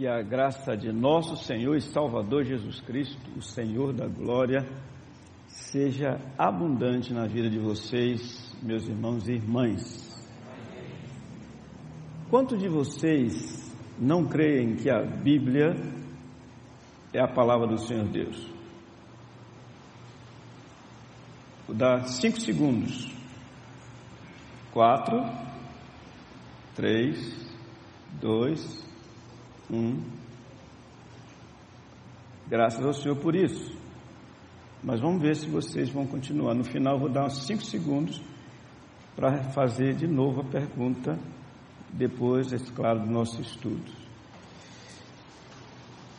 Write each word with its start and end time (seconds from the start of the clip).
Que 0.00 0.06
a 0.06 0.22
graça 0.22 0.74
de 0.74 0.90
nosso 0.90 1.36
Senhor 1.36 1.76
e 1.76 1.80
Salvador 1.82 2.42
Jesus 2.42 2.80
Cristo, 2.80 3.20
o 3.36 3.42
Senhor 3.42 3.92
da 3.92 4.06
glória, 4.06 4.66
seja 5.46 6.18
abundante 6.38 7.12
na 7.12 7.26
vida 7.26 7.50
de 7.50 7.58
vocês, 7.58 8.56
meus 8.62 8.88
irmãos 8.88 9.28
e 9.28 9.32
irmãs. 9.32 10.26
Quanto 12.30 12.56
de 12.56 12.66
vocês 12.66 13.70
não 13.98 14.26
creem 14.26 14.74
que 14.74 14.88
a 14.88 15.02
Bíblia 15.02 15.76
é 17.12 17.20
a 17.20 17.28
palavra 17.28 17.66
do 17.66 17.76
Senhor 17.76 18.08
Deus? 18.08 18.50
Vou 21.66 21.76
dar 21.76 22.06
cinco 22.06 22.40
segundos. 22.40 23.06
Quatro, 24.72 25.22
três, 26.74 27.50
dois, 28.18 28.88
um. 29.72 30.02
Graças 32.48 32.84
ao 32.84 32.92
Senhor 32.92 33.16
por 33.16 33.34
isso. 33.34 33.78
Mas 34.82 35.00
vamos 35.00 35.22
ver 35.22 35.36
se 35.36 35.48
vocês 35.48 35.90
vão 35.90 36.06
continuar. 36.06 36.54
No 36.54 36.64
final, 36.64 36.98
vou 36.98 37.08
dar 37.08 37.26
uns 37.26 37.46
cinco 37.46 37.62
segundos 37.62 38.20
para 39.14 39.42
fazer 39.50 39.94
de 39.94 40.06
novo 40.06 40.40
a 40.40 40.44
pergunta, 40.44 41.18
depois, 41.92 42.52
é 42.52 42.56
claro, 42.74 43.00
do 43.00 43.10
nosso 43.10 43.40
estudo. 43.40 43.92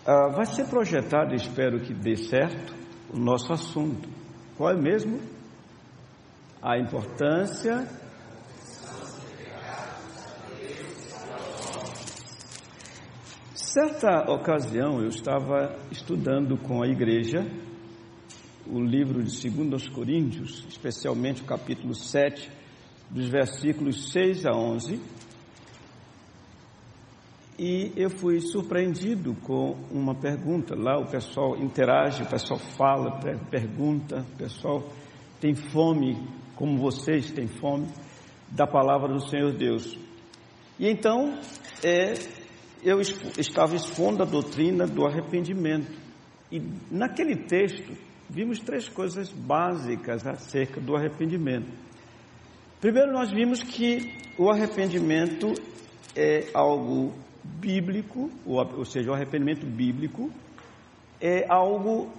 Ah, 0.05 0.29
vai 0.29 0.45
ser 0.45 0.67
projetado, 0.67 1.33
espero 1.33 1.79
que 1.79 1.93
dê 1.93 2.15
certo, 2.15 2.75
o 3.13 3.17
nosso 3.19 3.51
assunto. 3.51 4.07
Qual 4.57 4.69
é 4.69 4.79
mesmo? 4.79 5.19
A 6.61 6.77
importância 6.77 7.87
Certa 13.73 14.29
ocasião 14.29 14.99
eu 14.99 15.07
estava 15.07 15.73
estudando 15.89 16.57
com 16.57 16.83
a 16.83 16.87
igreja 16.87 17.39
o 18.67 18.81
livro 18.81 19.23
de 19.23 19.49
2 19.49 19.87
Coríntios, 19.87 20.65
especialmente 20.67 21.41
o 21.41 21.45
capítulo 21.45 21.95
7, 21.95 22.51
dos 23.09 23.29
versículos 23.29 24.11
6 24.11 24.45
a 24.45 24.51
11, 24.51 24.99
e 27.57 27.93
eu 27.95 28.09
fui 28.09 28.41
surpreendido 28.41 29.35
com 29.35 29.77
uma 29.89 30.15
pergunta. 30.15 30.75
Lá 30.75 30.99
o 30.99 31.09
pessoal 31.09 31.55
interage, 31.55 32.23
o 32.23 32.29
pessoal 32.29 32.59
fala, 32.59 33.21
pergunta, 33.49 34.25
o 34.33 34.37
pessoal 34.37 34.83
tem 35.39 35.55
fome, 35.55 36.17
como 36.57 36.77
vocês 36.77 37.31
têm 37.31 37.47
fome, 37.47 37.87
da 38.49 38.67
palavra 38.67 39.13
do 39.13 39.25
Senhor 39.29 39.53
Deus. 39.53 39.97
E 40.77 40.89
então, 40.89 41.39
é, 41.81 42.40
eu 42.83 42.99
estava 42.99 43.75
expondo 43.75 44.23
a 44.23 44.25
doutrina 44.25 44.85
do 44.85 45.05
arrependimento. 45.05 45.91
E 46.51 46.61
naquele 46.89 47.35
texto, 47.35 47.95
vimos 48.29 48.59
três 48.59 48.89
coisas 48.89 49.31
básicas 49.31 50.25
acerca 50.25 50.81
do 50.81 50.95
arrependimento. 50.95 51.67
Primeiro, 52.79 53.11
nós 53.11 53.31
vimos 53.31 53.61
que 53.61 53.99
o 54.37 54.49
arrependimento 54.49 55.53
é 56.15 56.49
algo 56.53 57.13
bíblico, 57.43 58.29
ou, 58.45 58.85
seja, 58.85 59.11
o 59.11 59.13
arrependimento 59.13 59.65
bíblico 59.65 60.31
é 61.19 61.45
algo 61.47 62.11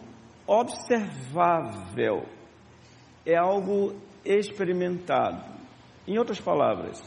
observável, 0.46 2.24
é 3.26 3.36
algo 3.36 3.94
experimentado. 4.24 5.42
Em 6.06 6.18
outras 6.18 6.40
palavras, 6.40 7.02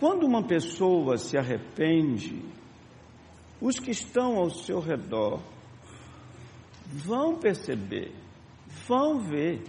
quando 0.00 0.24
uma 0.24 0.42
pessoa 0.42 1.18
se 1.18 1.36
arrepende, 1.36 2.42
os 3.60 3.78
que 3.78 3.90
estão 3.90 4.38
ao 4.38 4.48
seu 4.48 4.80
redor 4.80 5.42
vão 6.86 7.36
perceber, 7.36 8.10
vão 8.88 9.18
ver 9.20 9.62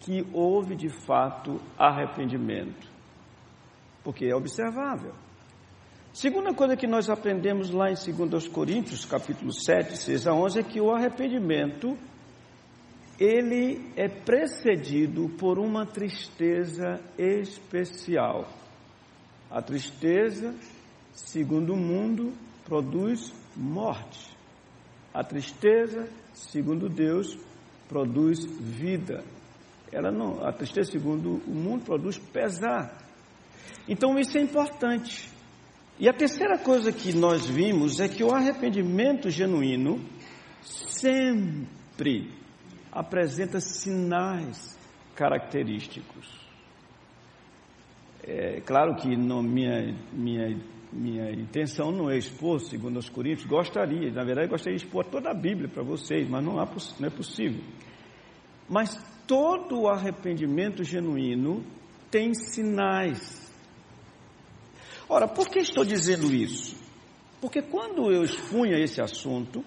que 0.00 0.26
houve 0.32 0.74
de 0.74 0.88
fato 0.88 1.60
arrependimento, 1.78 2.90
porque 4.02 4.26
é 4.26 4.34
observável. 4.34 5.14
Segunda 6.12 6.52
coisa 6.52 6.76
que 6.76 6.88
nós 6.88 7.08
aprendemos 7.08 7.70
lá 7.70 7.92
em 7.92 7.94
2 7.94 8.48
Coríntios, 8.48 9.04
capítulo 9.04 9.52
7, 9.52 9.96
6 9.96 10.26
a 10.26 10.34
11, 10.34 10.58
é 10.58 10.62
que 10.64 10.80
o 10.80 10.90
arrependimento 10.90 11.96
ele 13.20 13.88
é 13.94 14.08
precedido 14.08 15.28
por 15.38 15.60
uma 15.60 15.86
tristeza 15.86 17.00
especial. 17.16 18.58
A 19.50 19.60
tristeza, 19.60 20.54
segundo 21.12 21.74
o 21.74 21.76
mundo, 21.76 22.32
produz 22.64 23.32
morte. 23.56 24.30
A 25.12 25.24
tristeza, 25.24 26.08
segundo 26.32 26.88
Deus, 26.88 27.36
produz 27.88 28.44
vida. 28.44 29.24
Ela 29.92 30.12
não, 30.12 30.46
a 30.46 30.52
tristeza, 30.52 30.92
segundo 30.92 31.42
o 31.46 31.54
mundo, 31.54 31.84
produz 31.84 32.16
pesar. 32.16 32.96
Então 33.88 34.16
isso 34.18 34.38
é 34.38 34.40
importante. 34.40 35.28
E 35.98 36.08
a 36.08 36.12
terceira 36.12 36.56
coisa 36.56 36.92
que 36.92 37.12
nós 37.12 37.46
vimos 37.46 37.98
é 37.98 38.08
que 38.08 38.22
o 38.22 38.32
arrependimento 38.32 39.28
genuíno 39.28 40.00
sempre 40.62 42.30
apresenta 42.92 43.60
sinais 43.60 44.78
característicos. 45.14 46.49
É 48.22 48.60
claro 48.60 48.94
que 48.96 49.16
não, 49.16 49.42
minha, 49.42 49.94
minha, 50.12 50.60
minha 50.92 51.30
intenção 51.32 51.90
não 51.90 52.10
é 52.10 52.18
expor, 52.18 52.60
segundo 52.60 52.98
os 52.98 53.08
Coríntios, 53.08 53.46
gostaria, 53.46 54.10
na 54.10 54.24
verdade, 54.24 54.48
gostaria 54.48 54.76
de 54.76 54.84
expor 54.84 55.06
toda 55.06 55.30
a 55.30 55.34
Bíblia 55.34 55.68
para 55.68 55.82
vocês, 55.82 56.28
mas 56.28 56.44
não, 56.44 56.60
há, 56.60 56.68
não 56.98 57.06
é 57.06 57.10
possível. 57.10 57.62
Mas 58.68 58.94
todo 59.26 59.88
arrependimento 59.88 60.84
genuíno 60.84 61.64
tem 62.10 62.34
sinais. 62.34 63.50
Ora, 65.08 65.26
por 65.26 65.48
que 65.48 65.60
estou 65.60 65.84
dizendo 65.84 66.32
isso? 66.32 66.76
Porque 67.40 67.62
quando 67.62 68.12
eu 68.12 68.22
expunha 68.22 68.78
esse 68.78 69.00
assunto, 69.00 69.64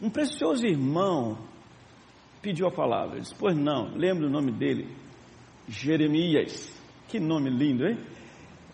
um 0.00 0.10
precioso 0.10 0.66
irmão 0.66 1.38
pediu 2.42 2.66
a 2.66 2.70
palavra. 2.70 3.14
Ele 3.14 3.22
disse: 3.22 3.34
Pois 3.34 3.56
não, 3.56 3.96
lembro 3.96 4.26
o 4.26 4.30
nome 4.30 4.52
dele, 4.52 4.88
Jeremias. 5.66 6.73
Que 7.14 7.20
nome 7.20 7.48
lindo, 7.48 7.86
hein? 7.86 7.96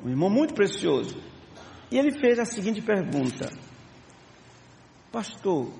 Um 0.03 0.09
irmão 0.09 0.31
muito 0.31 0.55
precioso. 0.55 1.15
E 1.91 1.99
ele 1.99 2.19
fez 2.19 2.39
a 2.39 2.47
seguinte 2.47 2.81
pergunta: 2.81 3.51
Pastor, 5.13 5.71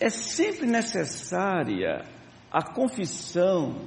é 0.00 0.08
sempre 0.08 0.66
necessária 0.66 2.06
a 2.50 2.62
confissão 2.62 3.86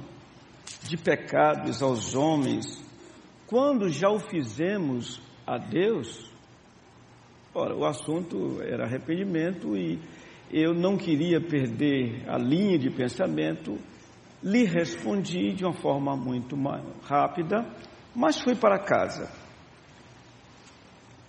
de 0.84 0.96
pecados 0.96 1.82
aos 1.82 2.14
homens 2.14 2.80
quando 3.48 3.88
já 3.88 4.08
o 4.08 4.20
fizemos 4.20 5.20
a 5.44 5.58
Deus? 5.58 6.32
Ora, 7.52 7.74
o 7.74 7.84
assunto 7.84 8.62
era 8.62 8.84
arrependimento 8.84 9.76
e 9.76 9.98
eu 10.52 10.72
não 10.72 10.96
queria 10.96 11.40
perder 11.40 12.22
a 12.28 12.38
linha 12.38 12.78
de 12.78 12.90
pensamento 12.90 13.76
lhe 14.42 14.64
respondi 14.64 15.52
de 15.52 15.64
uma 15.64 15.74
forma 15.74 16.16
muito 16.16 16.56
rápida, 17.02 17.66
mas 18.14 18.40
fui 18.40 18.54
para 18.54 18.78
casa. 18.78 19.30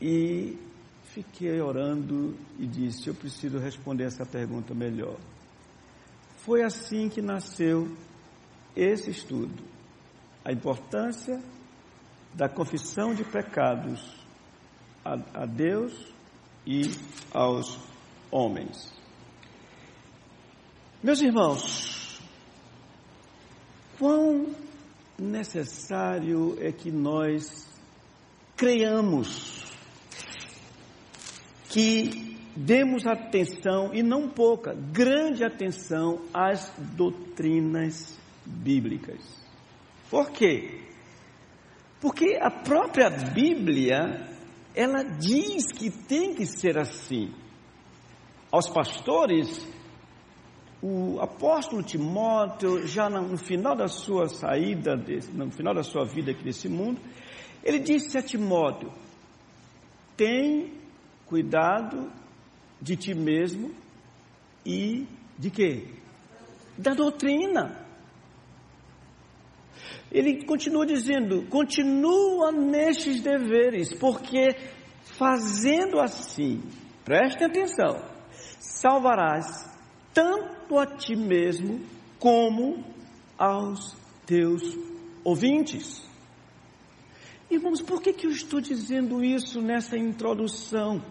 E 0.02 0.58
fiquei 1.06 1.60
orando 1.60 2.36
e 2.60 2.68
disse: 2.68 3.08
Eu 3.08 3.16
preciso 3.16 3.58
responder 3.58 4.06
essa 4.06 4.26
pergunta 4.26 4.74
melhor. 4.74 5.18
Foi 6.38 6.64
assim 6.64 7.10
que 7.10 7.22
nasceu 7.22 7.96
esse 8.76 9.10
estudo. 9.10 9.64
A 10.46 10.52
importância 10.52 11.42
da 12.34 12.48
confissão 12.48 13.14
de 13.14 13.24
pecados 13.24 14.16
a, 15.04 15.42
a 15.42 15.46
Deus 15.46 15.94
e 16.66 16.82
aos 17.34 17.80
homens. 18.32 18.94
Meus 21.02 21.22
irmãos, 21.22 22.07
Quão 23.98 24.48
necessário 25.18 26.56
é 26.60 26.72
que 26.72 26.92
nós 26.92 27.68
creiamos, 28.56 29.66
que 31.70 32.38
demos 32.56 33.06
atenção, 33.06 33.94
e 33.94 34.02
não 34.02 34.30
pouca, 34.30 34.74
grande 34.74 35.44
atenção 35.44 36.22
às 36.34 36.72
doutrinas 36.96 38.18
bíblicas. 38.46 39.20
Por 40.10 40.32
quê? 40.32 40.82
Porque 42.00 42.38
a 42.40 42.50
própria 42.50 43.10
Bíblia, 43.10 44.28
ela 44.76 45.04
diz 45.04 45.72
que 45.72 45.90
tem 45.90 46.34
que 46.34 46.46
ser 46.46 46.78
assim. 46.78 47.34
Aos 48.52 48.70
pastores, 48.70 49.68
o 50.82 51.20
apóstolo 51.20 51.82
Timóteo, 51.82 52.86
já 52.86 53.10
no 53.10 53.38
final 53.38 53.76
da 53.76 53.88
sua 53.88 54.28
saída, 54.28 54.96
no 55.34 55.52
final 55.52 55.74
da 55.74 55.84
sua 55.84 56.06
vida 56.06 56.32
aqui 56.32 56.44
nesse 56.46 56.70
mundo, 56.70 57.02
ele 57.64 57.80
disse 57.80 58.18
a 58.18 58.22
Timóteo: 58.22 58.92
tem 60.16 60.74
cuidado 61.26 62.12
de 62.82 62.96
ti 62.96 63.14
mesmo 63.14 63.72
e 64.66 65.08
de 65.38 65.50
quê? 65.50 65.88
Da 66.78 66.94
doutrina. 66.94 67.86
Ele 70.12 70.46
continua 70.46 70.86
dizendo: 70.86 71.48
continua 71.50 72.52
nestes 72.52 73.20
deveres, 73.22 73.94
porque 73.94 74.56
fazendo 75.04 76.00
assim, 76.00 76.62
preste 77.04 77.44
atenção, 77.44 78.00
salvarás 78.60 79.77
tanto 80.18 80.80
a 80.80 80.88
ti 80.88 81.16
mesmo 81.16 81.80
como 82.18 82.84
aos 83.38 83.96
teus 84.26 84.64
ouvintes. 85.24 86.04
Irmãos, 87.52 87.84
por 87.84 88.02
que, 88.02 88.12
que 88.12 88.26
eu 88.26 88.32
estou 88.32 88.60
dizendo 88.60 89.24
isso 89.24 89.62
nessa 89.62 89.96
introdução? 89.96 91.04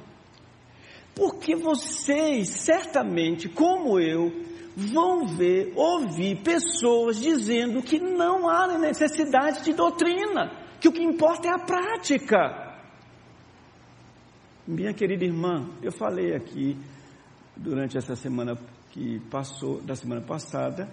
Porque 1.15 1.55
vocês, 1.55 2.49
certamente, 2.49 3.49
como 3.49 4.01
eu, 4.01 4.33
vão 4.77 5.25
ver, 5.25 5.73
ouvir 5.77 6.43
pessoas 6.43 7.21
dizendo 7.21 7.81
que 7.85 8.01
não 8.01 8.49
há 8.49 8.77
necessidade 8.77 9.63
de 9.63 9.73
doutrina, 9.73 10.51
que 10.81 10.89
o 10.89 10.93
que 10.93 11.05
importa 11.05 11.47
é 11.47 11.53
a 11.53 11.65
prática. 11.65 12.77
Minha 14.67 14.93
querida 14.93 15.25
irmã, 15.25 15.71
eu 15.81 15.93
falei 15.93 16.35
aqui 16.35 16.77
durante 17.57 17.97
essa 17.97 18.17
semana 18.17 18.57
que 18.97 19.21
passou, 19.31 19.83
da 19.83 19.95
semana 19.95 20.23
passada, 20.23 20.89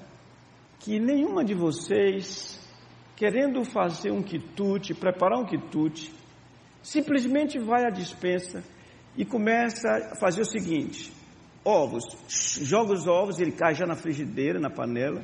que 0.77 0.99
nenhuma 0.99 1.41
de 1.41 1.53
vocês, 1.53 2.59
querendo 3.15 3.63
fazer 3.63 4.11
um 4.11 4.21
quitute, 4.21 4.93
preparar 4.93 5.39
um 5.39 5.45
quitute, 5.45 6.13
simplesmente 6.81 7.57
vai 7.57 7.85
à 7.85 7.89
dispensa 7.89 8.61
e 9.15 9.23
começa 9.23 9.87
a 10.11 10.15
fazer 10.17 10.41
o 10.41 10.45
seguinte: 10.45 11.13
ovos, 11.63 12.03
joga 12.61 12.91
os 12.91 13.07
ovos, 13.07 13.39
ele 13.39 13.53
cai 13.53 13.73
já 13.73 13.85
na 13.85 13.95
frigideira, 13.95 14.59
na 14.59 14.69
panela, 14.69 15.23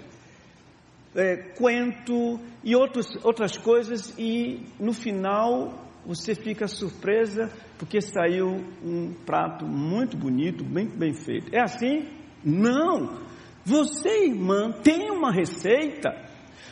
é, 1.13 1.35
coentro 1.57 2.39
e 2.63 2.77
outros, 2.77 3.07
outras 3.25 3.57
coisas, 3.57 4.17
e 4.17 4.65
no 4.79 4.93
final 4.93 5.85
você 6.05 6.33
fica 6.33 6.65
surpresa 6.65 7.51
porque 7.77 7.99
saiu 7.99 8.63
um 8.81 9.13
prato 9.25 9.65
muito 9.65 10.15
bonito, 10.15 10.63
bem, 10.63 10.87
bem 10.87 11.13
feito. 11.13 11.53
É 11.53 11.61
assim? 11.61 12.18
Não! 12.43 13.27
Você, 13.65 14.25
irmã, 14.25 14.71
tem 14.83 15.11
uma 15.11 15.31
receita 15.31 16.29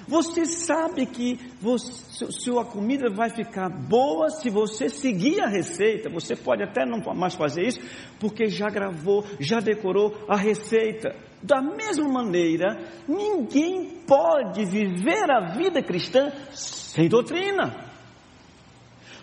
você 0.08 0.46
sabe 0.46 1.06
que 1.06 1.38
você, 1.62 2.32
sua 2.32 2.64
comida 2.64 3.10
vai 3.10 3.30
ficar 3.30 3.70
boa 3.70 4.30
se 4.30 4.50
você 4.50 4.88
seguir 4.88 5.42
a 5.42 5.50
receita. 5.50 6.10
Você 6.10 6.34
pode 6.34 6.64
até 6.64 6.86
não 6.86 7.00
mais 7.14 7.36
fazer 7.36 7.64
isso, 7.68 7.82
porque 8.18 8.48
já 8.48 8.68
gravou, 8.68 9.26
já 9.38 9.60
decorou 9.60 10.16
a 10.30 10.38
receita. 10.38 11.14
Da 11.44 11.62
mesma 11.62 12.08
maneira, 12.08 12.80
ninguém 13.06 14.02
pode 14.08 14.66
viver 14.66 15.30
a 15.30 15.54
vida 15.58 15.84
cristã 15.84 16.32
sem 16.52 17.10
doutrina. 17.10 17.87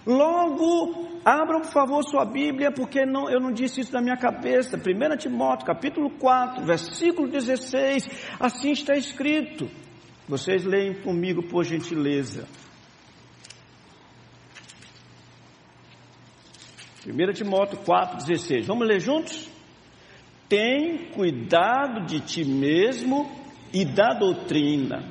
Logo, 0.06 1.20
abram 1.24 1.60
por 1.60 1.70
favor 1.70 2.02
sua 2.04 2.24
Bíblia, 2.24 2.70
porque 2.70 3.06
não, 3.06 3.30
eu 3.30 3.40
não 3.40 3.52
disse 3.52 3.80
isso 3.80 3.92
na 3.92 4.02
minha 4.02 4.16
cabeça. 4.16 4.76
1 4.76 5.16
Timóteo, 5.16 5.66
capítulo 5.66 6.10
4, 6.18 6.64
versículo 6.64 7.28
16, 7.28 8.08
assim 8.38 8.72
está 8.72 8.94
escrito. 8.94 9.68
Vocês 10.28 10.64
leem 10.64 10.94
comigo, 11.02 11.42
por 11.48 11.64
gentileza. 11.64 12.46
1 17.06 17.32
Timóteo 17.32 17.78
4,16. 17.78 18.64
Vamos 18.64 18.86
ler 18.86 19.00
juntos? 19.00 19.48
Tem 20.48 21.10
cuidado 21.10 22.06
de 22.06 22.20
ti 22.20 22.44
mesmo 22.44 23.30
e 23.72 23.84
da 23.84 24.14
doutrina. 24.14 25.04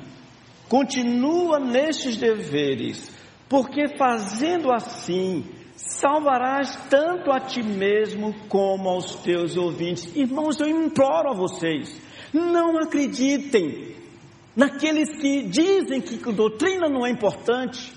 Continua 0.68 1.60
nestes 1.60 2.16
deveres, 2.16 3.13
porque 3.54 3.96
fazendo 3.96 4.72
assim, 4.72 5.48
salvarás 5.76 6.74
tanto 6.90 7.30
a 7.30 7.38
ti 7.38 7.62
mesmo 7.62 8.34
como 8.48 8.88
aos 8.88 9.14
teus 9.22 9.56
ouvintes. 9.56 10.12
Irmãos, 10.16 10.58
eu 10.58 10.66
imploro 10.66 11.30
a 11.30 11.32
vocês, 11.32 11.96
não 12.32 12.76
acreditem 12.76 13.94
naqueles 14.56 15.08
que 15.20 15.44
dizem 15.44 16.00
que 16.00 16.16
doutrina 16.32 16.88
não 16.88 17.06
é 17.06 17.10
importante, 17.10 17.92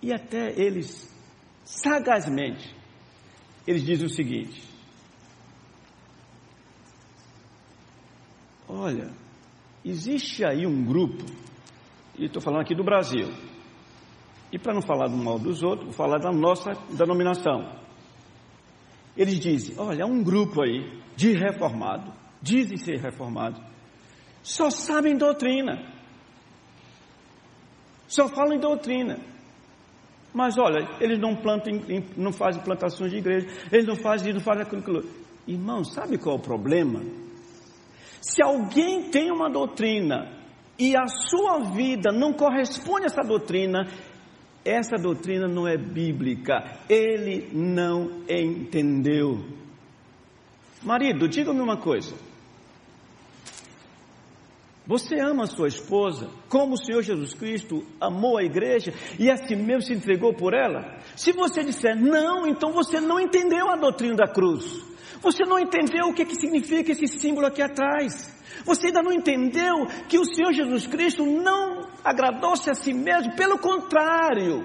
e 0.00 0.12
até 0.12 0.52
eles, 0.56 1.12
sagazmente, 1.64 2.72
eles 3.66 3.82
dizem 3.84 4.06
o 4.06 4.10
seguinte: 4.10 4.62
olha, 8.68 9.10
existe 9.84 10.44
aí 10.44 10.68
um 10.68 10.84
grupo, 10.84 11.24
e 12.16 12.26
estou 12.26 12.40
falando 12.40 12.60
aqui 12.60 12.76
do 12.76 12.84
Brasil, 12.84 13.26
e 14.52 14.58
para 14.58 14.74
não 14.74 14.82
falar 14.82 15.08
do 15.08 15.16
mal 15.16 15.38
dos 15.38 15.62
outros, 15.62 15.86
vou 15.86 15.94
falar 15.94 16.18
da 16.18 16.30
nossa 16.30 16.72
denominação. 16.90 17.80
Eles 19.16 19.40
dizem: 19.40 19.74
olha, 19.78 20.06
um 20.06 20.22
grupo 20.22 20.62
aí 20.62 21.00
de 21.16 21.32
reformado, 21.32 22.12
dizem 22.40 22.76
ser 22.76 23.00
reformados, 23.00 23.60
só 24.42 24.68
sabem 24.68 25.16
doutrina. 25.16 25.90
Só 28.06 28.28
falam 28.28 28.54
em 28.54 28.60
doutrina. 28.60 29.18
Mas 30.34 30.58
olha, 30.58 30.86
eles 31.00 31.18
não 31.18 31.34
plantam, 31.34 31.72
não 32.16 32.32
fazem 32.32 32.62
plantações 32.62 33.10
de 33.10 33.18
igreja, 33.18 33.46
eles 33.70 33.86
não 33.86 33.96
fazem 33.96 34.28
isso, 34.28 34.38
não 34.38 34.44
fazem 34.44 34.62
aquilo. 34.62 35.02
Irmão, 35.46 35.82
sabe 35.82 36.18
qual 36.18 36.36
é 36.36 36.38
o 36.38 36.42
problema? 36.42 37.00
Se 38.20 38.42
alguém 38.42 39.10
tem 39.10 39.30
uma 39.30 39.50
doutrina 39.50 40.30
e 40.78 40.96
a 40.96 41.06
sua 41.06 41.70
vida 41.72 42.12
não 42.12 42.32
corresponde 42.32 43.04
a 43.04 43.06
essa 43.06 43.22
doutrina, 43.22 43.86
essa 44.64 44.96
doutrina 44.96 45.48
não 45.48 45.66
é 45.66 45.76
bíblica, 45.76 46.78
ele 46.88 47.48
não 47.52 48.22
entendeu. 48.28 49.44
Marido, 50.82 51.28
diga-me 51.28 51.60
uma 51.60 51.76
coisa. 51.76 52.14
Você 54.84 55.18
ama 55.20 55.44
a 55.44 55.46
sua 55.46 55.68
esposa 55.68 56.28
como 56.48 56.74
o 56.74 56.76
Senhor 56.76 57.02
Jesus 57.02 57.34
Cristo 57.34 57.86
amou 58.00 58.36
a 58.36 58.42
igreja 58.42 58.92
e 59.18 59.30
assim 59.30 59.54
mesmo 59.54 59.82
se 59.82 59.94
entregou 59.94 60.34
por 60.34 60.54
ela? 60.54 60.98
Se 61.14 61.32
você 61.32 61.62
disser 61.62 61.96
não, 61.96 62.46
então 62.46 62.72
você 62.72 63.00
não 63.00 63.20
entendeu 63.20 63.70
a 63.70 63.76
doutrina 63.76 64.16
da 64.16 64.26
cruz. 64.26 64.84
Você 65.20 65.44
não 65.44 65.58
entendeu 65.58 66.08
o 66.08 66.14
que, 66.14 66.24
que 66.24 66.34
significa 66.34 66.90
esse 66.90 67.06
símbolo 67.06 67.46
aqui 67.46 67.62
atrás. 67.62 68.41
Você 68.64 68.88
ainda 68.88 69.02
não 69.02 69.12
entendeu 69.12 69.86
que 70.08 70.18
o 70.18 70.24
Senhor 70.24 70.52
Jesus 70.52 70.86
Cristo 70.86 71.24
não 71.24 71.88
agradou-se 72.04 72.70
a 72.70 72.74
si 72.74 72.92
mesmo, 72.92 73.34
pelo 73.34 73.58
contrário. 73.58 74.64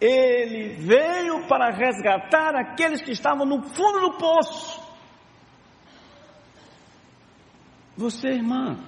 Ele 0.00 0.76
veio 0.76 1.46
para 1.46 1.70
resgatar 1.70 2.54
aqueles 2.54 3.02
que 3.02 3.12
estavam 3.12 3.44
no 3.44 3.62
fundo 3.62 4.00
do 4.00 4.12
poço. 4.12 4.80
Você, 7.96 8.28
irmã, 8.28 8.78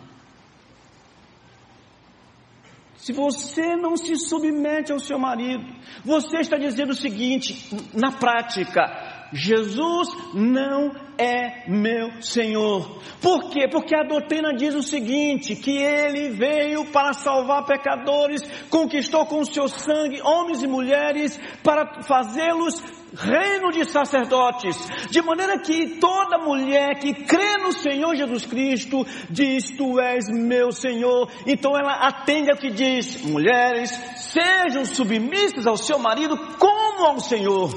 se 2.97 3.13
você 3.13 3.77
não 3.77 3.97
se 3.97 4.17
submete 4.17 4.93
ao 4.93 4.99
seu 4.99 5.19
marido, 5.19 5.67
você 6.05 6.39
está 6.39 6.57
dizendo 6.57 6.91
o 6.91 6.95
seguinte, 6.95 7.69
na 7.93 8.13
prática, 8.13 9.12
Jesus 9.33 10.09
não 10.35 10.93
é 11.19 11.69
meu 11.69 12.21
Senhor. 12.21 13.01
Por 13.21 13.51
quê? 13.51 13.69
Porque 13.69 13.95
a 13.95 14.03
doutrina 14.03 14.55
diz 14.55 14.75
o 14.75 14.83
seguinte: 14.83 15.57
que 15.57 15.77
ele 15.77 16.31
veio 16.31 16.85
para 16.87 17.13
salvar 17.13 17.65
pecadores, 17.65 18.43
conquistou 18.69 19.25
com 19.27 19.41
o 19.41 19.47
seu 19.47 19.69
sangue 19.69 20.21
homens 20.23 20.63
e 20.63 20.67
mulheres, 20.67 21.41
para 21.63 22.03
fazê-los 22.03 22.83
reino 23.15 23.71
de 23.73 23.85
sacerdotes, 23.85 24.77
de 25.11 25.21
maneira 25.21 25.59
que 25.59 25.99
toda 25.99 26.39
mulher 26.39 26.99
que 26.99 27.13
crê 27.13 27.59
no 27.59 27.73
Senhor 27.73 28.15
Jesus 28.15 28.47
Cristo 28.47 29.07
diz: 29.31 29.71
Tu 29.71 30.01
és 30.01 30.29
meu 30.29 30.73
Senhor. 30.73 31.31
Então 31.47 31.77
ela 31.77 32.07
atende 32.07 32.51
ao 32.51 32.57
que 32.57 32.71
diz: 32.71 33.23
mulheres, 33.23 33.91
sejam 34.17 34.85
submissas 34.85 35.67
ao 35.67 35.77
seu 35.77 35.99
marido 35.99 36.37
como 36.59 37.07
ao 37.07 37.21
Senhor. 37.21 37.71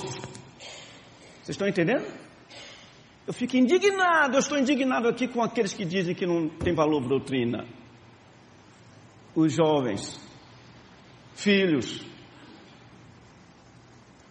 Vocês 1.45 1.53
estão 1.53 1.67
entendendo? 1.67 2.11
Eu 3.27 3.31
fico 3.31 3.55
indignado, 3.55 4.33
eu 4.33 4.39
estou 4.39 4.57
indignado 4.57 5.07
aqui 5.07 5.27
com 5.27 5.43
aqueles 5.43 5.75
que 5.75 5.85
dizem 5.85 6.15
que 6.15 6.25
não 6.25 6.49
tem 6.49 6.73
valor 6.73 7.07
doutrina. 7.07 7.67
Os 9.35 9.53
jovens, 9.53 10.19
filhos, 11.35 12.03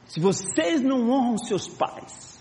se 0.07 0.19
vocês 0.19 0.81
não 0.81 1.09
honram 1.09 1.39
seus 1.39 1.69
pais, 1.69 2.37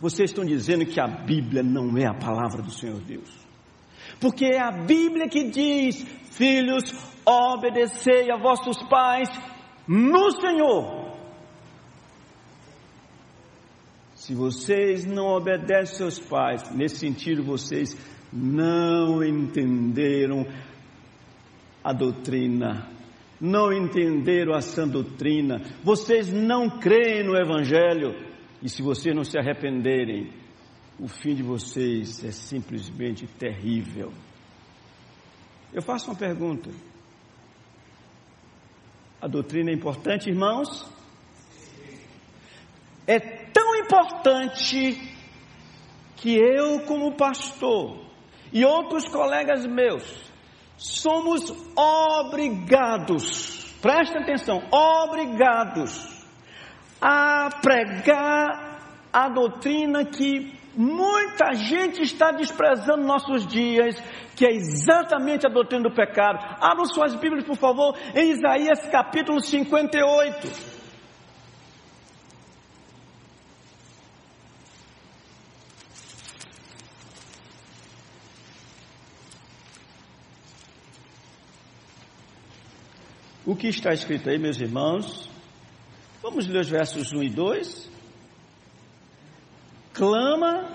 vocês 0.00 0.30
estão 0.30 0.42
dizendo 0.42 0.86
que 0.86 0.98
a 0.98 1.06
Bíblia 1.06 1.62
não 1.62 1.94
é 1.98 2.06
a 2.06 2.14
palavra 2.14 2.62
do 2.62 2.70
Senhor 2.70 2.98
Deus. 2.98 3.30
Porque 4.18 4.46
é 4.46 4.58
a 4.58 4.72
Bíblia 4.72 5.28
que 5.28 5.50
diz: 5.50 6.02
Filhos, 6.30 6.82
obedecei 7.26 8.30
a 8.30 8.38
vossos 8.38 8.82
pais 8.88 9.28
no 9.86 10.30
Senhor. 10.30 11.01
Se 14.22 14.36
vocês 14.36 15.04
não 15.04 15.26
obedecem 15.26 15.96
seus 15.96 16.20
pais, 16.20 16.70
nesse 16.70 16.94
sentido 16.94 17.42
vocês 17.42 17.96
não 18.32 19.20
entenderam 19.20 20.46
a 21.82 21.92
doutrina, 21.92 22.88
não 23.40 23.72
entenderam 23.72 24.54
a 24.54 24.60
sã 24.60 24.86
doutrina, 24.86 25.60
vocês 25.82 26.32
não 26.32 26.78
creem 26.78 27.24
no 27.24 27.36
Evangelho, 27.36 28.14
e 28.62 28.68
se 28.68 28.80
vocês 28.80 29.12
não 29.12 29.24
se 29.24 29.36
arrependerem, 29.36 30.32
o 31.00 31.08
fim 31.08 31.34
de 31.34 31.42
vocês 31.42 32.22
é 32.24 32.30
simplesmente 32.30 33.26
terrível. 33.26 34.12
Eu 35.74 35.82
faço 35.82 36.08
uma 36.08 36.16
pergunta. 36.16 36.70
A 39.20 39.26
doutrina 39.26 39.72
é 39.72 39.74
importante, 39.74 40.30
irmãos? 40.30 40.88
É 43.04 43.41
tão 43.52 43.76
importante 43.76 45.00
que 46.16 46.36
eu, 46.36 46.80
como 46.86 47.16
pastor, 47.16 47.98
e 48.52 48.64
outros 48.64 49.08
colegas 49.08 49.66
meus, 49.66 50.04
somos 50.76 51.50
obrigados, 51.76 53.74
presta 53.80 54.20
atenção, 54.20 54.62
obrigados 54.70 56.10
a 57.00 57.48
pregar 57.60 59.08
a 59.12 59.28
doutrina 59.28 60.04
que 60.04 60.52
muita 60.76 61.52
gente 61.54 62.02
está 62.02 62.30
desprezando 62.30 63.04
nossos 63.04 63.46
dias, 63.46 64.00
que 64.36 64.46
é 64.46 64.52
exatamente 64.52 65.46
a 65.46 65.50
doutrina 65.50 65.82
do 65.82 65.94
pecado. 65.94 66.38
Abram 66.60 66.86
suas 66.86 67.14
Bíblias, 67.14 67.44
por 67.44 67.56
favor, 67.56 67.96
em 68.14 68.30
Isaías 68.30 68.86
capítulo 68.90 69.40
58. 69.40 70.71
O 83.52 83.54
que 83.54 83.68
está 83.68 83.92
escrito 83.92 84.30
aí, 84.30 84.38
meus 84.38 84.58
irmãos? 84.58 85.28
Vamos 86.22 86.48
ler 86.48 86.62
os 86.62 86.70
versos 86.70 87.12
1 87.12 87.22
e 87.22 87.28
2. 87.28 87.90
Clama 89.92 90.72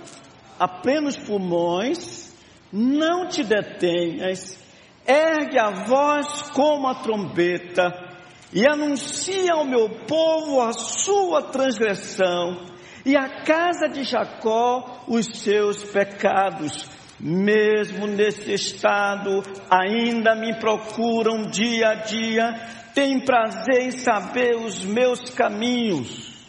a 0.60 0.68
plenos 0.68 1.18
pulmões 1.18 2.32
não 2.72 3.28
te 3.28 3.44
detenhas, 3.44 4.64
ergue 5.08 5.58
a 5.58 5.72
voz 5.88 6.52
como 6.52 6.88
a 6.88 7.02
trombeta 7.02 8.16
e 8.54 8.64
anuncia 8.70 9.54
ao 9.54 9.66
meu 9.66 9.90
povo 10.06 10.62
a 10.62 10.72
sua 10.72 11.42
transgressão 11.50 12.64
e 13.04 13.18
à 13.18 13.44
casa 13.44 13.90
de 13.90 14.04
Jacó 14.04 15.04
os 15.08 15.26
seus 15.40 15.84
pecados. 15.84 16.97
Mesmo 17.20 18.06
nesse 18.06 18.54
estado, 18.54 19.42
ainda 19.70 20.36
me 20.36 20.60
procuram 20.60 21.50
dia 21.50 21.90
a 21.90 21.96
dia, 21.96 22.54
tem 22.94 23.20
prazer 23.20 23.82
em 23.82 23.92
saber 23.92 24.56
os 24.56 24.86
meus 24.86 25.30
caminhos. 25.32 26.48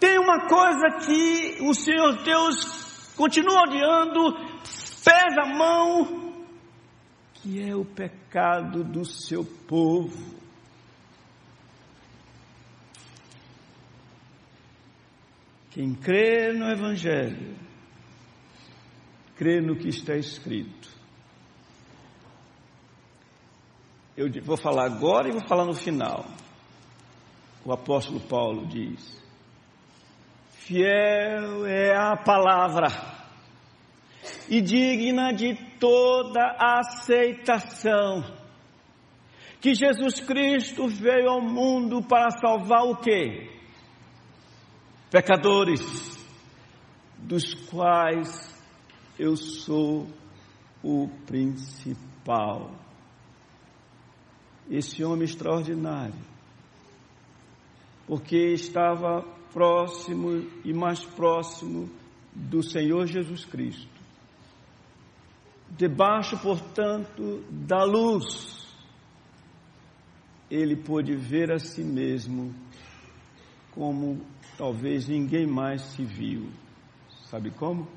tem 0.00 0.18
uma 0.18 0.48
coisa 0.48 1.06
que 1.06 1.58
o 1.60 1.72
Senhor 1.72 2.24
Deus 2.24 3.12
continua 3.14 3.62
odiando, 3.62 4.32
pesa 5.04 5.42
a 5.42 5.54
mão, 5.54 6.23
que 7.44 7.62
é 7.62 7.76
o 7.76 7.84
pecado 7.84 8.82
do 8.82 9.04
seu 9.04 9.44
povo. 9.44 10.34
Quem 15.70 15.94
crê 15.94 16.54
no 16.54 16.70
Evangelho, 16.70 17.54
crê 19.36 19.60
no 19.60 19.76
que 19.76 19.88
está 19.88 20.16
escrito. 20.16 20.88
Eu 24.16 24.30
vou 24.42 24.56
falar 24.56 24.86
agora 24.86 25.28
e 25.28 25.32
vou 25.32 25.46
falar 25.46 25.66
no 25.66 25.74
final. 25.74 26.24
O 27.62 27.72
apóstolo 27.74 28.20
Paulo 28.20 28.66
diz: 28.68 29.22
Fiel 30.48 31.66
é 31.66 31.94
a 31.94 32.16
palavra 32.16 33.23
e 34.48 34.60
digna 34.60 35.32
de 35.32 35.54
toda 35.78 36.56
aceitação. 36.58 38.24
Que 39.60 39.74
Jesus 39.74 40.20
Cristo 40.20 40.86
veio 40.88 41.28
ao 41.30 41.40
mundo 41.40 42.02
para 42.02 42.30
salvar 42.30 42.84
o 42.84 42.96
quê? 42.96 43.50
Pecadores, 45.10 45.80
dos 47.18 47.54
quais 47.70 48.54
eu 49.18 49.36
sou 49.36 50.06
o 50.82 51.08
principal. 51.24 52.70
Esse 54.70 55.04
homem 55.04 55.24
extraordinário, 55.24 56.14
porque 58.06 58.52
estava 58.52 59.22
próximo 59.52 60.46
e 60.64 60.72
mais 60.72 61.04
próximo 61.04 61.88
do 62.34 62.62
Senhor 62.62 63.06
Jesus 63.06 63.44
Cristo. 63.44 63.93
Debaixo, 65.76 66.38
portanto, 66.38 67.44
da 67.50 67.82
luz, 67.84 68.66
ele 70.50 70.76
pôde 70.76 71.16
ver 71.16 71.52
a 71.52 71.58
si 71.58 71.82
mesmo 71.82 72.54
como 73.72 74.24
talvez 74.56 75.08
ninguém 75.08 75.46
mais 75.46 75.82
se 75.82 76.04
viu. 76.04 76.48
Sabe 77.28 77.50
como? 77.50 77.88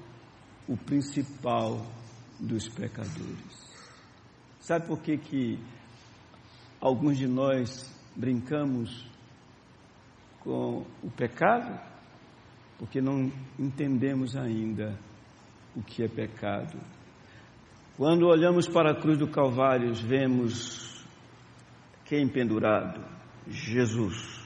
o 0.68 0.76
principal 0.76 1.82
dos 2.40 2.68
pecadores. 2.68 3.68
Sabe 4.60 4.86
por 4.86 5.00
que, 5.02 5.18
que 5.18 5.60
alguns 6.82 7.18
de 7.18 7.28
nós 7.28 7.90
brincamos 8.16 9.10
com 10.42 10.86
o 11.02 11.10
pecado? 11.10 11.80
Porque 12.78 13.00
não 13.00 13.32
entendemos 13.58 14.36
ainda 14.36 15.00
o 15.76 15.82
que 15.82 16.04
é 16.04 16.08
pecado. 16.08 16.78
Quando 17.98 18.28
olhamos 18.28 18.68
para 18.68 18.92
a 18.92 18.96
cruz 18.96 19.18
do 19.18 19.28
Calvário, 19.28 19.94
vemos 19.94 21.04
quem 22.06 22.28
pendurado? 22.28 23.04
Jesus. 23.48 24.40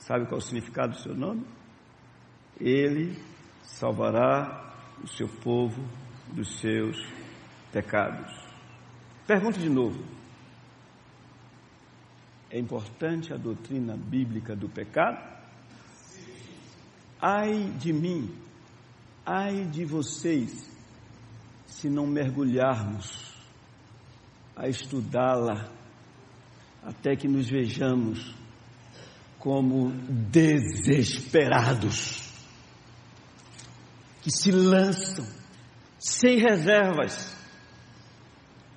Sabe 0.00 0.26
qual 0.26 0.38
é 0.38 0.42
o 0.42 0.44
significado 0.44 0.92
do 0.92 1.00
seu 1.00 1.14
nome? 1.14 1.44
Ele 2.60 3.16
salvará 3.62 4.74
o 5.02 5.08
seu 5.08 5.26
povo 5.26 5.82
dos 6.32 6.60
seus 6.60 6.96
pecados. 7.72 8.32
Pergunto 9.26 9.58
de 9.58 9.70
novo: 9.70 10.04
é 12.50 12.58
importante 12.58 13.32
a 13.32 13.36
doutrina 13.36 13.96
bíblica 13.96 14.54
do 14.54 14.68
pecado? 14.68 15.38
ai 17.20 17.72
de 17.78 17.92
mim, 17.92 18.30
ai 19.26 19.64
de 19.64 19.84
vocês, 19.84 20.70
se 21.80 21.88
não 21.88 22.08
mergulharmos 22.08 23.32
a 24.56 24.68
estudá-la 24.68 25.70
até 26.82 27.14
que 27.14 27.28
nos 27.28 27.48
vejamos 27.48 28.34
como 29.38 29.92
desesperados, 30.10 32.32
que 34.22 34.30
se 34.32 34.50
lançam 34.50 35.24
sem 36.00 36.38
reservas 36.38 37.32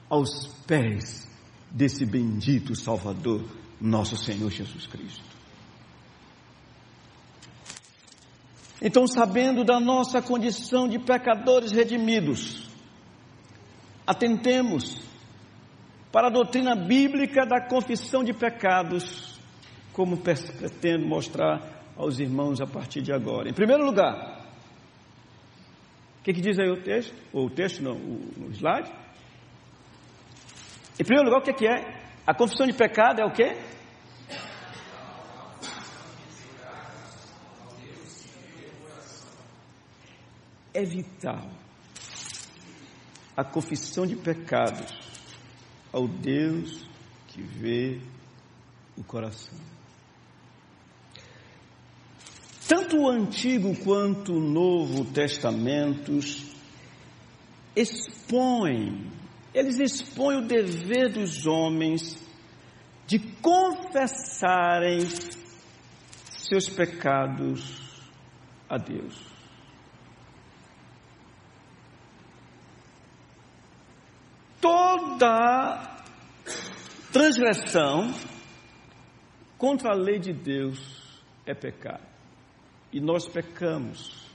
aos 0.07 0.45
pés 0.67 1.27
desse 1.71 2.05
bendito 2.05 2.75
Salvador, 2.75 3.49
nosso 3.79 4.15
Senhor 4.15 4.51
Jesus 4.51 4.85
Cristo. 4.85 5.25
Então, 8.79 9.07
sabendo 9.07 9.63
da 9.63 9.79
nossa 9.79 10.21
condição 10.21 10.87
de 10.87 10.99
pecadores 10.99 11.71
redimidos, 11.71 12.69
atentemos 14.11 14.97
para 16.11 16.27
a 16.27 16.29
doutrina 16.29 16.75
bíblica 16.75 17.45
da 17.45 17.61
confissão 17.61 18.23
de 18.23 18.33
pecados, 18.33 19.39
como 19.93 20.17
pretendo 20.17 21.05
mostrar 21.07 21.85
aos 21.95 22.19
irmãos 22.19 22.59
a 22.59 22.67
partir 22.67 23.01
de 23.01 23.13
agora. 23.13 23.49
Em 23.49 23.53
primeiro 23.53 23.85
lugar, 23.85 24.45
o 26.19 26.23
que, 26.23 26.33
que 26.33 26.41
diz 26.41 26.59
aí 26.59 26.69
o 26.69 26.83
texto? 26.83 27.15
Ou 27.31 27.45
o 27.45 27.49
texto 27.49 27.81
não, 27.81 27.93
o, 27.93 28.47
o 28.47 28.51
slide? 28.51 28.91
Em 30.99 31.03
primeiro 31.05 31.29
lugar, 31.29 31.39
o 31.41 31.43
que, 31.43 31.53
que 31.53 31.65
é? 31.65 32.01
A 32.27 32.33
confissão 32.33 32.67
de 32.67 32.73
pecado 32.73 33.21
é 33.21 33.25
o 33.25 33.31
quê? 33.31 33.57
É 40.73 40.83
vital 40.83 41.60
a 43.35 43.43
confissão 43.43 44.05
de 44.05 44.15
pecados 44.15 44.91
ao 45.91 46.07
Deus 46.07 46.85
que 47.27 47.41
vê 47.41 47.99
o 48.97 49.03
coração. 49.03 49.57
Tanto 52.67 52.97
o 52.97 53.09
Antigo 53.09 53.75
quanto 53.83 54.33
o 54.33 54.39
Novo 54.39 55.05
Testamentos 55.05 56.45
expõem, 57.75 59.11
eles 59.53 59.79
expõem 59.79 60.37
o 60.37 60.47
dever 60.47 61.11
dos 61.11 61.45
homens 61.45 62.17
de 63.07 63.19
confessarem 63.19 64.99
seus 66.29 66.69
pecados 66.69 67.81
a 68.69 68.77
Deus. 68.77 69.30
Toda 74.91 75.97
transgressão 77.13 78.13
contra 79.57 79.93
a 79.93 79.95
lei 79.95 80.19
de 80.19 80.33
Deus 80.33 81.23
é 81.45 81.53
pecado. 81.53 82.05
E 82.91 82.99
nós 82.99 83.25
pecamos 83.25 84.27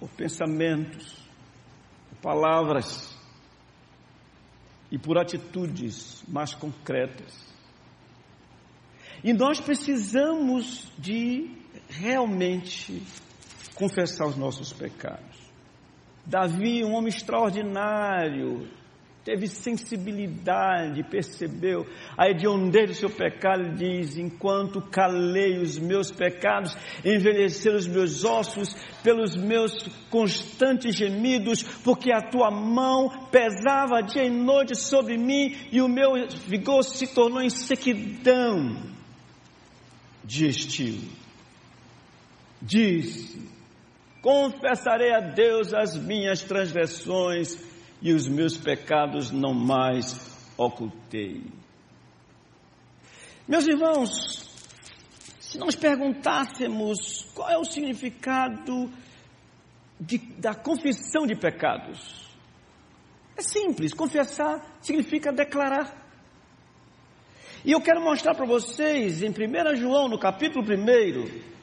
por 0.00 0.08
pensamentos, 0.08 1.14
por 2.08 2.18
palavras 2.22 3.14
e 4.90 4.96
por 4.98 5.18
atitudes 5.18 6.24
mais 6.26 6.54
concretas. 6.54 7.46
E 9.22 9.34
nós 9.34 9.60
precisamos 9.60 10.90
de 10.96 11.54
realmente 11.86 13.02
confessar 13.74 14.26
os 14.26 14.36
nossos 14.36 14.72
pecados. 14.72 15.36
Davi, 16.24 16.82
um 16.82 16.94
homem 16.94 17.08
extraordinário, 17.10 18.70
teve 19.28 19.46
sensibilidade, 19.46 21.02
percebeu 21.02 21.86
a 22.16 22.30
hediondez 22.30 22.88
do 22.88 22.94
seu 22.94 23.10
pecado, 23.10 23.74
diz: 23.76 24.16
Enquanto 24.16 24.80
calei 24.80 25.58
os 25.58 25.78
meus 25.78 26.10
pecados, 26.10 26.74
envelheceram 27.04 27.76
os 27.76 27.86
meus 27.86 28.24
ossos 28.24 28.74
pelos 29.02 29.36
meus 29.36 29.74
constantes 30.08 30.96
gemidos, 30.96 31.62
porque 31.62 32.10
a 32.10 32.22
tua 32.22 32.50
mão 32.50 33.28
pesava 33.30 34.00
dia 34.00 34.24
e 34.24 34.30
noite 34.30 34.74
sobre 34.74 35.18
mim 35.18 35.54
e 35.70 35.82
o 35.82 35.88
meu 35.88 36.12
vigor 36.46 36.82
se 36.82 37.06
tornou 37.06 37.42
em 37.42 37.50
sequidão 37.50 38.82
estilo. 40.26 41.06
Disse: 42.62 43.46
Confessarei 44.22 45.12
a 45.12 45.20
Deus 45.20 45.74
as 45.74 45.96
minhas 45.96 46.42
transgressões 46.42 47.67
e 48.00 48.12
os 48.12 48.28
meus 48.28 48.56
pecados 48.56 49.30
não 49.30 49.52
mais 49.52 50.36
ocultei. 50.56 51.42
Meus 53.46 53.66
irmãos, 53.66 54.48
se 55.40 55.58
nós 55.58 55.74
perguntássemos 55.74 57.26
qual 57.34 57.48
é 57.50 57.58
o 57.58 57.64
significado 57.64 58.90
de, 59.98 60.18
da 60.18 60.54
confissão 60.54 61.26
de 61.26 61.34
pecados, 61.34 62.28
é 63.36 63.42
simples, 63.42 63.94
confessar 63.94 64.78
significa 64.80 65.32
declarar. 65.32 66.06
E 67.64 67.72
eu 67.72 67.80
quero 67.80 68.00
mostrar 68.00 68.34
para 68.34 68.46
vocês 68.46 69.22
em 69.22 69.30
1 69.30 69.76
João, 69.76 70.08
no 70.08 70.18
capítulo 70.18 70.64
1, 70.64 71.57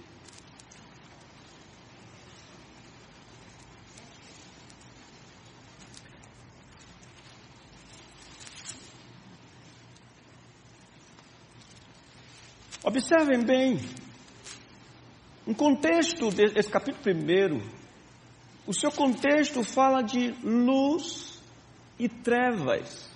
Observem 12.86 13.44
bem, 13.44 13.80
um 15.48 15.56
contexto 15.56 16.30
desse 16.30 16.70
capítulo 16.70 17.02
primeiro, 17.02 17.60
o 18.68 18.74
seu 18.76 18.92
contexto 18.92 19.64
fala 19.64 20.04
de 20.04 20.36
luz 20.44 21.42
e 21.98 22.08
trevas. 22.08 23.10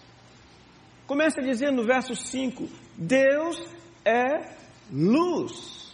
Começa 1.06 1.40
dizendo 1.40 1.84
no 1.84 1.84
verso 1.84 2.16
5: 2.16 2.68
Deus 2.98 3.62
é 4.04 4.56
luz. 4.92 5.94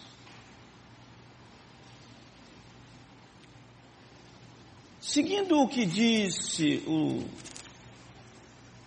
Seguindo 5.01 5.59
o 5.59 5.67
que 5.67 5.85
disse 5.85 6.81
o 6.87 7.25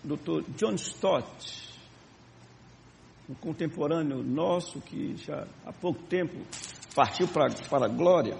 Dr. 0.02 0.50
John 0.56 0.76
Stott, 0.76 1.67
um 3.28 3.34
contemporâneo 3.34 4.22
nosso 4.22 4.80
que 4.80 5.16
já 5.16 5.46
há 5.66 5.72
pouco 5.72 6.02
tempo 6.04 6.34
partiu 6.94 7.28
para, 7.28 7.52
para 7.68 7.84
a 7.86 7.88
glória. 7.88 8.36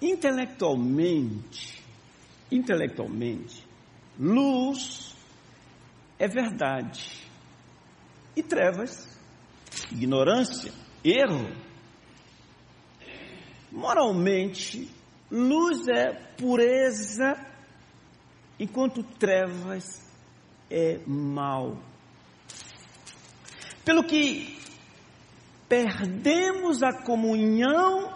Intelectualmente, 0.00 1.82
intelectualmente, 2.50 3.66
luz 4.18 5.16
é 6.18 6.28
verdade 6.28 7.22
e 8.36 8.42
trevas, 8.42 9.08
ignorância, 9.90 10.72
erro. 11.04 11.48
Moralmente, 13.70 14.90
luz 15.30 15.88
é 15.88 16.12
pureza, 16.36 17.34
enquanto 18.58 19.02
trevas 19.02 20.02
é 20.70 21.00
mal. 21.06 21.78
Pelo 23.84 24.04
que 24.04 24.56
perdemos 25.68 26.82
a 26.82 26.92
comunhão 26.92 28.12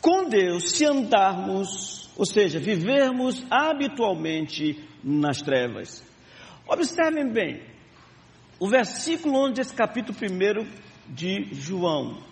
com 0.00 0.28
Deus 0.28 0.72
se 0.72 0.84
andarmos, 0.84 2.10
ou 2.16 2.24
seja, 2.24 2.60
vivermos 2.60 3.44
habitualmente 3.50 4.82
nas 5.02 5.42
trevas. 5.42 6.02
Observem 6.66 7.32
bem, 7.32 7.62
o 8.60 8.68
versículo 8.68 9.36
11 9.46 9.54
desse 9.54 9.74
capítulo 9.74 10.16
1 10.16 10.66
de 11.12 11.48
João, 11.52 12.22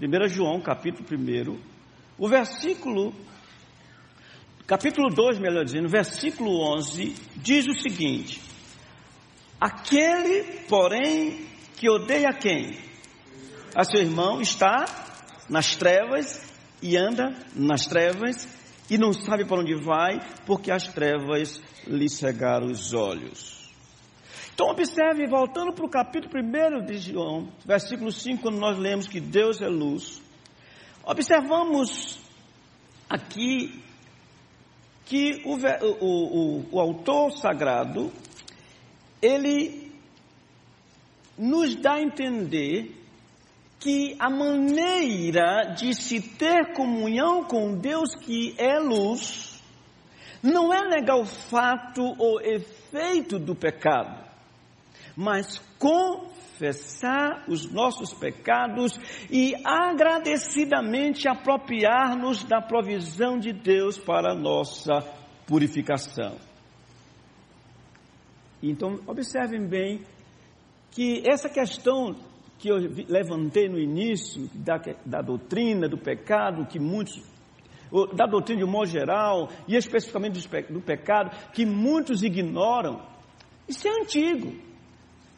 1 0.00 0.28
João, 0.28 0.60
capítulo 0.60 1.06
1, 1.10 1.58
o 2.16 2.28
versículo, 2.28 3.12
capítulo 4.66 5.08
2, 5.10 5.38
melhor 5.38 5.64
dizendo, 5.64 5.88
versículo 5.88 6.50
11, 6.76 7.14
diz 7.36 7.66
o 7.66 7.80
seguinte: 7.80 8.40
Aquele, 9.60 10.64
porém, 10.68 11.46
que 11.78 11.88
odeia 11.88 12.32
quem? 12.32 12.76
A 13.74 13.84
seu 13.84 14.00
irmão 14.00 14.40
está 14.40 14.84
nas 15.48 15.76
trevas 15.76 16.52
e 16.82 16.96
anda 16.96 17.32
nas 17.54 17.86
trevas 17.86 18.48
e 18.90 18.98
não 18.98 19.12
sabe 19.12 19.44
para 19.44 19.60
onde 19.60 19.74
vai, 19.76 20.18
porque 20.44 20.72
as 20.72 20.88
trevas 20.88 21.62
lhe 21.86 22.08
cegaram 22.08 22.66
os 22.66 22.92
olhos. 22.92 23.70
Então 24.52 24.70
observe, 24.70 25.28
voltando 25.28 25.72
para 25.72 25.86
o 25.86 25.88
capítulo 25.88 26.32
1 26.34 26.84
de 26.84 26.98
João, 26.98 27.48
versículo 27.64 28.10
5, 28.10 28.42
quando 28.42 28.58
nós 28.58 28.76
lemos 28.76 29.06
que 29.06 29.20
Deus 29.20 29.62
é 29.62 29.68
luz. 29.68 30.20
Observamos 31.04 32.18
aqui 33.08 33.80
que 35.04 35.42
o, 35.44 35.54
o, 35.54 36.58
o, 36.60 36.68
o 36.72 36.80
autor 36.80 37.30
sagrado, 37.30 38.12
ele 39.22 39.87
nos 41.38 41.76
dá 41.76 41.94
a 41.94 42.02
entender 42.02 42.94
que 43.78 44.16
a 44.18 44.28
maneira 44.28 45.74
de 45.74 45.94
se 45.94 46.20
ter 46.20 46.72
comunhão 46.74 47.44
com 47.44 47.78
Deus 47.78 48.14
que 48.16 48.54
é 48.58 48.78
luz, 48.80 49.62
não 50.42 50.72
é 50.72 50.88
negar 50.88 51.16
o 51.16 51.24
fato 51.24 52.02
ou 52.18 52.40
efeito 52.40 53.38
do 53.38 53.54
pecado, 53.54 54.24
mas 55.16 55.58
confessar 55.78 57.44
os 57.48 57.70
nossos 57.70 58.12
pecados 58.12 58.98
e 59.30 59.54
agradecidamente 59.64 61.28
apropriar-nos 61.28 62.42
da 62.42 62.60
provisão 62.60 63.38
de 63.38 63.52
Deus 63.52 63.96
para 63.96 64.32
a 64.32 64.36
nossa 64.36 65.00
purificação. 65.46 66.36
Então, 68.60 68.98
observem 69.06 69.66
bem 69.66 70.04
que 70.90 71.22
essa 71.26 71.48
questão 71.48 72.16
que 72.58 72.68
eu 72.68 72.76
levantei 73.08 73.68
no 73.68 73.78
início 73.78 74.50
da, 74.52 74.80
da 75.06 75.22
doutrina 75.22 75.88
do 75.88 75.96
pecado, 75.96 76.66
que 76.66 76.78
muitos, 76.78 77.22
da 78.14 78.26
doutrina 78.26 78.60
de 78.60 78.64
um 78.64 78.70
modo 78.70 78.86
geral, 78.86 79.48
e 79.66 79.76
especificamente 79.76 80.40
do, 80.40 80.74
do 80.74 80.80
pecado, 80.80 81.30
que 81.52 81.64
muitos 81.64 82.22
ignoram, 82.22 83.00
isso 83.68 83.86
é 83.86 83.90
antigo. 84.00 84.68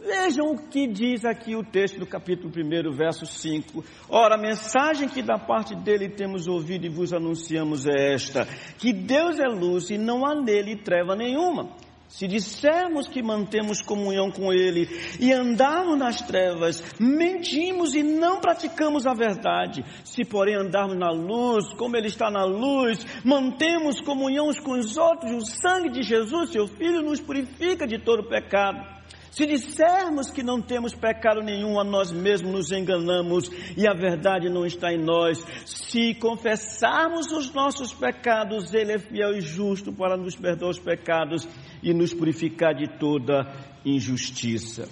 Vejam 0.02 0.52
o 0.52 0.68
que 0.68 0.86
diz 0.86 1.26
aqui 1.26 1.54
o 1.54 1.62
texto 1.62 1.98
do 1.98 2.06
capítulo 2.06 2.50
1, 2.50 2.90
verso 2.96 3.26
5. 3.26 3.84
Ora, 4.08 4.36
a 4.36 4.40
mensagem 4.40 5.06
que 5.06 5.20
da 5.20 5.38
parte 5.38 5.74
dele 5.74 6.08
temos 6.08 6.48
ouvido 6.48 6.86
e 6.86 6.88
vos 6.88 7.12
anunciamos 7.12 7.86
é 7.86 8.14
esta: 8.14 8.46
que 8.78 8.94
Deus 8.94 9.38
é 9.38 9.46
luz 9.46 9.90
e 9.90 9.98
não 9.98 10.24
há 10.24 10.34
nele 10.34 10.76
treva 10.76 11.14
nenhuma. 11.14 11.68
Se 12.10 12.26
dissermos 12.26 13.06
que 13.06 13.22
mantemos 13.22 13.80
comunhão 13.80 14.32
com 14.32 14.52
Ele 14.52 14.88
e 15.20 15.32
andarmos 15.32 15.96
nas 15.96 16.20
trevas, 16.20 16.82
mentimos 16.98 17.94
e 17.94 18.02
não 18.02 18.40
praticamos 18.40 19.06
a 19.06 19.14
verdade. 19.14 19.84
Se, 20.04 20.24
porém, 20.24 20.56
andarmos 20.56 20.98
na 20.98 21.10
luz, 21.10 21.72
como 21.74 21.96
Ele 21.96 22.08
está 22.08 22.28
na 22.28 22.44
luz, 22.44 23.06
mantemos 23.24 24.00
comunhão 24.00 24.48
uns 24.48 24.58
com 24.58 24.72
os 24.72 24.96
outros, 24.96 25.30
o 25.32 25.46
sangue 25.46 25.88
de 25.88 26.02
Jesus, 26.02 26.50
seu 26.50 26.66
Filho, 26.66 27.00
nos 27.00 27.20
purifica 27.20 27.86
de 27.86 27.96
todo 27.96 28.28
pecado. 28.28 28.99
Se 29.30 29.46
dissermos 29.46 30.28
que 30.30 30.42
não 30.42 30.60
temos 30.60 30.92
pecado 30.92 31.40
nenhum 31.40 31.78
a 31.78 31.84
nós 31.84 32.10
mesmos, 32.10 32.50
nos 32.50 32.72
enganamos 32.72 33.48
e 33.76 33.86
a 33.86 33.94
verdade 33.94 34.48
não 34.48 34.66
está 34.66 34.92
em 34.92 34.98
nós. 34.98 35.38
Se 35.64 36.14
confessarmos 36.14 37.30
os 37.30 37.52
nossos 37.52 37.94
pecados, 37.94 38.74
Ele 38.74 38.92
é 38.92 38.98
fiel 38.98 39.36
e 39.36 39.40
justo 39.40 39.92
para 39.92 40.16
nos 40.16 40.34
perdoar 40.34 40.70
os 40.70 40.80
pecados 40.80 41.46
e 41.80 41.94
nos 41.94 42.12
purificar 42.12 42.74
de 42.74 42.88
toda 42.98 43.46
injustiça. 43.84 44.88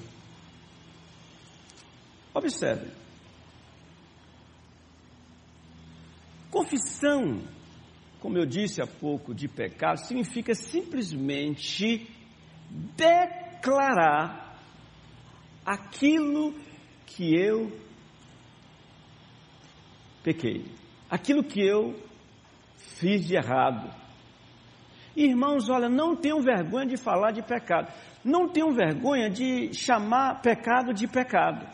Observe. 2.33 2.87
Confissão, 6.48 7.40
como 8.20 8.38
eu 8.38 8.46
disse 8.46 8.81
há 8.81 8.87
pouco, 8.87 9.35
de 9.35 9.48
pecado, 9.48 9.98
significa 9.98 10.55
simplesmente 10.55 12.09
declarar 12.96 13.47
aquilo 15.64 16.55
que 17.07 17.35
eu 17.35 17.71
pequei, 20.23 20.64
aquilo 21.11 21.42
que 21.42 21.61
eu 21.61 21.94
fiz 22.77 23.27
de 23.27 23.37
errado, 23.37 23.90
Irmãos, 25.18 25.68
olha, 25.68 25.88
não 25.88 26.14
tenham 26.14 26.40
vergonha 26.40 26.87
de 26.87 26.97
falar 26.97 27.33
de 27.33 27.42
pecado. 27.42 27.92
Não 28.25 28.49
tenham 28.49 28.73
vergonha 28.73 29.29
de 29.29 29.75
chamar 29.75 30.40
pecado 30.40 30.94
de 30.94 31.09
pecado. 31.09 31.66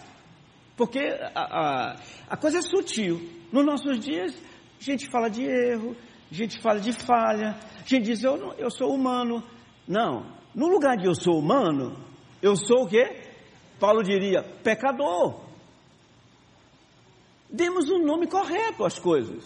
Porque 0.74 0.98
a, 1.34 1.42
a, 1.42 1.96
a 2.30 2.36
coisa 2.38 2.60
é 2.60 2.62
sutil. 2.62 3.20
Nos 3.52 3.66
nossos 3.66 3.98
dias, 3.98 4.34
a 4.80 4.82
gente 4.82 5.10
fala 5.10 5.28
de 5.28 5.44
erro, 5.44 5.94
a 6.30 6.34
gente 6.34 6.58
fala 6.58 6.80
de 6.80 6.92
falha, 6.92 7.50
a 7.50 7.86
gente 7.86 8.04
diz, 8.04 8.24
eu, 8.24 8.54
eu 8.56 8.70
sou 8.70 8.94
humano. 8.94 9.44
Não, 9.86 10.24
no 10.54 10.68
lugar 10.68 10.96
de 10.96 11.06
eu 11.06 11.14
sou 11.14 11.38
humano, 11.38 11.96
eu 12.40 12.56
sou 12.56 12.84
o 12.84 12.88
quê? 12.88 13.22
Paulo 13.80 14.02
diria, 14.02 14.42
pecador. 14.62 15.40
Demos 17.50 17.90
um 17.90 18.04
nome 18.04 18.26
correto 18.26 18.84
às 18.84 18.98
coisas. 18.98 19.44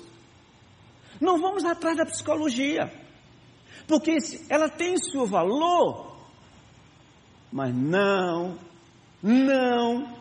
Não 1.20 1.40
vamos 1.40 1.64
atrás 1.64 1.96
da 1.96 2.04
psicologia 2.04 2.90
porque 3.88 4.18
ela 4.50 4.68
tem 4.68 4.98
seu 4.98 5.26
valor, 5.26 6.14
mas 7.50 7.74
não, 7.74 8.58
não 9.22 10.14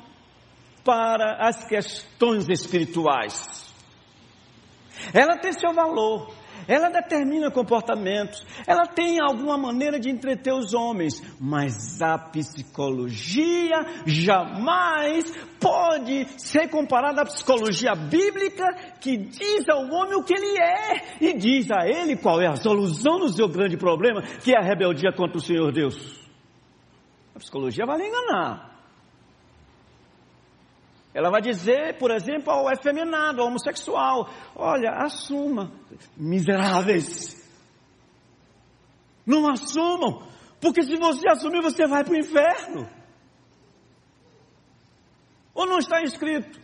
para 0.86 1.46
as 1.46 1.66
questões 1.66 2.48
espirituais. 2.48 3.68
Ela 5.14 5.38
tem 5.38 5.52
seu 5.52 5.74
valor, 5.74 6.34
ela 6.68 6.90
determina 6.90 7.52
comportamentos, 7.52 8.46
ela 8.66 8.86
tem 8.86 9.20
alguma 9.20 9.58
maneira 9.58 10.00
de 10.00 10.10
entreter 10.10 10.54
os 10.54 10.74
homens, 10.74 11.22
mas 11.40 12.02
a 12.02 12.18
psicologia 12.18 13.86
jamais 14.06 15.32
pode 15.60 16.28
ser 16.38 16.70
comparada 16.70 17.22
à 17.22 17.26
psicologia 17.26 17.94
bíblica 17.96 18.66
que 19.02 19.18
diz 19.18 19.68
ao 19.70 19.84
homem 19.84 20.16
o 20.16 20.24
que 20.24 20.34
ele 20.34 20.58
é 20.58 21.18
e 21.22 21.34
diz 21.34 21.70
a 21.72 21.88
ele 21.88 22.16
qual 22.16 22.42
é 22.42 22.48
a 22.48 22.56
solução 22.56 23.20
do 23.20 23.30
seu 23.30 23.48
grande 23.48 23.78
problema, 23.78 24.22
que 24.22 24.54
é 24.54 24.58
a 24.58 24.64
rebeldia 24.64 25.12
contra 25.12 25.38
o 25.38 25.42
Senhor 25.42 25.72
Deus. 25.72 26.18
A 27.36 27.40
psicologia 27.40 27.86
vai 27.86 27.98
lhe 27.98 28.08
enganar. 28.08 28.77
Ela 31.18 31.32
vai 31.32 31.42
dizer, 31.42 31.98
por 31.98 32.12
exemplo, 32.12 32.54
ao 32.54 32.72
efeminado, 32.72 33.42
ao 33.42 33.48
homossexual: 33.48 34.30
olha, 34.56 34.92
assuma, 35.04 35.72
miseráveis. 36.16 37.36
Não 39.26 39.50
assumam, 39.50 40.22
porque 40.62 40.84
se 40.84 40.96
você 40.96 41.28
assumir, 41.28 41.64
você 41.64 41.88
vai 41.88 42.04
para 42.04 42.14
o 42.14 42.20
inferno. 42.20 42.88
Ou 45.56 45.66
não 45.66 45.80
está 45.80 46.04
escrito? 46.04 46.62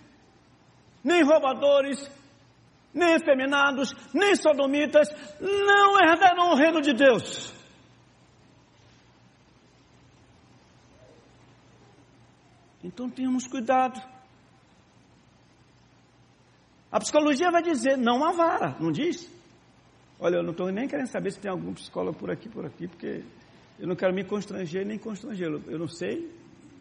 Nem 1.04 1.24
roubadores, 1.24 2.08
nem 2.94 3.16
efeminados, 3.16 3.92
nem 4.14 4.36
sodomitas 4.36 5.10
não 5.42 6.00
herdarão 6.00 6.52
o 6.52 6.56
reino 6.56 6.80
de 6.80 6.94
Deus. 6.94 7.52
Então 12.84 13.10
tenhamos 13.10 13.48
cuidado. 13.48 14.13
A 16.94 17.00
psicologia 17.00 17.50
vai 17.50 17.64
dizer, 17.64 17.98
não 17.98 18.24
há 18.24 18.32
vara, 18.34 18.78
não 18.80 18.92
diz? 18.92 19.28
Olha, 20.20 20.36
eu 20.36 20.44
não 20.44 20.52
estou 20.52 20.72
nem 20.72 20.88
querendo 20.88 21.08
saber 21.08 21.32
se 21.32 21.40
tem 21.40 21.50
algum 21.50 21.74
psicólogo 21.74 22.20
por 22.20 22.30
aqui, 22.30 22.48
por 22.48 22.68
aqui, 22.68 22.88
porque 22.88 23.24
eu 23.80 23.88
não 23.88 23.96
quero 23.96 24.14
me 24.14 24.24
constranger 24.24 24.86
nem 24.86 25.00
constrangê-lo. 25.00 25.64
Eu 25.66 25.80
não 25.80 25.88
sei, 25.88 26.32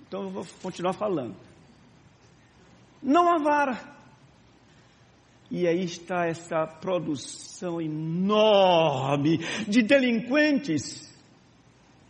então 0.07 0.25
eu 0.25 0.29
vou 0.29 0.47
continuar 0.61 0.93
falando. 0.93 1.35
Não 3.03 3.27
há 3.27 3.39
vara. 3.39 3.81
E 5.51 5.67
aí 5.67 5.83
está 5.83 6.27
essa 6.27 6.67
produção 6.67 7.81
enorme 7.81 9.39
de 9.67 9.83
delinquentes, 9.83 11.11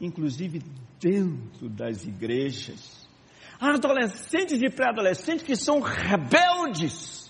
inclusive 0.00 0.60
dentro 1.00 1.68
das 1.68 2.04
igrejas. 2.04 3.08
Adolescentes 3.60 4.60
e 4.60 4.68
pré-adolescentes 4.68 5.46
que 5.46 5.54
são 5.54 5.78
rebeldes 5.78 7.21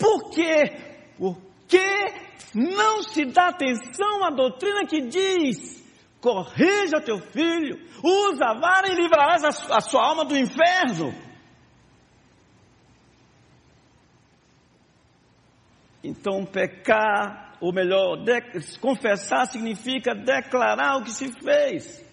por 0.00 0.30
quê? 0.30 0.72
Porque 1.18 1.78
não 2.54 3.02
se 3.02 3.26
dá 3.26 3.48
atenção 3.48 4.24
à 4.24 4.30
doutrina 4.30 4.86
que 4.86 5.02
diz: 5.02 5.84
corrija 6.20 7.02
teu 7.04 7.18
filho, 7.18 7.78
usa 8.02 8.46
a 8.46 8.58
vara 8.58 8.88
e 8.88 8.94
livrarás 8.94 9.44
a, 9.70 9.80
sua 9.82 10.02
alma 10.02 10.24
do 10.24 10.36
inferno. 10.36 11.14
Então, 16.02 16.46
pecar, 16.46 17.58
ou 17.60 17.74
melhor, 17.74 18.24
confessar 18.80 19.46
significa 19.46 20.14
declarar 20.14 20.96
o 20.96 21.04
que 21.04 21.10
se 21.10 21.30
fez. 21.30 22.09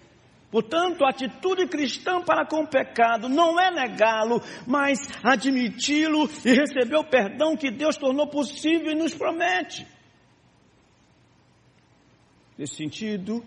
Portanto, 0.50 1.04
a 1.04 1.10
atitude 1.10 1.66
cristã 1.66 2.22
para 2.22 2.46
com 2.46 2.62
o 2.62 2.66
pecado 2.66 3.28
não 3.28 3.60
é 3.60 3.70
negá-lo, 3.70 4.42
mas 4.66 4.98
admiti-lo 5.22 6.28
e 6.44 6.52
receber 6.52 6.96
o 6.96 7.04
perdão 7.04 7.54
que 7.54 7.70
Deus 7.70 7.96
tornou 7.96 8.26
possível 8.26 8.90
e 8.90 8.94
nos 8.94 9.14
promete. 9.14 9.86
Nesse 12.56 12.76
sentido, 12.76 13.44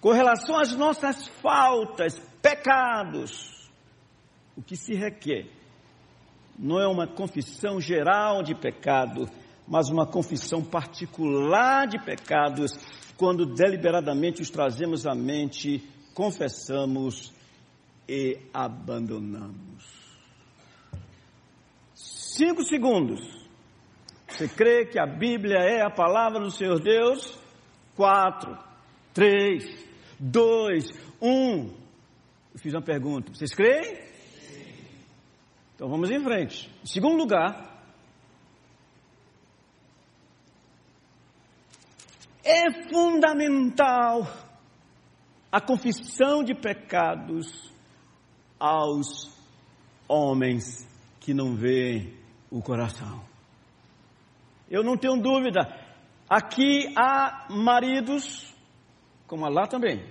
com 0.00 0.10
relação 0.10 0.58
às 0.58 0.74
nossas 0.74 1.28
faltas, 1.40 2.18
pecados, 2.42 3.70
o 4.56 4.62
que 4.62 4.76
se 4.76 4.94
requer 4.94 5.46
não 6.58 6.80
é 6.80 6.88
uma 6.88 7.06
confissão 7.06 7.80
geral 7.80 8.42
de 8.42 8.54
pecado, 8.54 9.26
mas 9.66 9.88
uma 9.88 10.06
confissão 10.06 10.62
particular 10.62 11.86
de 11.86 11.98
pecados, 12.04 12.72
quando 13.16 13.46
deliberadamente 13.46 14.42
os 14.42 14.50
trazemos 14.50 15.06
à 15.06 15.14
mente, 15.14 15.82
confessamos 16.20 17.32
e 18.06 18.38
abandonamos. 18.52 19.86
Cinco 21.94 22.62
segundos. 22.62 23.20
Você 24.28 24.46
crê 24.46 24.84
que 24.84 25.00
a 25.00 25.06
Bíblia 25.06 25.56
é 25.60 25.80
a 25.80 25.88
palavra 25.88 26.40
do 26.40 26.50
Senhor 26.50 26.78
Deus? 26.78 27.38
Quatro, 27.96 28.54
três, 29.14 29.64
dois, 30.18 30.90
um. 31.22 31.70
Eu 32.52 32.58
fiz 32.58 32.74
uma 32.74 32.82
pergunta. 32.82 33.32
Vocês 33.32 33.54
creem? 33.54 33.98
Então 35.74 35.88
vamos 35.88 36.10
em 36.10 36.22
frente. 36.22 36.70
Em 36.82 36.86
segundo 36.86 37.16
lugar, 37.16 37.82
é 42.44 42.90
fundamental 42.90 44.49
a 45.50 45.60
confissão 45.60 46.44
de 46.44 46.54
pecados 46.54 47.72
aos 48.58 49.30
homens 50.06 50.88
que 51.18 51.34
não 51.34 51.54
veem 51.54 52.14
o 52.50 52.62
coração. 52.62 53.22
Eu 54.70 54.84
não 54.84 54.96
tenho 54.96 55.20
dúvida, 55.20 55.60
aqui 56.28 56.92
há 56.96 57.48
maridos, 57.50 58.54
como 59.26 59.48
lá 59.48 59.66
também, 59.66 60.04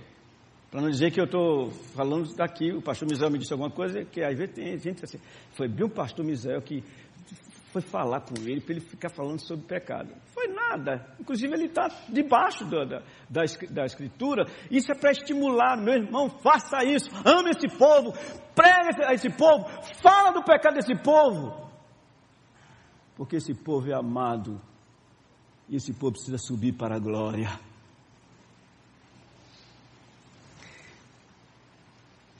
para 0.70 0.82
não 0.82 0.90
dizer 0.90 1.10
que 1.10 1.20
eu 1.20 1.24
estou 1.24 1.70
falando 1.94 2.34
daqui, 2.36 2.72
o 2.72 2.82
pastor 2.82 3.08
Misael 3.08 3.30
me 3.30 3.38
disse 3.38 3.52
alguma 3.52 3.70
coisa, 3.70 4.04
que 4.04 4.22
às 4.22 4.36
vezes 4.36 4.54
tem 4.54 4.78
gente 4.78 5.04
assim, 5.04 5.18
foi 5.52 5.66
bem 5.66 5.86
o 5.86 5.90
pastor 5.90 6.24
Misael 6.24 6.60
que 6.62 6.84
foi 7.72 7.80
falar 7.80 8.20
com 8.22 8.34
ele 8.42 8.60
para 8.60 8.74
ele 8.74 8.80
ficar 8.80 9.10
falando 9.10 9.40
sobre 9.46 9.64
pecado. 9.64 10.12
Foi 10.34 10.48
nada. 10.48 11.14
Inclusive 11.20 11.52
ele 11.54 11.66
está 11.66 11.88
debaixo 12.08 12.64
da, 12.64 12.84
da, 12.84 13.02
da, 13.70 13.84
escritura. 13.84 14.44
Isso 14.70 14.90
é 14.90 14.94
para 14.94 15.12
estimular, 15.12 15.76
meu 15.76 15.94
irmão, 15.94 16.28
faça 16.28 16.84
isso, 16.84 17.08
ame 17.24 17.50
esse 17.50 17.68
povo, 17.78 18.12
prega 18.54 19.08
a 19.08 19.14
esse 19.14 19.30
povo, 19.30 19.66
fala 20.02 20.32
do 20.32 20.42
pecado 20.42 20.74
desse 20.74 20.96
povo. 21.00 21.70
Porque 23.16 23.36
esse 23.36 23.54
povo 23.54 23.88
é 23.88 23.94
amado 23.94 24.60
e 25.68 25.76
esse 25.76 25.92
povo 25.92 26.12
precisa 26.12 26.38
subir 26.38 26.72
para 26.72 26.96
a 26.96 26.98
glória. 26.98 27.50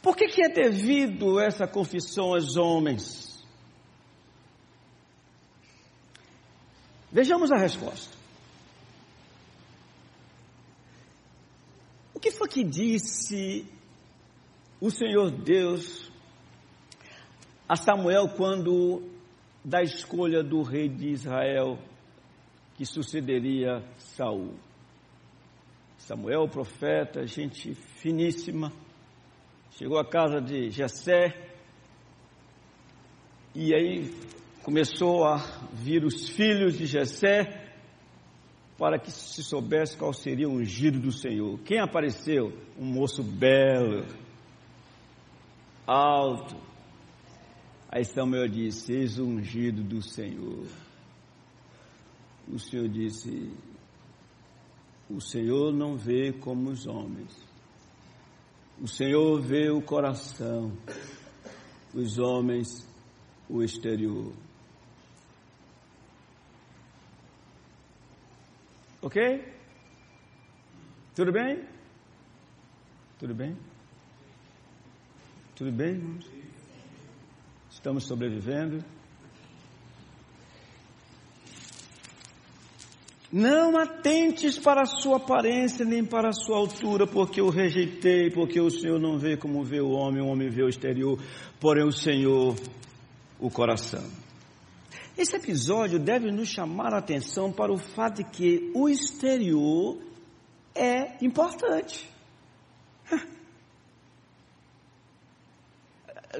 Por 0.02 0.16
que, 0.16 0.26
que 0.28 0.42
é 0.44 0.48
devido 0.48 1.38
essa 1.38 1.68
confissão 1.68 2.34
aos 2.34 2.56
homens? 2.56 3.29
Vejamos 7.12 7.50
a 7.50 7.56
resposta. 7.56 8.16
O 12.14 12.20
que 12.20 12.30
foi 12.30 12.48
que 12.48 12.62
disse 12.62 13.66
o 14.80 14.90
Senhor 14.90 15.30
Deus 15.30 16.10
a 17.68 17.74
Samuel 17.74 18.28
quando 18.36 19.02
da 19.64 19.82
escolha 19.82 20.42
do 20.42 20.62
rei 20.62 20.88
de 20.88 21.08
Israel 21.08 21.78
que 22.76 22.84
sucederia 22.84 23.82
Saul? 23.98 24.54
Samuel, 25.98 26.48
profeta, 26.48 27.26
gente 27.26 27.74
finíssima, 27.74 28.72
chegou 29.72 29.98
à 29.98 30.04
casa 30.04 30.40
de 30.40 30.70
Jessé 30.70 31.50
e 33.54 33.74
aí 33.74 34.10
começou 34.62 35.24
a 35.24 35.36
vir 35.72 36.04
os 36.04 36.28
filhos 36.28 36.76
de 36.76 36.86
Jessé 36.86 37.72
para 38.78 38.98
que 38.98 39.10
se 39.10 39.42
soubesse 39.42 39.96
qual 39.96 40.12
seria 40.12 40.48
o 40.48 40.52
ungido 40.52 40.98
do 40.98 41.12
Senhor. 41.12 41.58
Quem 41.60 41.78
apareceu? 41.78 42.52
Um 42.78 42.86
moço 42.86 43.22
belo, 43.22 44.06
alto. 45.86 46.56
Aí 47.88 48.04
Samuel 48.04 48.48
disse: 48.48 48.92
Eis 48.92 49.18
o 49.18 49.24
ungido 49.24 49.82
do 49.82 50.00
Senhor. 50.00 50.66
O 52.48 52.58
Senhor 52.58 52.88
disse: 52.88 53.52
O 55.08 55.20
Senhor 55.20 55.72
não 55.72 55.96
vê 55.96 56.32
como 56.32 56.70
os 56.70 56.86
homens 56.86 57.50
o 58.80 58.88
Senhor 58.88 59.38
vê 59.42 59.70
o 59.70 59.82
coração, 59.82 60.72
os 61.94 62.18
homens 62.18 62.88
o 63.46 63.62
exterior. 63.62 64.32
Ok? 69.02 69.42
Tudo 71.14 71.32
bem? 71.32 71.64
Tudo 73.18 73.34
bem? 73.34 73.56
Tudo 75.56 75.72
bem? 75.72 76.18
Estamos 77.70 78.06
sobrevivendo. 78.06 78.84
Não 83.32 83.78
atentes 83.78 84.58
para 84.58 84.82
a 84.82 84.86
sua 84.86 85.18
aparência 85.18 85.84
nem 85.84 86.04
para 86.04 86.30
a 86.30 86.32
sua 86.32 86.56
altura, 86.56 87.06
porque 87.06 87.40
eu 87.40 87.48
rejeitei, 87.48 88.30
porque 88.30 88.60
o 88.60 88.68
Senhor 88.68 88.98
não 88.98 89.18
vê 89.18 89.36
como 89.36 89.62
vê 89.62 89.80
o 89.80 89.90
homem, 89.90 90.20
o 90.20 90.26
homem 90.26 90.50
vê 90.50 90.62
o 90.64 90.68
exterior, 90.68 91.18
porém 91.60 91.84
o 91.84 91.92
Senhor 91.92 92.56
o 93.38 93.48
coração. 93.48 94.19
Esse 95.20 95.36
episódio 95.36 95.98
deve 95.98 96.32
nos 96.32 96.48
chamar 96.48 96.94
a 96.94 96.98
atenção 96.98 97.52
para 97.52 97.70
o 97.70 97.76
fato 97.76 98.22
de 98.22 98.24
que 98.24 98.72
o 98.74 98.88
exterior 98.88 99.98
é 100.74 101.22
importante. 101.22 102.08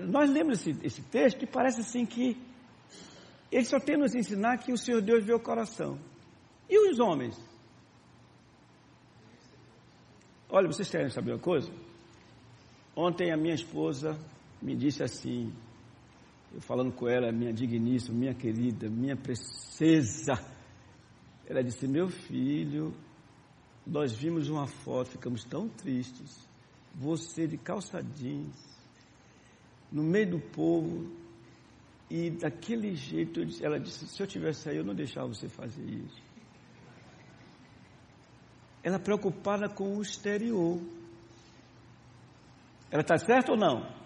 Nós 0.09 0.31
lemos 0.31 0.66
esse, 0.66 0.79
esse 0.83 1.03
texto 1.03 1.43
e 1.43 1.47
parece 1.47 1.83
assim 1.83 2.07
que 2.07 2.40
ele 3.53 3.66
só 3.66 3.79
tem 3.79 3.99
nos 3.99 4.14
ensinar 4.14 4.57
que 4.57 4.73
o 4.73 4.79
Senhor 4.79 5.03
Deus 5.03 5.27
vê 5.27 5.35
o 5.35 5.40
coração. 5.40 5.99
E 6.66 6.90
os 6.90 6.99
homens? 6.99 7.38
Olha, 10.49 10.66
vocês 10.66 10.88
querem 10.88 11.11
saber 11.11 11.33
uma 11.33 11.38
coisa? 11.38 11.71
Ontem 12.97 13.31
a 13.31 13.37
minha 13.37 13.55
esposa 13.55 14.19
me 14.62 14.75
disse 14.75 15.03
assim, 15.03 15.53
eu 16.52 16.60
falando 16.60 16.92
com 16.92 17.08
ela, 17.08 17.30
minha 17.32 17.52
digníssima, 17.52 18.18
minha 18.18 18.34
querida, 18.34 18.88
minha 18.88 19.16
princesa. 19.16 20.34
Ela 21.46 21.62
disse: 21.62 21.86
Meu 21.86 22.08
filho, 22.08 22.94
nós 23.86 24.12
vimos 24.12 24.48
uma 24.48 24.66
foto, 24.66 25.10
ficamos 25.10 25.44
tão 25.44 25.68
tristes. 25.68 26.48
Você 26.94 27.46
de 27.46 27.56
calça 27.56 28.02
jeans, 28.02 28.56
no 29.92 30.02
meio 30.02 30.30
do 30.32 30.40
povo, 30.40 31.10
e 32.10 32.30
daquele 32.30 32.94
jeito, 32.94 33.40
ela 33.62 33.78
disse: 33.78 34.06
Se 34.06 34.22
eu 34.22 34.26
tivesse 34.26 34.68
aí, 34.68 34.76
eu 34.76 34.84
não 34.84 34.94
deixava 34.94 35.28
você 35.28 35.48
fazer 35.48 35.84
isso 35.84 36.30
ela 38.82 38.98
preocupada 38.98 39.68
com 39.68 39.96
o 39.96 40.02
exterior. 40.02 40.80
Ela 42.90 43.02
está 43.02 43.16
certa 43.18 43.52
ou 43.52 43.58
não? 43.58 43.99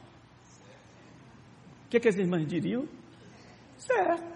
Que, 1.95 1.99
é 1.99 2.01
que 2.01 2.09
as 2.09 2.17
irmãs 2.17 2.45
diriam? 2.45 2.89
Certo. 3.77 4.35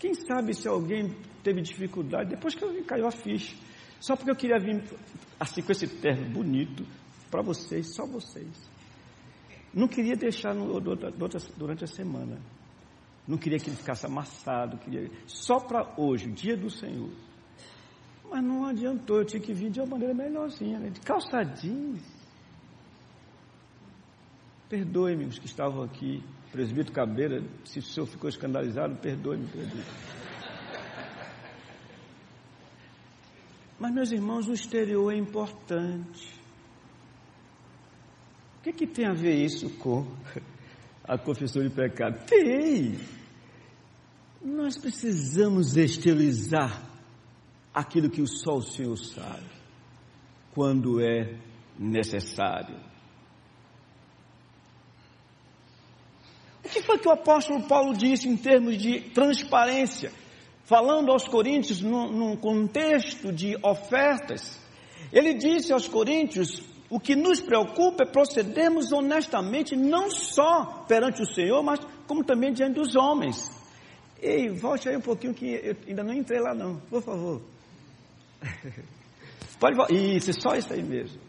Quem 0.00 0.14
sabe 0.14 0.52
se 0.52 0.66
alguém 0.66 1.14
teve 1.44 1.60
dificuldade, 1.60 2.30
depois 2.30 2.56
que 2.56 2.64
eu 2.64 2.84
caiu 2.84 3.06
a 3.06 3.12
ficha. 3.12 3.54
Só 4.00 4.16
porque 4.16 4.32
eu 4.32 4.34
queria 4.34 4.58
vir 4.58 4.82
assim 5.38 5.62
com 5.62 5.70
esse 5.70 5.86
terno 5.86 6.28
bonito 6.28 6.84
para 7.30 7.40
vocês, 7.40 7.94
só 7.94 8.04
vocês. 8.04 8.50
Não 9.72 9.86
queria 9.86 10.16
deixar 10.16 10.52
no, 10.56 10.80
durante 10.80 11.84
a 11.84 11.86
semana. 11.86 12.36
Não 13.28 13.38
queria 13.38 13.60
que 13.60 13.70
ele 13.70 13.76
ficasse 13.76 14.04
amassado, 14.04 14.78
queria 14.78 15.08
só 15.24 15.60
para 15.60 15.94
hoje, 15.96 16.32
dia 16.32 16.56
do 16.56 16.68
Senhor. 16.68 17.12
Mas 18.28 18.42
não 18.42 18.66
adiantou, 18.66 19.18
eu 19.18 19.24
tinha 19.24 19.40
que 19.40 19.54
vir 19.54 19.70
de 19.70 19.78
uma 19.78 19.90
maneira 19.90 20.14
melhorzinha, 20.14 20.80
né? 20.80 20.90
de 20.90 20.98
calça 20.98 21.44
jeans. 21.44 22.17
Perdoe-me 24.68 25.24
os 25.24 25.38
que 25.38 25.46
estavam 25.46 25.82
aqui, 25.82 26.22
presbítero 26.52 26.92
Cabeira, 26.92 27.42
se 27.64 27.78
o 27.78 27.82
senhor 27.82 28.06
ficou 28.06 28.28
escandalizado, 28.28 28.96
perdoe-me, 28.96 29.46
presbítero. 29.46 29.86
Mas, 33.78 33.94
meus 33.94 34.12
irmãos, 34.12 34.46
o 34.48 34.52
exterior 34.52 35.12
é 35.12 35.16
importante. 35.16 36.38
O 38.58 38.62
que, 38.62 38.72
que 38.72 38.86
tem 38.86 39.06
a 39.06 39.14
ver 39.14 39.42
isso 39.42 39.70
com 39.78 40.06
a 41.04 41.16
confissão 41.16 41.62
de 41.62 41.70
pecado? 41.70 42.26
Tem! 42.26 42.98
Nós 44.42 44.76
precisamos 44.76 45.76
exteriorizar 45.76 46.82
aquilo 47.72 48.10
que 48.10 48.26
só 48.26 48.56
o 48.56 48.62
Senhor 48.62 48.96
sabe, 48.96 49.46
quando 50.52 51.00
é 51.00 51.38
necessário. 51.78 52.76
Foi 56.88 56.98
que 56.98 57.06
o 57.06 57.12
apóstolo 57.12 57.62
Paulo 57.64 57.94
disse 57.94 58.26
em 58.26 58.36
termos 58.36 58.78
de 58.78 59.00
transparência? 59.10 60.10
Falando 60.64 61.12
aos 61.12 61.28
coríntios 61.28 61.82
num, 61.82 62.10
num 62.10 62.36
contexto 62.36 63.30
de 63.30 63.56
ofertas, 63.62 64.58
ele 65.12 65.34
disse 65.34 65.70
aos 65.70 65.86
coríntios: 65.86 66.62
o 66.88 66.98
que 66.98 67.14
nos 67.14 67.42
preocupa 67.42 68.04
é 68.04 68.06
procedermos 68.06 68.90
honestamente, 68.90 69.76
não 69.76 70.10
só 70.10 70.84
perante 70.88 71.20
o 71.20 71.26
Senhor, 71.26 71.62
mas 71.62 71.78
como 72.06 72.24
também 72.24 72.54
diante 72.54 72.74
dos 72.74 72.96
homens. 72.96 73.50
Ei, 74.20 74.48
volte 74.48 74.88
aí 74.88 74.96
um 74.96 75.02
pouquinho 75.02 75.34
que 75.34 75.46
eu 75.46 75.76
ainda 75.86 76.02
não 76.02 76.14
entrei 76.14 76.40
lá 76.40 76.54
não, 76.54 76.76
por 76.88 77.02
favor. 77.02 77.42
Pode. 79.60 79.94
Isso, 79.94 80.32
só 80.40 80.54
isso 80.54 80.72
aí 80.72 80.82
mesmo. 80.82 81.20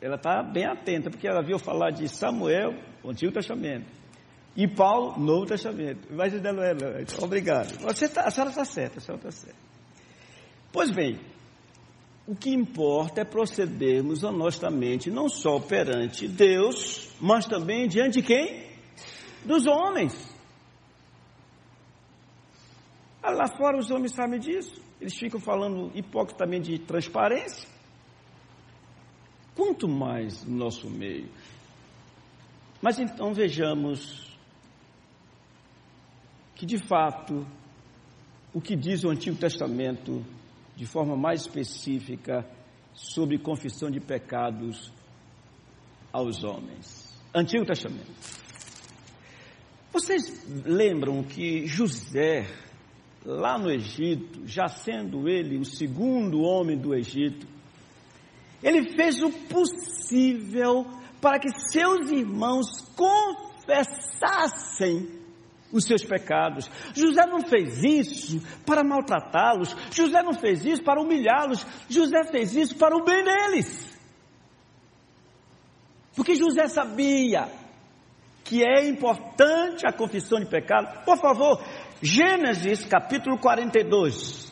Ela 0.00 0.16
está 0.16 0.42
bem 0.42 0.64
atenta, 0.64 1.10
porque 1.10 1.28
ela 1.28 1.42
viu 1.42 1.58
falar 1.58 1.90
de 1.90 2.08
Samuel, 2.08 2.72
o 3.02 3.10
Antigo 3.10 3.32
Testamento, 3.32 3.97
e 4.58 4.66
Paulo, 4.66 5.16
Novo 5.16 5.46
Testamento. 5.46 6.08
Mas 6.10 6.32
dela 6.42 6.66
é, 6.66 6.74
obrigado. 7.22 7.78
Você 7.78 8.08
tá, 8.08 8.22
a 8.22 8.30
senhora 8.32 8.50
está 8.50 8.64
certa, 8.64 8.98
a 8.98 9.00
senhora 9.00 9.28
está 9.28 9.30
certa. 9.30 9.60
Pois 10.72 10.90
bem, 10.90 11.20
o 12.26 12.34
que 12.34 12.50
importa 12.50 13.20
é 13.20 13.24
procedermos 13.24 14.24
honestamente, 14.24 15.12
não 15.12 15.28
só 15.28 15.60
perante 15.60 16.26
Deus, 16.26 17.08
mas 17.20 17.46
também 17.46 17.86
diante 17.86 18.20
de 18.20 18.26
quem? 18.26 18.68
Dos 19.44 19.64
homens. 19.64 20.12
Ah, 23.22 23.30
lá 23.30 23.46
fora 23.46 23.78
os 23.78 23.92
homens 23.92 24.10
sabem 24.10 24.40
disso. 24.40 24.82
Eles 25.00 25.16
ficam 25.16 25.38
falando 25.38 25.92
hipocritamente 25.94 26.72
de 26.72 26.80
transparência. 26.80 27.68
Quanto 29.54 29.86
mais 29.88 30.44
no 30.44 30.56
nosso 30.56 30.90
meio. 30.90 31.28
Mas 32.82 32.98
então 32.98 33.32
vejamos 33.32 34.27
que 36.58 36.66
de 36.66 36.76
fato 36.76 37.46
o 38.52 38.60
que 38.60 38.74
diz 38.74 39.04
o 39.04 39.10
Antigo 39.10 39.36
Testamento 39.36 40.24
de 40.76 40.84
forma 40.84 41.16
mais 41.16 41.42
específica 41.42 42.44
sobre 42.92 43.38
confissão 43.38 43.90
de 43.90 44.00
pecados 44.00 44.92
aos 46.12 46.42
homens. 46.42 47.16
Antigo 47.32 47.64
Testamento. 47.64 48.10
Vocês 49.92 50.44
lembram 50.64 51.22
que 51.22 51.66
José, 51.66 52.48
lá 53.24 53.56
no 53.56 53.70
Egito, 53.70 54.44
já 54.44 54.66
sendo 54.66 55.28
ele 55.28 55.58
o 55.58 55.64
segundo 55.64 56.40
homem 56.40 56.76
do 56.76 56.92
Egito, 56.92 57.46
ele 58.62 58.96
fez 58.96 59.22
o 59.22 59.30
possível 59.30 60.84
para 61.20 61.38
que 61.38 61.48
seus 61.70 62.10
irmãos 62.10 62.66
confessassem 62.96 65.17
os 65.72 65.84
seus 65.84 66.04
pecados. 66.04 66.70
José 66.94 67.26
não 67.26 67.40
fez 67.40 67.82
isso 67.82 68.40
para 68.64 68.84
maltratá-los, 68.84 69.74
José 69.92 70.22
não 70.22 70.34
fez 70.34 70.64
isso 70.64 70.82
para 70.82 71.00
humilhá-los, 71.00 71.66
José 71.88 72.24
fez 72.30 72.54
isso 72.54 72.76
para 72.76 72.96
o 72.96 73.04
bem 73.04 73.24
deles. 73.24 73.96
Porque 76.14 76.34
José 76.34 76.66
sabia 76.66 77.48
que 78.44 78.64
é 78.64 78.88
importante 78.88 79.86
a 79.86 79.92
confissão 79.92 80.40
de 80.40 80.46
pecado. 80.46 81.04
Por 81.04 81.18
favor, 81.18 81.62
Gênesis 82.02 82.84
capítulo 82.84 83.38
42. 83.38 84.48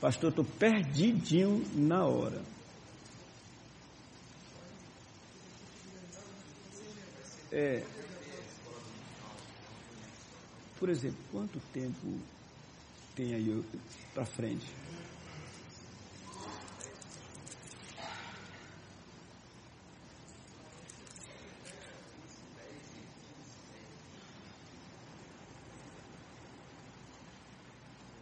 Pastor, 0.00 0.30
estou 0.30 0.44
perdidinho 0.44 1.64
na 1.74 2.06
hora. 2.06 2.55
É, 7.58 7.82
por 10.78 10.90
exemplo, 10.90 11.16
quanto 11.32 11.58
tempo 11.72 12.20
tem 13.14 13.32
aí 13.32 13.64
para 14.12 14.26
frente? 14.26 14.66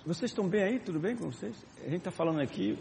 Vocês 0.07 0.31
estão 0.31 0.47
bem 0.47 0.63
aí? 0.63 0.79
Tudo 0.79 1.01
bem 1.01 1.17
com 1.17 1.33
vocês? 1.33 1.57
A 1.79 1.87
gente 1.87 1.97
está 1.97 2.13
falando 2.13 2.39
aqui 2.39 2.79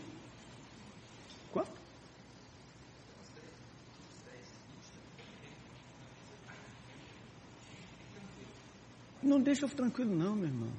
deixa 9.43 9.65
eu 9.65 9.69
tranquilo, 9.69 10.15
não, 10.15 10.35
meu 10.35 10.47
irmão. 10.47 10.71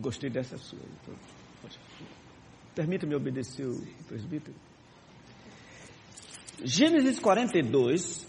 Gostei 0.00 0.30
dessa 0.30 0.56
sua. 0.56 0.78
Permita-me 2.74 3.14
obedecer 3.16 3.66
o 3.66 3.84
presbítero. 4.06 4.54
Gênesis 6.62 7.18
42. 7.18 8.26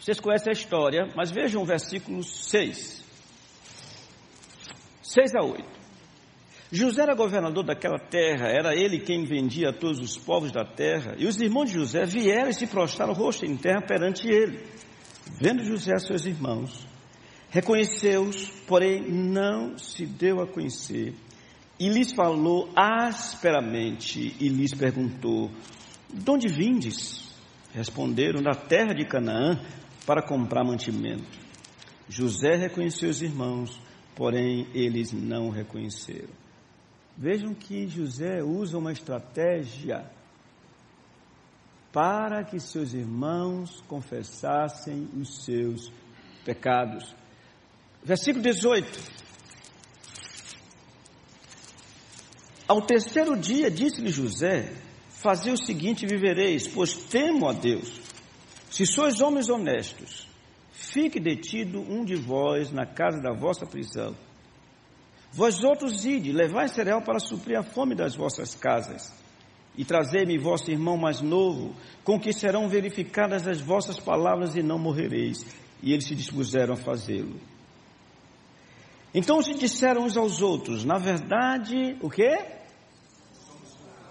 Vocês 0.00 0.20
conhecem 0.20 0.50
a 0.50 0.52
história, 0.52 1.12
mas 1.16 1.32
vejam 1.32 1.62
o 1.62 1.64
versículo 1.64 2.22
6. 2.22 3.04
6 5.02 5.34
a 5.34 5.42
8. 5.42 5.75
José 6.70 7.02
era 7.02 7.14
governador 7.14 7.64
daquela 7.64 7.98
terra, 7.98 8.48
era 8.48 8.74
ele 8.74 8.98
quem 8.98 9.24
vendia 9.24 9.70
a 9.70 9.72
todos 9.72 10.00
os 10.00 10.18
povos 10.18 10.50
da 10.50 10.64
terra. 10.64 11.14
E 11.16 11.26
os 11.26 11.40
irmãos 11.40 11.66
de 11.66 11.74
José 11.74 12.04
vieram 12.04 12.48
e 12.48 12.54
se 12.54 12.66
prostraram 12.66 13.12
rosto 13.12 13.46
em 13.46 13.56
terra 13.56 13.80
perante 13.80 14.28
ele. 14.28 14.64
Vendo 15.40 15.64
José 15.64 15.96
seus 15.98 16.24
irmãos, 16.24 16.86
reconheceu-os, 17.50 18.48
porém 18.66 19.02
não 19.08 19.78
se 19.78 20.06
deu 20.06 20.40
a 20.40 20.46
conhecer. 20.46 21.14
E 21.78 21.88
lhes 21.88 22.12
falou 22.12 22.68
asperamente 22.74 24.34
e 24.40 24.48
lhes 24.48 24.74
perguntou: 24.74 25.50
De 26.12 26.30
onde 26.30 26.48
vindes? 26.48 27.32
Responderam: 27.72 28.42
Da 28.42 28.54
terra 28.54 28.92
de 28.92 29.04
Canaã, 29.06 29.60
para 30.06 30.22
comprar 30.22 30.64
mantimento. 30.64 31.38
José 32.08 32.56
reconheceu 32.56 33.10
os 33.10 33.20
irmãos, 33.20 33.80
porém 34.14 34.66
eles 34.72 35.12
não 35.12 35.50
reconheceram. 35.50 36.45
Vejam 37.16 37.54
que 37.54 37.88
José 37.88 38.42
usa 38.42 38.76
uma 38.76 38.92
estratégia 38.92 40.04
para 41.90 42.44
que 42.44 42.60
seus 42.60 42.92
irmãos 42.92 43.82
confessassem 43.88 45.08
os 45.18 45.42
seus 45.42 45.90
pecados. 46.44 47.14
Versículo 48.04 48.42
18. 48.42 49.16
Ao 52.68 52.82
terceiro 52.82 53.34
dia, 53.34 53.70
disse-lhe 53.70 54.10
José: 54.10 54.70
Fazei 55.08 55.54
o 55.54 55.56
seguinte: 55.56 56.06
vivereis, 56.06 56.68
pois 56.68 56.92
temo 56.92 57.48
a 57.48 57.54
Deus. 57.54 57.98
Se 58.70 58.84
sois 58.84 59.22
homens 59.22 59.48
honestos, 59.48 60.28
fique 60.70 61.18
detido 61.18 61.80
um 61.80 62.04
de 62.04 62.14
vós 62.14 62.70
na 62.70 62.84
casa 62.84 63.22
da 63.22 63.32
vossa 63.32 63.64
prisão 63.64 64.14
Vós 65.32 65.62
outros 65.62 66.04
ide, 66.04 66.32
levai 66.32 66.68
cereal 66.68 67.02
para 67.02 67.18
suprir 67.18 67.58
a 67.58 67.62
fome 67.62 67.94
das 67.94 68.14
vossas 68.14 68.54
casas, 68.54 69.12
e 69.76 69.84
trazei-me 69.84 70.38
vosso 70.38 70.70
irmão 70.70 70.96
mais 70.96 71.20
novo, 71.20 71.74
com 72.02 72.18
que 72.18 72.32
serão 72.32 72.68
verificadas 72.68 73.46
as 73.46 73.60
vossas 73.60 74.00
palavras 74.00 74.56
e 74.56 74.62
não 74.62 74.78
morrereis. 74.78 75.44
E 75.82 75.92
eles 75.92 76.06
se 76.06 76.14
dispuseram 76.14 76.72
a 76.72 76.76
fazê-lo. 76.76 77.38
Então 79.12 79.42
se 79.42 79.54
disseram 79.54 80.02
uns 80.04 80.16
aos 80.16 80.40
outros, 80.40 80.84
na 80.84 80.96
verdade, 80.96 81.96
o 82.00 82.08
quê? 82.08 82.38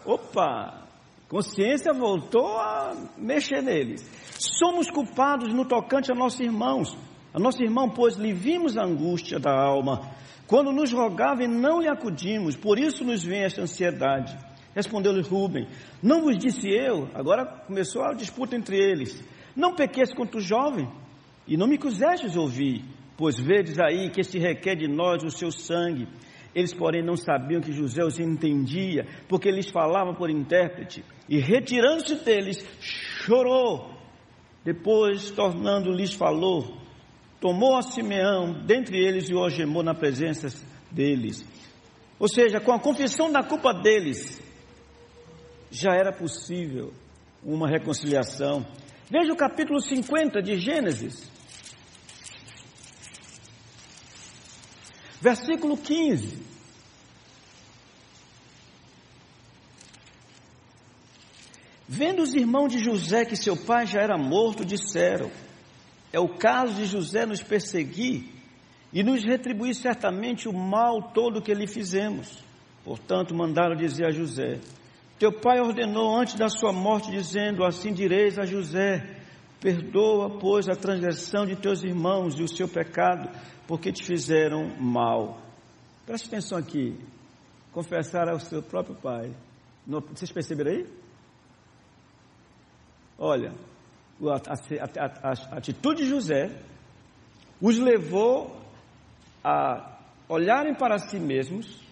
Opa! 0.06 0.86
Consciência 1.28 1.92
voltou 1.92 2.58
a 2.60 2.96
mexer 3.18 3.62
neles. 3.62 4.08
Somos 4.38 4.92
culpados 4.92 5.52
no 5.52 5.66
tocante 5.66 6.12
a 6.12 6.16
nossos 6.16 6.40
irmãos. 6.40 6.96
A 7.34 7.40
nosso 7.40 7.62
irmão, 7.62 7.90
pois 7.90 8.16
lhe 8.16 8.32
vimos 8.32 8.78
a 8.78 8.84
angústia 8.84 9.40
da 9.40 9.52
alma, 9.52 10.12
quando 10.48 10.72
nos 10.72 10.92
rogava 10.92 11.44
e 11.44 11.48
não 11.48 11.82
lhe 11.82 11.88
acudimos, 11.88 12.56
por 12.56 12.78
isso 12.78 13.04
nos 13.04 13.24
vem 13.24 13.44
esta 13.44 13.62
ansiedade. 13.62 14.38
Respondeu-lhe 14.76 15.22
Rubem: 15.22 15.68
Não 16.04 16.22
vos 16.22 16.38
disse 16.38 16.70
eu, 16.70 17.10
agora 17.14 17.46
começou 17.46 18.04
a 18.04 18.14
disputa 18.14 18.56
entre 18.56 18.78
eles, 18.78 19.24
não 19.56 19.74
pequeis 19.74 20.14
contra 20.14 20.38
o 20.38 20.42
jovem, 20.42 20.88
e 21.48 21.56
não 21.58 21.68
me 21.68 21.78
quisestes 21.78 22.36
ouvir, 22.36 22.84
pois 23.18 23.40
vedes 23.40 23.80
aí 23.80 24.10
que 24.10 24.22
este 24.22 24.38
requer 24.38 24.76
de 24.76 24.88
nós 24.88 25.24
o 25.24 25.32
seu 25.32 25.52
sangue. 25.52 26.08
Eles, 26.54 26.74
porém, 26.74 27.04
não 27.04 27.18
sabiam 27.18 27.60
que 27.60 27.74
José 27.74 28.02
os 28.04 28.18
entendia, 28.18 29.06
porque 29.28 29.52
lhes 29.52 29.70
falava 29.70 30.14
por 30.14 30.30
intérprete, 30.30 31.04
e 31.28 31.38
retirando-se 31.38 32.24
deles, 32.24 32.66
chorou. 32.80 33.94
Depois, 34.64 35.32
tornando-lhes, 35.32 36.14
falou, 36.14 36.78
tomou 37.46 37.78
a 37.78 37.84
Simeão 37.84 38.66
dentre 38.66 38.98
eles 38.98 39.30
e 39.30 39.36
o 39.36 39.38
algemou 39.38 39.84
na 39.84 39.94
presença 39.94 40.48
deles. 40.90 41.46
Ou 42.18 42.28
seja, 42.28 42.60
com 42.60 42.72
a 42.72 42.80
confissão 42.80 43.32
da 43.32 43.44
culpa 43.44 43.72
deles, 43.72 44.42
já 45.70 45.94
era 45.94 46.12
possível 46.12 46.92
uma 47.44 47.70
reconciliação. 47.70 48.66
Veja 49.12 49.32
o 49.32 49.38
capítulo 49.38 49.80
50 49.80 50.42
de 50.42 50.58
Gênesis. 50.58 51.32
Versículo 55.22 55.78
15. 55.78 56.44
Vendo 61.88 62.24
os 62.24 62.34
irmãos 62.34 62.70
de 62.70 62.80
José 62.80 63.24
que 63.24 63.36
seu 63.36 63.56
pai 63.56 63.86
já 63.86 64.02
era 64.02 64.18
morto, 64.18 64.66
disseram: 64.66 65.30
É 66.16 66.20
o 66.20 66.30
caso 66.30 66.76
de 66.76 66.86
José 66.86 67.26
nos 67.26 67.44
perseguir 67.44 68.24
e 68.94 69.04
nos 69.04 69.22
retribuir 69.22 69.76
certamente 69.76 70.48
o 70.48 70.54
mal 70.54 71.12
todo 71.12 71.42
que 71.42 71.54
lhe 71.54 71.68
fizemos. 71.68 72.42
Portanto, 72.86 73.36
mandaram 73.36 73.76
dizer 73.76 74.06
a 74.06 74.12
José: 74.12 74.62
Teu 75.20 75.34
pai 75.34 75.60
ordenou 75.60 76.16
antes 76.16 76.36
da 76.36 76.48
sua 76.48 76.72
morte, 76.72 77.12
dizendo: 77.12 77.66
Assim 77.66 77.92
direis 77.92 78.40
a 78.40 78.46
José: 78.46 79.20
Perdoa, 79.60 80.40
pois, 80.40 80.70
a 80.70 80.74
transgressão 80.74 81.46
de 81.46 81.58
teus 81.58 81.84
irmãos 81.84 82.40
e 82.40 82.44
o 82.44 82.48
seu 82.48 82.70
pecado, 82.70 83.30
porque 83.68 83.92
te 83.92 84.02
fizeram 84.02 84.70
mal. 84.80 85.42
Preste 86.06 86.28
atenção 86.30 86.58
aqui. 86.58 86.98
Confessar 87.74 88.30
ao 88.30 88.40
seu 88.40 88.64
próprio 88.64 88.96
pai. 88.96 89.36
Vocês 89.86 90.32
perceberam 90.32 90.72
aí? 90.72 90.86
Olha, 93.20 93.52
a, 94.24 94.36
a, 94.36 95.30
a, 95.30 95.58
atitude 95.58 96.04
de 96.04 96.10
José 96.10 96.50
os 97.62 97.78
levou 97.78 98.56
a 99.44 100.00
olharem 100.28 100.74
para 100.74 100.98
si 100.98 101.20
mesmos, 101.20 101.84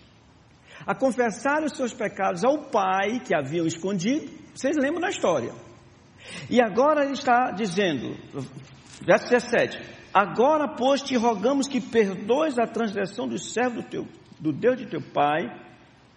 a 0.85 0.95
confessar 0.95 1.63
os 1.63 1.75
seus 1.75 1.93
pecados 1.93 2.43
ao 2.43 2.63
pai 2.69 3.19
que 3.19 3.35
haviam 3.35 3.65
escondido. 3.65 4.31
Vocês 4.53 4.75
lembram 4.75 5.01
da 5.01 5.09
história? 5.09 5.53
E 6.49 6.61
agora 6.61 7.03
ele 7.03 7.13
está 7.13 7.51
dizendo, 7.51 8.15
verso 9.05 9.29
17: 9.29 9.79
Agora, 10.13 10.67
pois, 10.67 11.01
te 11.01 11.15
rogamos 11.15 11.67
que 11.67 11.81
perdoes 11.81 12.59
a 12.59 12.67
transgressão 12.67 13.27
do 13.27 13.39
servo 13.39 13.81
do, 13.81 13.89
teu, 13.89 14.07
do 14.39 14.53
Deus 14.53 14.77
de 14.77 14.85
teu 14.85 15.01
pai. 15.01 15.61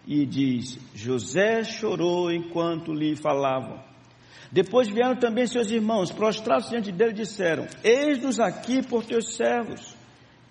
E 0.07 0.25
diz: 0.25 0.79
José 0.95 1.65
chorou 1.65 2.31
enquanto 2.31 2.93
lhe 2.93 3.17
falavam. 3.17 3.86
Depois 4.51 4.89
vieram 4.89 5.17
também 5.17 5.47
seus 5.47 5.71
irmãos, 5.71 6.13
prostrados 6.13 6.69
diante 6.69 6.93
dele, 6.93 7.13
disseram: 7.13 7.67
Eis-nos 7.83 8.39
aqui 8.39 8.87
por 8.87 9.05
teus 9.05 9.35
servos. 9.35 9.97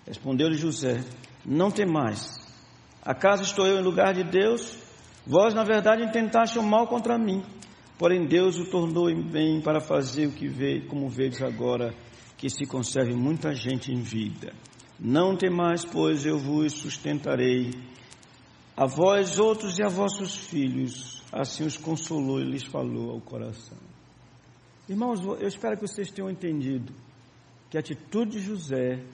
Respondeu-lhe 0.06 0.56
José: 0.56 1.00
Não 1.44 1.70
temais. 1.70 2.44
Acaso 3.02 3.42
estou 3.42 3.66
eu 3.66 3.78
em 3.78 3.82
lugar 3.82 4.14
de 4.14 4.24
Deus? 4.24 4.76
Vós, 5.26 5.54
na 5.54 5.64
verdade, 5.64 6.04
intentaste 6.04 6.58
o 6.58 6.62
mal 6.62 6.86
contra 6.86 7.18
mim. 7.18 7.42
Porém, 7.98 8.26
Deus 8.26 8.58
o 8.58 8.70
tornou 8.70 9.08
em 9.08 9.22
bem 9.22 9.60
para 9.60 9.80
fazer 9.80 10.26
o 10.26 10.32
que 10.32 10.46
vê, 10.46 10.82
como 10.82 11.08
vedes 11.08 11.42
agora, 11.42 11.94
que 12.36 12.50
se 12.50 12.66
conserve 12.66 13.14
muita 13.14 13.54
gente 13.54 13.90
em 13.90 14.02
vida. 14.02 14.52
Não 15.00 15.36
temais, 15.36 15.84
pois 15.84 16.26
eu 16.26 16.38
vos 16.38 16.74
sustentarei. 16.74 17.70
A 18.76 18.86
vós 18.86 19.38
outros 19.38 19.78
e 19.78 19.82
a 19.82 19.88
vossos 19.88 20.36
filhos, 20.36 21.15
assim 21.32 21.64
os 21.64 21.76
consolou 21.76 22.40
e 22.40 22.44
lhes 22.44 22.64
falou 22.64 23.12
ao 23.12 23.20
coração. 23.20 23.78
Irmãos, 24.88 25.20
eu 25.20 25.48
espero 25.48 25.76
que 25.76 25.86
vocês 25.86 26.10
tenham 26.10 26.30
entendido 26.30 26.92
que 27.68 27.76
a 27.76 27.80
atitude 27.80 28.32
de 28.32 28.40
José 28.40 29.04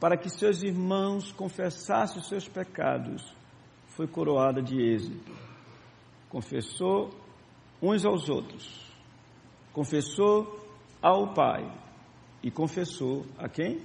para 0.00 0.16
que 0.16 0.30
seus 0.30 0.62
irmãos 0.62 1.30
confessassem 1.32 2.18
os 2.18 2.28
seus 2.28 2.48
pecados 2.48 3.22
foi 3.88 4.06
coroada 4.06 4.62
de 4.62 4.80
êxito. 4.80 5.32
Confessou 6.30 7.10
uns 7.82 8.04
aos 8.06 8.28
outros. 8.28 8.90
Confessou 9.72 10.58
ao 11.02 11.34
Pai 11.34 11.70
e 12.42 12.50
confessou 12.50 13.26
a 13.36 13.48
quem? 13.48 13.80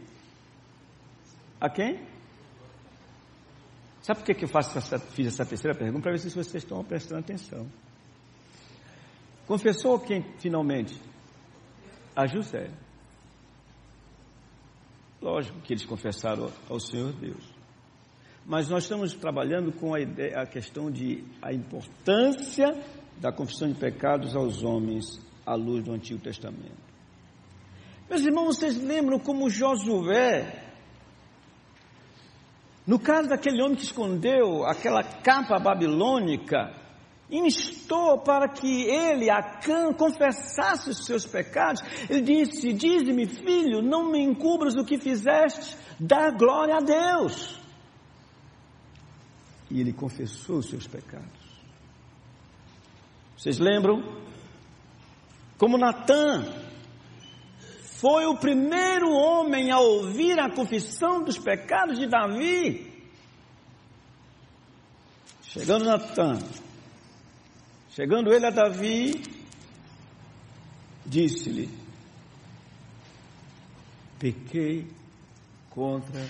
A 1.59 1.69
quem? 1.69 2.14
Sabe 4.05 4.19
por 4.19 4.35
que 4.35 4.45
eu 4.45 4.47
faço 4.47 4.77
essa, 4.77 4.99
fiz 4.99 5.25
essa 5.25 5.43
terceira 5.43 5.75
pergunta? 5.75 6.03
Para 6.03 6.11
ver 6.11 6.19
se 6.19 6.29
vocês 6.29 6.53
estão 6.53 6.83
prestando 6.83 7.21
atenção. 7.21 7.65
Confessou 9.47 9.99
quem 9.99 10.21
finalmente? 10.37 11.01
A 12.15 12.27
José. 12.27 12.69
Lógico 15.19 15.59
que 15.61 15.73
eles 15.73 15.87
confessaram 15.87 16.51
ao 16.69 16.79
Senhor 16.79 17.13
Deus. 17.13 17.43
Mas 18.45 18.69
nós 18.69 18.83
estamos 18.83 19.11
trabalhando 19.15 19.71
com 19.71 19.95
a, 19.95 19.99
ideia, 19.99 20.39
a 20.39 20.45
questão 20.45 20.91
de 20.91 21.23
a 21.41 21.51
importância 21.51 22.79
da 23.19 23.31
confissão 23.31 23.67
de 23.69 23.79
pecados 23.79 24.35
aos 24.35 24.63
homens 24.63 25.19
à 25.43 25.55
luz 25.55 25.83
do 25.83 25.91
Antigo 25.91 26.21
Testamento. 26.21 26.77
Meus 28.07 28.21
irmãos, 28.21 28.57
vocês 28.57 28.79
lembram 28.79 29.17
como 29.17 29.49
Josué, 29.49 30.64
no 32.85 32.99
caso 32.99 33.29
daquele 33.29 33.61
homem 33.61 33.75
que 33.75 33.83
escondeu 33.83 34.63
aquela 34.63 35.03
capa 35.03 35.57
babilônica, 35.57 36.71
instou 37.29 38.19
para 38.19 38.47
que 38.47 38.83
ele, 38.83 39.29
Acã, 39.29 39.91
confessasse 39.91 40.91
os 40.91 41.05
seus 41.05 41.25
pecados. 41.25 41.81
Ele 42.09 42.21
disse: 42.21 42.73
Dize-me, 42.73 43.25
filho, 43.25 43.81
não 43.81 44.11
me 44.11 44.21
encubras 44.21 44.75
o 44.75 44.85
que 44.85 44.99
fizeste, 44.99 45.75
dá 45.99 46.29
glória 46.29 46.75
a 46.75 46.79
Deus. 46.79 47.59
E 49.71 49.81
ele 49.81 49.91
confessou 49.91 50.57
os 50.57 50.69
seus 50.69 50.85
pecados. 50.85 51.45
Vocês 53.35 53.57
lembram? 53.57 54.23
Como 55.57 55.77
Natan 55.77 56.64
foi 57.95 58.25
o 58.25 58.35
primeiro 58.35 59.09
homem 59.09 59.71
a 59.71 59.79
ouvir 59.79 60.37
a 60.39 60.49
confissão 60.49 61.23
dos 61.23 61.37
pecados 61.37 61.97
de 61.97 62.07
Davi. 62.07 62.93
Chegando 65.43 65.85
Natan, 65.85 66.39
chegando 67.91 68.33
ele 68.33 68.45
a 68.45 68.49
Davi, 68.49 69.23
disse-lhe: 71.05 71.69
Pequei 74.19 74.85
contra 75.69 76.21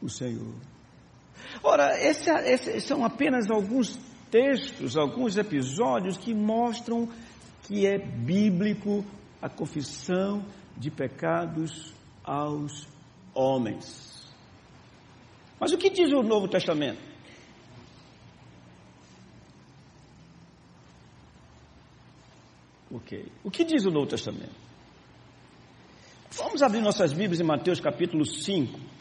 o 0.00 0.08
Senhor. 0.08 0.54
Ora, 1.62 1.90
esses 2.00 2.84
são 2.84 3.04
apenas 3.04 3.50
alguns 3.50 3.98
textos, 4.30 4.96
alguns 4.96 5.36
episódios 5.36 6.16
que 6.16 6.32
mostram 6.32 7.06
que 7.64 7.86
é 7.86 7.98
bíblico 7.98 9.04
a 9.42 9.50
confissão 9.50 10.42
de 10.76 10.90
pecados 10.90 11.92
aos 12.22 12.86
homens. 13.34 14.34
Mas 15.58 15.72
o 15.72 15.78
que 15.78 15.90
diz 15.90 16.12
o 16.12 16.22
Novo 16.22 16.48
Testamento? 16.48 17.00
Ok. 22.90 23.32
O 23.42 23.50
que 23.50 23.64
diz 23.64 23.84
o 23.84 23.90
Novo 23.90 24.06
Testamento? 24.06 24.54
Vamos 26.36 26.62
abrir 26.62 26.80
nossas 26.80 27.12
Bíblias 27.12 27.40
em 27.40 27.44
Mateus 27.44 27.80
capítulo 27.80 28.24
5. 28.24 28.95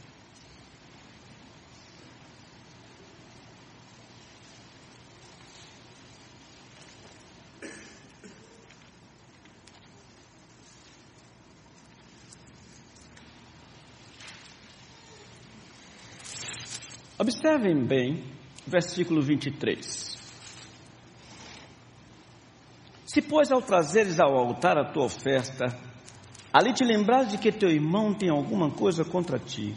Observem 17.55 17.85
bem 17.85 18.21
versículo 18.67 19.21
23. 19.21 20.17
Se, 23.05 23.21
pois, 23.21 23.49
ao 23.49 23.61
trazeres 23.61 24.19
ao 24.19 24.35
altar 24.35 24.77
a 24.77 24.91
tua 24.91 25.05
oferta, 25.05 25.67
ali 26.51 26.73
te 26.73 26.83
lembrares 26.83 27.29
de 27.29 27.37
que 27.37 27.53
teu 27.53 27.69
irmão 27.69 28.13
tem 28.13 28.29
alguma 28.29 28.71
coisa 28.71 29.05
contra 29.05 29.39
ti, 29.39 29.73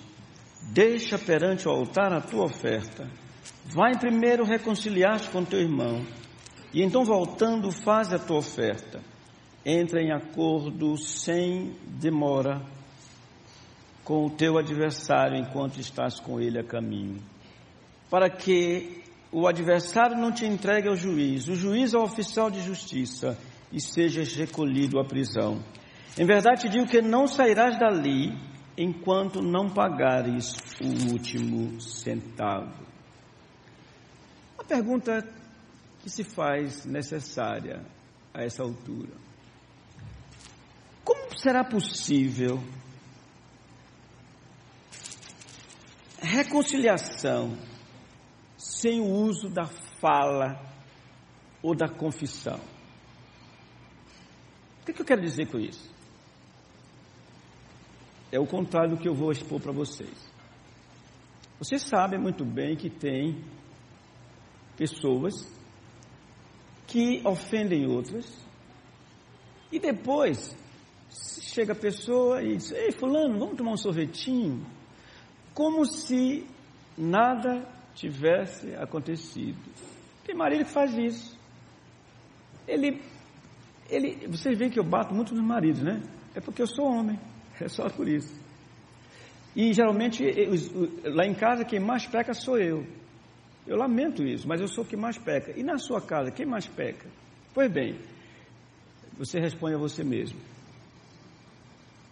deixa 0.73 1.17
perante 1.17 1.69
o 1.69 1.71
altar 1.71 2.13
a 2.13 2.21
tua 2.21 2.47
oferta, 2.47 3.09
vai 3.67 3.97
primeiro 3.97 4.45
reconciliar-te 4.45 5.31
com 5.31 5.45
teu 5.45 5.61
irmão, 5.61 6.05
e 6.75 6.83
então 6.83 7.05
voltando 7.05 7.71
faz 7.71 8.13
a 8.13 8.19
tua 8.19 8.39
oferta. 8.39 9.01
Entra 9.65 10.03
em 10.03 10.11
acordo 10.11 10.97
sem 10.97 11.77
demora 11.87 12.61
com 14.03 14.27
o 14.27 14.31
teu 14.31 14.59
adversário 14.59 15.39
enquanto 15.39 15.79
estás 15.79 16.19
com 16.19 16.41
ele 16.41 16.59
a 16.59 16.65
caminho 16.65 17.23
para 18.11 18.31
que 18.31 19.03
o 19.31 19.47
adversário 19.47 20.17
não 20.17 20.33
te 20.33 20.47
entregue 20.47 20.89
ao 20.89 20.97
juiz, 20.97 21.49
o 21.49 21.55
juiz 21.55 21.95
ao 21.95 22.03
oficial 22.03 22.51
de 22.51 22.63
justiça 22.63 23.39
e 23.71 23.81
sejas 23.81 24.35
recolhido 24.35 24.99
à 24.99 25.05
prisão. 25.05 25.63
Em 26.19 26.25
verdade 26.25 26.63
te 26.63 26.69
digo 26.69 26.87
que 26.87 27.03
não 27.03 27.27
sairás 27.27 27.79
dali 27.79 28.33
enquanto 28.77 29.43
não 29.43 29.69
pagares 29.69 30.57
o 30.81 31.13
último 31.13 31.81
centavo. 31.81 32.87
A 34.59 34.65
pergunta 34.65 35.25
que 36.03 36.09
se 36.09 36.25
faz 36.25 36.85
necessária 36.87 37.85
a 38.33 38.43
essa 38.43 38.63
altura. 38.63 39.13
Como 41.05 41.39
será 41.39 41.65
possível 41.65 42.63
reconciliação 46.21 47.57
sem 48.59 49.01
o 49.01 49.09
uso 49.09 49.49
da 49.49 49.67
fala 49.67 50.61
ou 51.63 51.77
da 51.77 51.89
confissão? 51.89 52.59
O 54.83 54.85
que, 54.85 54.93
que 54.93 55.01
eu 55.01 55.07
quero 55.07 55.23
dizer 55.23 55.49
com 55.49 55.59
isso? 55.59 55.89
É 58.33 58.41
o 58.41 58.47
contrário 58.47 58.97
do 58.97 59.01
que 59.01 59.09
eu 59.09 59.15
vou 59.15 59.31
expor 59.31 59.61
para 59.61 59.73
vocês. 59.73 60.29
Vocês 61.59 61.83
sabem 61.83 62.21
muito 62.21 62.45
bem 62.45 62.77
que 62.77 62.91
tem 62.91 63.43
pessoas 64.77 65.35
que 66.87 67.23
ofendem 67.25 67.87
outras 67.87 68.27
e 69.71 69.79
depois 69.79 70.57
chega 71.43 71.73
a 71.73 71.77
pessoa 71.77 72.43
e 72.43 72.57
diz: 72.57 72.73
Ei, 72.73 72.93
Fulano, 72.93 73.39
vamos 73.39 73.57
tomar 73.57 73.73
um 73.73 73.77
sorvetinho? 73.77 74.67
Como 75.55 75.85
se 75.85 76.47
nada 76.97 77.78
tivesse 77.99 78.75
acontecido. 78.75 79.59
Tem 80.25 80.35
marido 80.35 80.65
que 80.65 80.71
faz 80.71 80.97
isso. 80.97 81.39
Ele, 82.67 83.03
ele, 83.91 84.27
vocês 84.29 84.57
veem 84.57 84.71
que 84.71 84.79
eu 84.79 84.85
bato 84.85 85.15
muito 85.15 85.35
nos 85.35 85.45
maridos, 85.45 85.83
né? 85.83 86.01
É 86.35 86.41
porque 86.41 86.63
eu 86.63 86.67
sou 86.67 86.87
homem. 86.87 87.19
É 87.61 87.67
só 87.67 87.89
por 87.89 88.07
isso. 88.07 88.33
E 89.57 89.73
geralmente, 89.73 90.23
lá 91.03 91.27
em 91.27 91.35
casa, 91.35 91.65
quem 91.65 91.81
mais 91.81 92.07
peca 92.07 92.33
sou 92.33 92.57
eu. 92.57 92.87
Eu 93.67 93.77
lamento 93.77 94.23
isso, 94.23 94.47
mas 94.47 94.61
eu 94.61 94.69
sou 94.69 94.85
o 94.85 94.87
que 94.87 94.97
mais 94.97 95.19
peca. 95.19 95.59
E 95.59 95.65
na 95.65 95.77
sua 95.77 96.01
casa, 96.01 96.31
quem 96.31 96.47
mais 96.47 96.69
peca? 96.69 97.09
Pois 97.53 97.69
bem, 97.69 97.99
você 99.19 99.41
responde 99.41 99.75
a 99.75 99.79
você 99.79 100.05
mesmo. 100.05 100.39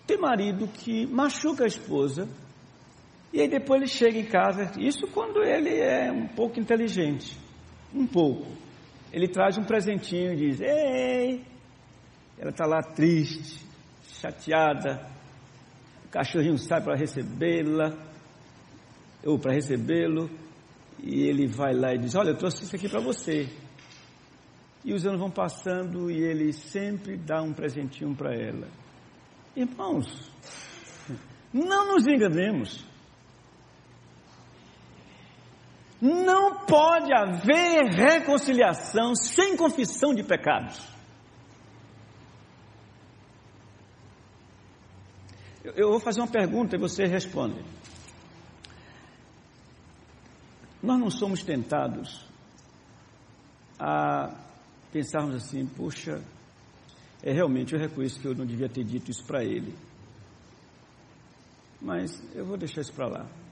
Tem 0.04 0.18
marido 0.18 0.66
que 0.66 1.06
machuca 1.06 1.62
a 1.62 1.68
esposa 1.68 2.28
e 3.36 3.40
aí 3.42 3.48
depois 3.48 3.82
ele 3.82 3.90
chega 3.90 4.18
em 4.18 4.24
casa, 4.24 4.72
isso 4.78 5.06
quando 5.08 5.42
ele 5.42 5.78
é 5.78 6.10
um 6.10 6.26
pouco 6.26 6.58
inteligente, 6.58 7.38
um 7.94 8.06
pouco. 8.06 8.46
Ele 9.12 9.28
traz 9.28 9.58
um 9.58 9.62
presentinho 9.62 10.32
e 10.32 10.36
diz: 10.36 10.60
Ei, 10.62 11.44
ela 12.38 12.48
está 12.48 12.64
lá 12.64 12.80
triste, 12.80 13.62
chateada, 14.04 15.06
o 16.06 16.08
cachorrinho 16.08 16.56
sai 16.56 16.82
para 16.82 16.96
recebê-la, 16.96 17.92
ou 19.22 19.38
para 19.38 19.52
recebê-lo, 19.52 20.30
e 20.98 21.28
ele 21.28 21.46
vai 21.46 21.74
lá 21.74 21.92
e 21.92 21.98
diz: 21.98 22.14
Olha, 22.14 22.30
eu 22.30 22.38
trouxe 22.38 22.64
isso 22.64 22.74
aqui 22.74 22.88
para 22.88 23.02
você. 23.02 23.50
E 24.82 24.94
os 24.94 25.04
anos 25.04 25.20
vão 25.20 25.30
passando 25.30 26.10
e 26.10 26.22
ele 26.22 26.54
sempre 26.54 27.18
dá 27.18 27.42
um 27.42 27.52
presentinho 27.52 28.16
para 28.16 28.34
ela. 28.34 28.66
Irmãos, 29.54 30.06
não 31.52 31.92
nos 31.92 32.06
enganemos. 32.06 32.95
Não 36.00 36.66
pode 36.66 37.12
haver 37.12 37.86
reconciliação 37.86 39.14
sem 39.14 39.56
confissão 39.56 40.14
de 40.14 40.22
pecados. 40.22 40.78
Eu 45.74 45.90
vou 45.90 46.00
fazer 46.00 46.20
uma 46.20 46.28
pergunta 46.28 46.76
e 46.76 46.78
você 46.78 47.06
responde. 47.06 47.64
Nós 50.82 51.00
não 51.00 51.10
somos 51.10 51.42
tentados 51.42 52.24
a 53.78 54.32
pensarmos 54.92 55.34
assim, 55.34 55.66
puxa, 55.66 56.22
é 57.22 57.32
realmente 57.32 57.74
eu 57.74 57.80
reconheço 57.80 58.20
que 58.20 58.28
eu 58.28 58.34
não 58.34 58.46
devia 58.46 58.68
ter 58.68 58.84
dito 58.84 59.10
isso 59.10 59.24
para 59.24 59.42
ele. 59.42 59.74
Mas 61.80 62.22
eu 62.34 62.44
vou 62.44 62.56
deixar 62.56 62.82
isso 62.82 62.92
para 62.92 63.08
lá. 63.08 63.45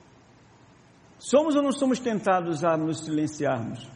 Somos 1.25 1.57
ou 1.57 1.63
não 1.63 1.73
somos 1.73 1.99
tentados 1.99 2.63
a 2.63 2.77
nos 2.77 3.07
silenciarmos? 3.07 3.89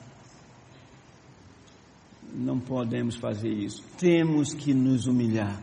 Não 2.33 2.59
podemos 2.59 3.17
fazer 3.17 3.51
isso. 3.51 3.85
Temos 3.99 4.55
que 4.55 4.73
nos 4.73 5.07
humilhar. 5.07 5.61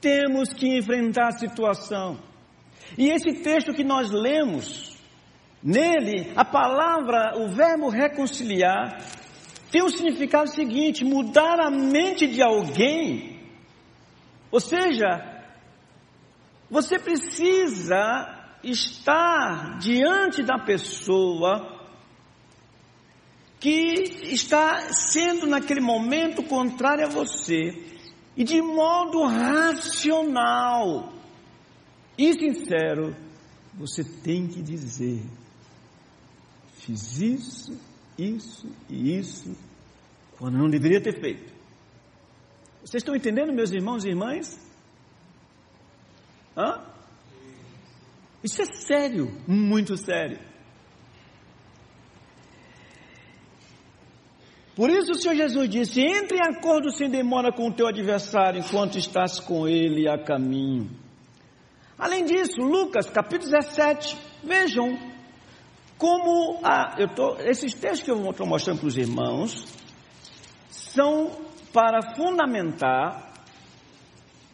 Temos 0.00 0.52
que 0.52 0.78
enfrentar 0.78 1.30
a 1.30 1.38
situação. 1.38 2.20
E 2.96 3.08
esse 3.08 3.42
texto 3.42 3.74
que 3.74 3.82
nós 3.82 4.12
lemos, 4.12 4.96
nele, 5.60 6.32
a 6.36 6.44
palavra, 6.44 7.36
o 7.36 7.48
verbo 7.48 7.88
reconciliar, 7.88 8.96
tem 9.72 9.82
o 9.82 9.90
significado 9.90 10.54
seguinte: 10.54 11.04
mudar 11.04 11.58
a 11.58 11.68
mente 11.68 12.28
de 12.28 12.40
alguém. 12.40 13.40
Ou 14.52 14.60
seja, 14.60 15.37
você 16.70 16.98
precisa 16.98 18.38
estar 18.62 19.78
diante 19.78 20.42
da 20.42 20.58
pessoa 20.58 21.76
que 23.60 23.70
está 24.32 24.92
sendo 24.92 25.46
naquele 25.46 25.80
momento 25.80 26.42
contrária 26.42 27.06
a 27.06 27.10
você 27.10 27.86
e 28.36 28.44
de 28.44 28.62
modo 28.62 29.24
racional 29.24 31.12
e 32.16 32.32
sincero, 32.34 33.16
você 33.74 34.04
tem 34.04 34.46
que 34.46 34.62
dizer: 34.62 35.22
fiz 36.78 37.20
isso, 37.20 37.80
isso 38.18 38.68
e 38.88 39.16
isso, 39.18 39.56
quando 40.36 40.58
não 40.58 40.68
deveria 40.68 41.00
ter 41.00 41.20
feito. 41.20 41.52
Vocês 42.80 43.02
estão 43.02 43.14
entendendo, 43.14 43.52
meus 43.52 43.70
irmãos 43.70 44.04
e 44.04 44.08
irmãs? 44.08 44.67
Hã? 46.58 46.80
Isso 48.42 48.60
é 48.62 48.64
sério, 48.64 49.30
muito 49.46 49.96
sério. 49.96 50.40
Por 54.74 54.90
isso 54.90 55.12
o 55.12 55.14
Senhor 55.14 55.36
Jesus 55.36 55.68
disse: 55.68 56.00
entre 56.00 56.38
em 56.38 56.56
acordo 56.56 56.90
sem 56.90 57.08
demora 57.08 57.52
com 57.52 57.68
o 57.68 57.72
teu 57.72 57.86
adversário 57.86 58.60
enquanto 58.60 58.98
estás 58.98 59.38
com 59.38 59.68
ele 59.68 60.08
a 60.08 60.18
caminho. 60.18 60.90
Além 61.96 62.24
disso, 62.24 62.60
Lucas 62.60 63.08
capítulo 63.08 63.50
17, 63.52 64.16
vejam 64.42 64.98
como 65.96 66.60
a, 66.64 66.94
eu 66.98 67.08
tô, 67.08 67.36
esses 67.40 67.74
textos 67.74 68.02
que 68.02 68.10
eu 68.10 68.30
estou 68.30 68.46
mostrando 68.46 68.78
para 68.78 68.86
os 68.86 68.96
irmãos 68.96 69.66
são 70.70 71.30
para 71.72 72.14
fundamentar 72.14 73.27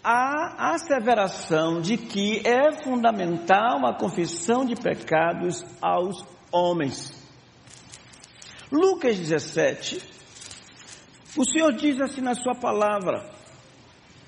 a 0.05 0.75
asseveração 0.75 1.81
de 1.81 1.97
que 1.97 2.47
é 2.47 2.71
fundamental 2.85 3.87
a 3.87 3.95
confissão 3.95 4.67
de 4.67 4.77
pecados 4.77 5.65
aos 5.81 6.23
homens. 6.53 7.11
Lucas 8.71 9.19
17, 9.19 10.03
o 11.39 11.45
Senhor 11.51 11.73
diz 11.73 11.99
assim 12.01 12.21
na 12.21 12.35
sua 12.35 12.55
palavra, 12.55 13.33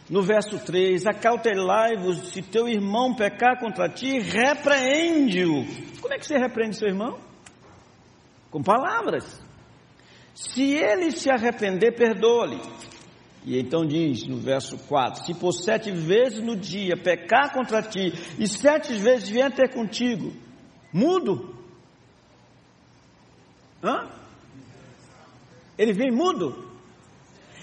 no 0.08 0.22
verso 0.22 0.58
3: 0.58 1.04
Acautelai-vos, 1.06 2.30
se 2.32 2.40
teu 2.40 2.66
irmão 2.66 3.14
pecar 3.14 3.58
contra 3.60 3.88
ti, 3.88 4.18
repreende-o. 4.18 5.66
Como 6.00 6.14
é 6.14 6.18
que 6.18 6.26
você 6.26 6.38
repreende 6.38 6.76
seu 6.76 6.88
irmão? 6.88 7.18
Com 8.50 8.62
palavras. 8.62 9.44
Se 10.34 10.74
ele 10.74 11.10
se 11.10 11.30
arrepender, 11.30 11.96
perdoa-lhe. 11.96 12.60
E 13.46 13.60
então 13.60 13.86
diz 13.86 14.26
no 14.26 14.38
verso 14.38 14.76
4: 14.76 15.24
Se 15.24 15.32
por 15.32 15.52
sete 15.52 15.92
vezes 15.92 16.42
no 16.42 16.56
dia 16.56 16.96
pecar 16.96 17.52
contra 17.52 17.80
ti, 17.80 18.12
e 18.36 18.48
sete 18.48 18.92
vezes 18.94 19.28
vier 19.28 19.54
ter 19.54 19.72
contigo, 19.72 20.32
mudo. 20.92 21.54
Hã? 23.80 24.10
Ele 25.78 25.92
vem 25.92 26.10
mudo? 26.10 26.66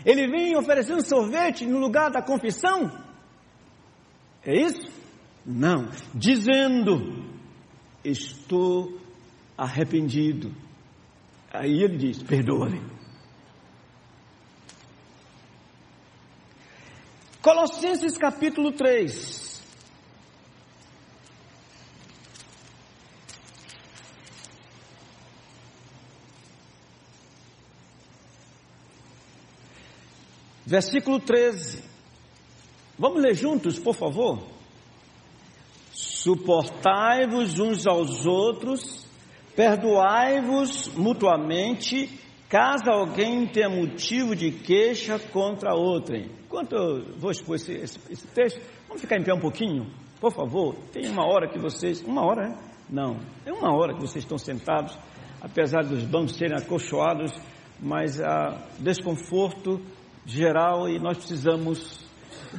Ele 0.05 0.25
vem 0.27 0.57
oferecendo 0.57 1.05
sorvete 1.05 1.65
no 1.65 1.79
lugar 1.79 2.09
da 2.09 2.21
confissão? 2.21 2.89
É 4.45 4.55
isso? 4.55 4.89
Não. 5.45 5.89
Dizendo: 6.15 7.25
Estou 8.05 9.01
arrependido. 9.57 10.49
Aí 11.51 11.83
ele 11.83 11.97
diz: 11.97 12.23
Perdoa-lhe. 12.23 12.92
Colossenses 17.43 18.17
capítulo 18.17 18.71
3. 18.71 19.61
Versículo 30.65 31.19
13. 31.19 31.83
Vamos 32.97 33.21
ler 33.21 33.35
juntos, 33.35 33.77
por 33.77 33.93
favor? 33.93 34.41
Suportai-vos 35.91 37.59
uns 37.59 37.85
aos 37.85 38.25
outros, 38.25 39.05
Perdoai-vos 39.53 40.87
mutuamente, 40.95 42.09
caso 42.47 42.89
alguém 42.89 43.45
tenha 43.45 43.69
motivo 43.69 44.33
de 44.33 44.49
queixa 44.49 45.19
contra 45.19 45.75
outrem. 45.75 46.42
Enquanto 46.53 46.75
eu 46.75 47.03
vou 47.17 47.31
expor 47.31 47.55
esse, 47.55 47.73
esse, 47.73 47.99
esse, 48.11 48.27
texto, 48.27 48.61
vamos 48.87 49.01
ficar 49.01 49.17
em 49.17 49.23
pé 49.23 49.33
um 49.33 49.39
pouquinho, 49.39 49.87
por 50.21 50.31
favor. 50.31 50.75
Tem 50.91 51.09
uma 51.09 51.25
hora 51.25 51.49
que 51.49 51.57
vocês. 51.57 51.99
Uma 52.03 52.23
hora, 52.23 52.49
é? 52.49 52.55
Não, 52.87 53.17
é 53.43 53.51
uma 53.51 53.75
hora 53.75 53.95
que 53.95 53.99
vocês 53.99 54.23
estão 54.23 54.37
sentados, 54.37 54.95
apesar 55.41 55.81
dos 55.81 56.03
bancos 56.03 56.35
serem 56.35 56.55
acolchoados, 56.55 57.31
mas 57.79 58.21
há 58.21 58.67
desconforto 58.77 59.81
geral 60.27 60.87
e 60.87 60.99
nós 60.99 61.17
precisamos 61.17 62.07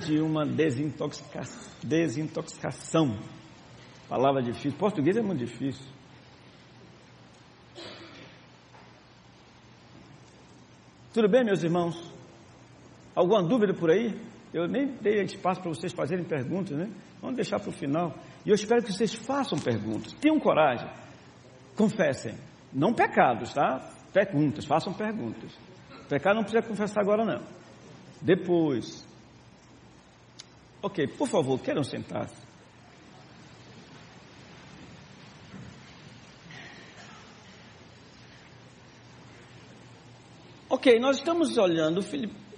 de 0.05 0.21
uma 0.21 0.45
desintoxica 0.45 1.43
desintoxicação. 1.81 3.17
Palavra 4.09 4.43
difícil. 4.43 4.77
Português 4.77 5.17
é 5.17 5.23
muito 5.23 5.39
difícil. 5.39 5.87
Tudo 11.13 11.29
bem, 11.29 11.45
meus 11.45 11.63
irmãos? 11.63 12.14
Alguma 13.15 13.43
dúvida 13.43 13.73
por 13.75 13.91
aí? 13.91 14.15
Eu 14.53 14.69
nem 14.69 14.87
dei 15.01 15.23
espaço 15.23 15.61
para 15.61 15.71
vocês 15.71 15.93
fazerem 15.93 16.25
perguntas, 16.25 16.77
né? 16.77 16.89
Vamos 17.21 17.37
deixar 17.37 17.59
para 17.59 17.71
o 17.71 17.73
final. 17.73 18.15
E 18.45 18.51
eu 18.51 18.55
espero 18.55 18.83
que 18.83 18.93
vocês 18.93 19.15
façam 19.15 19.59
perguntas. 19.59 20.13
Tenham 20.15 20.39
coragem. 20.39 20.89
Confessem. 21.77 22.35
Não 22.73 22.93
pecados, 22.93 23.53
tá? 23.53 23.79
Perguntas. 24.13 24.65
Façam 24.65 24.93
perguntas. 24.93 25.53
Pecado 26.09 26.37
não 26.37 26.43
precisa 26.43 26.63
confessar 26.63 27.01
agora, 27.01 27.25
não. 27.25 27.43
Depois. 28.21 29.07
Ok, 30.83 31.07
por 31.17 31.27
favor, 31.29 31.59
queiram 31.61 31.83
sentar-se. 31.83 32.45
Ok, 40.69 40.99
nós 40.99 41.19
estamos 41.19 41.57
olhando 41.57 42.03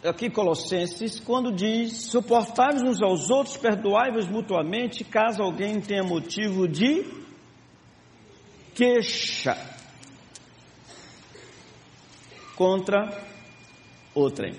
aqui 0.04 0.30
Colossenses 0.30 1.20
quando 1.20 1.52
diz: 1.52 2.10
suportai-vos 2.10 2.82
uns 2.82 3.02
aos 3.02 3.30
outros, 3.30 3.56
perdoai-vos 3.56 4.28
mutuamente, 4.28 5.04
caso 5.04 5.42
alguém 5.42 5.80
tenha 5.80 6.02
motivo 6.02 6.68
de 6.68 7.04
queixa 8.74 9.56
contra 12.54 13.24
outrem. 14.14 14.54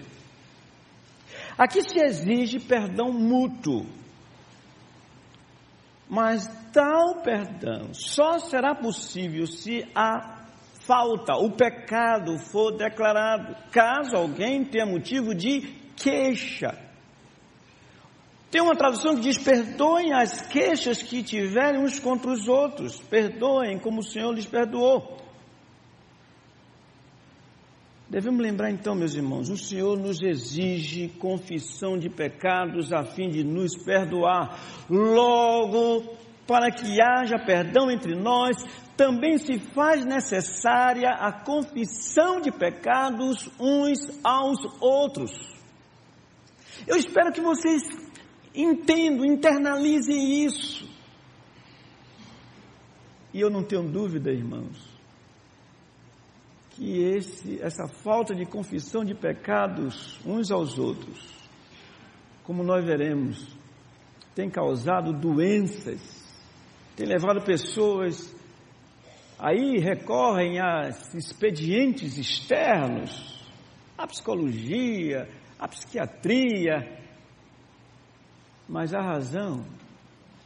Aqui 1.57 1.81
se 1.81 1.99
exige 1.99 2.59
perdão 2.59 3.11
mútuo, 3.11 3.85
mas 6.07 6.47
tal 6.71 7.21
perdão 7.21 7.93
só 7.93 8.37
será 8.37 8.75
possível 8.75 9.47
se 9.47 9.83
a 9.95 10.36
falta, 10.87 11.35
o 11.35 11.51
pecado 11.51 12.39
for 12.39 12.71
declarado, 12.71 13.55
caso 13.71 14.15
alguém 14.15 14.63
tenha 14.63 14.85
motivo 14.85 15.35
de 15.35 15.61
queixa. 15.97 16.73
Tem 18.49 18.61
uma 18.61 18.75
tradução 18.75 19.15
que 19.15 19.21
diz: 19.21 19.37
perdoem 19.37 20.13
as 20.13 20.41
queixas 20.47 21.03
que 21.03 21.21
tiverem 21.21 21.81
uns 21.81 21.99
contra 21.99 22.31
os 22.31 22.47
outros, 22.47 22.99
perdoem 23.01 23.77
como 23.77 23.99
o 23.99 24.03
Senhor 24.03 24.33
lhes 24.33 24.45
perdoou. 24.45 25.17
Devemos 28.09 28.41
lembrar 28.41 28.71
então, 28.71 28.95
meus 28.95 29.15
irmãos, 29.15 29.49
o 29.49 29.57
Senhor 29.57 29.99
nos 29.99 30.21
exige 30.21 31.09
confissão 31.09 31.97
de 31.97 32.09
pecados 32.09 32.93
a 32.93 33.03
fim 33.03 33.27
de 33.27 33.43
nos 33.43 33.75
perdoar. 33.83 34.57
Logo, 34.89 36.15
para 36.47 36.71
que 36.71 37.01
haja 37.01 37.37
perdão 37.37 37.91
entre 37.91 38.15
nós, 38.15 38.55
também 38.97 39.37
se 39.37 39.59
faz 39.59 40.03
necessária 40.03 41.11
a 41.11 41.31
confissão 41.31 42.41
de 42.41 42.51
pecados 42.51 43.47
uns 43.59 43.99
aos 44.23 44.57
outros. 44.81 45.31
Eu 46.87 46.97
espero 46.97 47.31
que 47.31 47.39
vocês 47.39 47.83
entendam, 48.55 49.23
internalizem 49.23 50.43
isso. 50.43 50.89
E 53.31 53.39
eu 53.39 53.51
não 53.51 53.63
tenho 53.63 53.83
dúvida, 53.83 54.31
irmãos, 54.31 54.97
que 56.71 57.03
esse, 57.03 57.61
essa 57.61 57.87
falta 57.87 58.33
de 58.33 58.45
confissão 58.45 59.03
de 59.03 59.13
pecados 59.13 60.19
uns 60.25 60.49
aos 60.49 60.79
outros, 60.79 61.23
como 62.43 62.63
nós 62.63 62.83
veremos, 62.83 63.45
tem 64.33 64.49
causado 64.49 65.13
doenças, 65.13 65.99
tem 66.95 67.05
levado 67.05 67.43
pessoas 67.43 68.35
aí 69.39 69.77
recorrem 69.79 70.59
a 70.59 70.89
expedientes 71.13 72.17
externos, 72.17 73.45
a 73.97 74.07
psicologia, 74.07 75.27
a 75.59 75.67
psiquiatria, 75.67 77.01
mas 78.67 78.93
a 78.93 79.01
razão, 79.01 79.63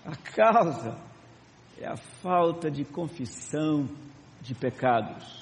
a 0.05 0.15
causa 0.15 0.97
é 1.79 1.87
a 1.87 1.97
falta 1.97 2.69
de 2.69 2.83
confissão 2.85 3.87
de 4.41 4.53
pecados. 4.53 5.41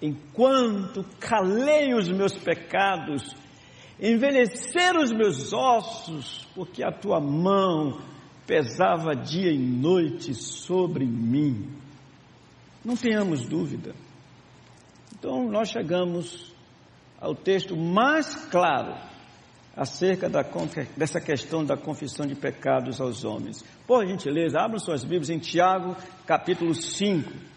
Enquanto 0.00 1.04
calei 1.20 1.94
os 1.94 2.08
meus 2.08 2.36
pecados, 2.36 3.34
envelheceram 4.00 5.02
os 5.02 5.12
meus 5.12 5.52
ossos, 5.52 6.48
porque 6.54 6.82
a 6.82 6.90
tua 6.90 7.20
mão 7.20 8.00
pesava 8.46 9.14
dia 9.14 9.52
e 9.52 9.58
noite 9.58 10.34
sobre 10.34 11.06
mim. 11.06 11.81
Não 12.84 12.96
tenhamos 12.96 13.46
dúvida. 13.46 13.94
Então, 15.16 15.48
nós 15.48 15.68
chegamos 15.68 16.52
ao 17.20 17.34
texto 17.34 17.76
mais 17.76 18.34
claro 18.46 18.94
acerca 19.76 20.28
da, 20.28 20.44
dessa 20.96 21.20
questão 21.20 21.64
da 21.64 21.76
confissão 21.76 22.26
de 22.26 22.34
pecados 22.34 23.00
aos 23.00 23.24
homens. 23.24 23.64
Por 23.86 24.06
gentileza, 24.06 24.58
abram 24.60 24.78
suas 24.78 25.02
Bíblias 25.02 25.30
em 25.30 25.38
Tiago, 25.38 25.96
capítulo 26.26 26.74
5. 26.74 27.51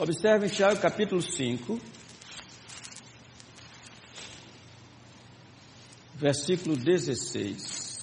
Observe 0.00 0.48
Tiago 0.48 0.80
capítulo 0.80 1.20
5, 1.20 1.78
versículo 6.14 6.74
16. 6.74 8.00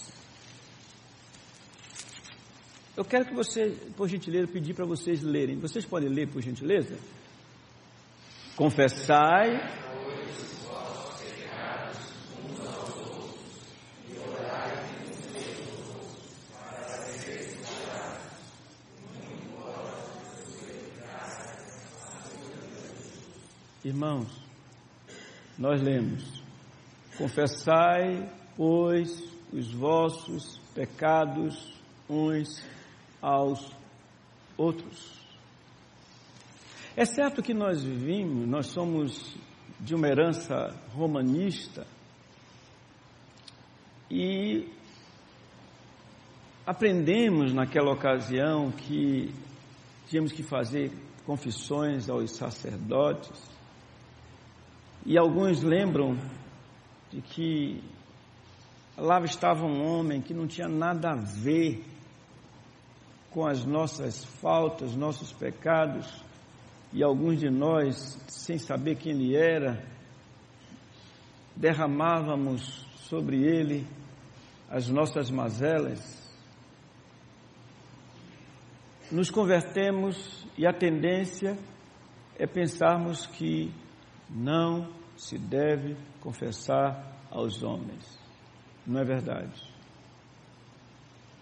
Eu 2.96 3.04
quero 3.04 3.26
que 3.26 3.34
você, 3.34 3.76
por 3.96 4.08
gentileza, 4.08 4.48
pedir 4.48 4.76
para 4.76 4.86
vocês 4.86 5.24
lerem. 5.24 5.58
Vocês 5.58 5.88
podem 5.88 6.08
ler, 6.08 6.28
por 6.28 6.40
gentileza? 6.40 7.00
Confessai 8.56 9.58
Irmãos, 24.08 24.42
nós 25.58 25.82
lemos: 25.82 26.24
confessai, 27.18 28.32
pois, 28.56 29.22
os 29.52 29.74
vossos 29.74 30.62
pecados 30.74 31.74
uns 32.10 32.64
aos 33.22 33.70
outros. 34.56 35.12
É 36.96 37.04
certo 37.04 37.44
que 37.44 37.54
nós 37.54 37.84
vivemos, 37.84 38.48
nós 38.48 38.68
somos 38.68 39.36
de 39.78 39.94
uma 39.94 40.08
herança 40.08 40.74
romanista 40.94 41.86
e 44.10 44.72
aprendemos 46.66 47.54
naquela 47.54 47.92
ocasião 47.92 48.72
que 48.72 49.34
tínhamos 50.08 50.32
que 50.32 50.44
fazer 50.44 50.92
confissões 51.26 52.10
aos 52.10 52.32
sacerdotes 52.32 53.57
e 55.08 55.18
alguns 55.18 55.64
lembram 55.64 56.18
de 57.10 57.22
que 57.22 57.82
lá 58.98 59.22
estava 59.22 59.66
um 59.66 59.82
homem 59.88 60.22
que 60.22 60.34
não 60.34 60.46
tinha 60.46 60.68
nada 60.68 61.12
a 61.12 61.16
ver 61.16 61.82
com 63.32 63.48
as 63.48 63.64
nossas 63.64 64.26
faltas, 64.26 64.98
nossos 64.98 65.32
pecados, 65.32 66.22
e 66.92 67.02
alguns 67.02 67.40
de 67.40 67.50
nós, 67.50 68.22
sem 68.28 68.58
saber 68.58 68.98
quem 68.98 69.14
ele 69.14 69.34
era, 69.34 69.82
derramávamos 71.56 72.86
sobre 73.08 73.38
ele 73.38 73.88
as 74.70 74.90
nossas 74.90 75.32
mazelas. 75.32 76.30
Nos 79.10 79.32
convertemos 79.32 80.46
e 80.58 80.68
a 80.68 80.74
tendência 80.74 81.58
é 82.38 82.46
pensarmos 82.46 83.26
que 83.26 83.74
não 84.30 84.97
se 85.18 85.38
deve 85.38 85.98
confessar 86.22 87.18
aos 87.30 87.64
homens. 87.64 88.18
Não 88.86 89.02
é 89.02 89.04
verdade. 89.04 89.62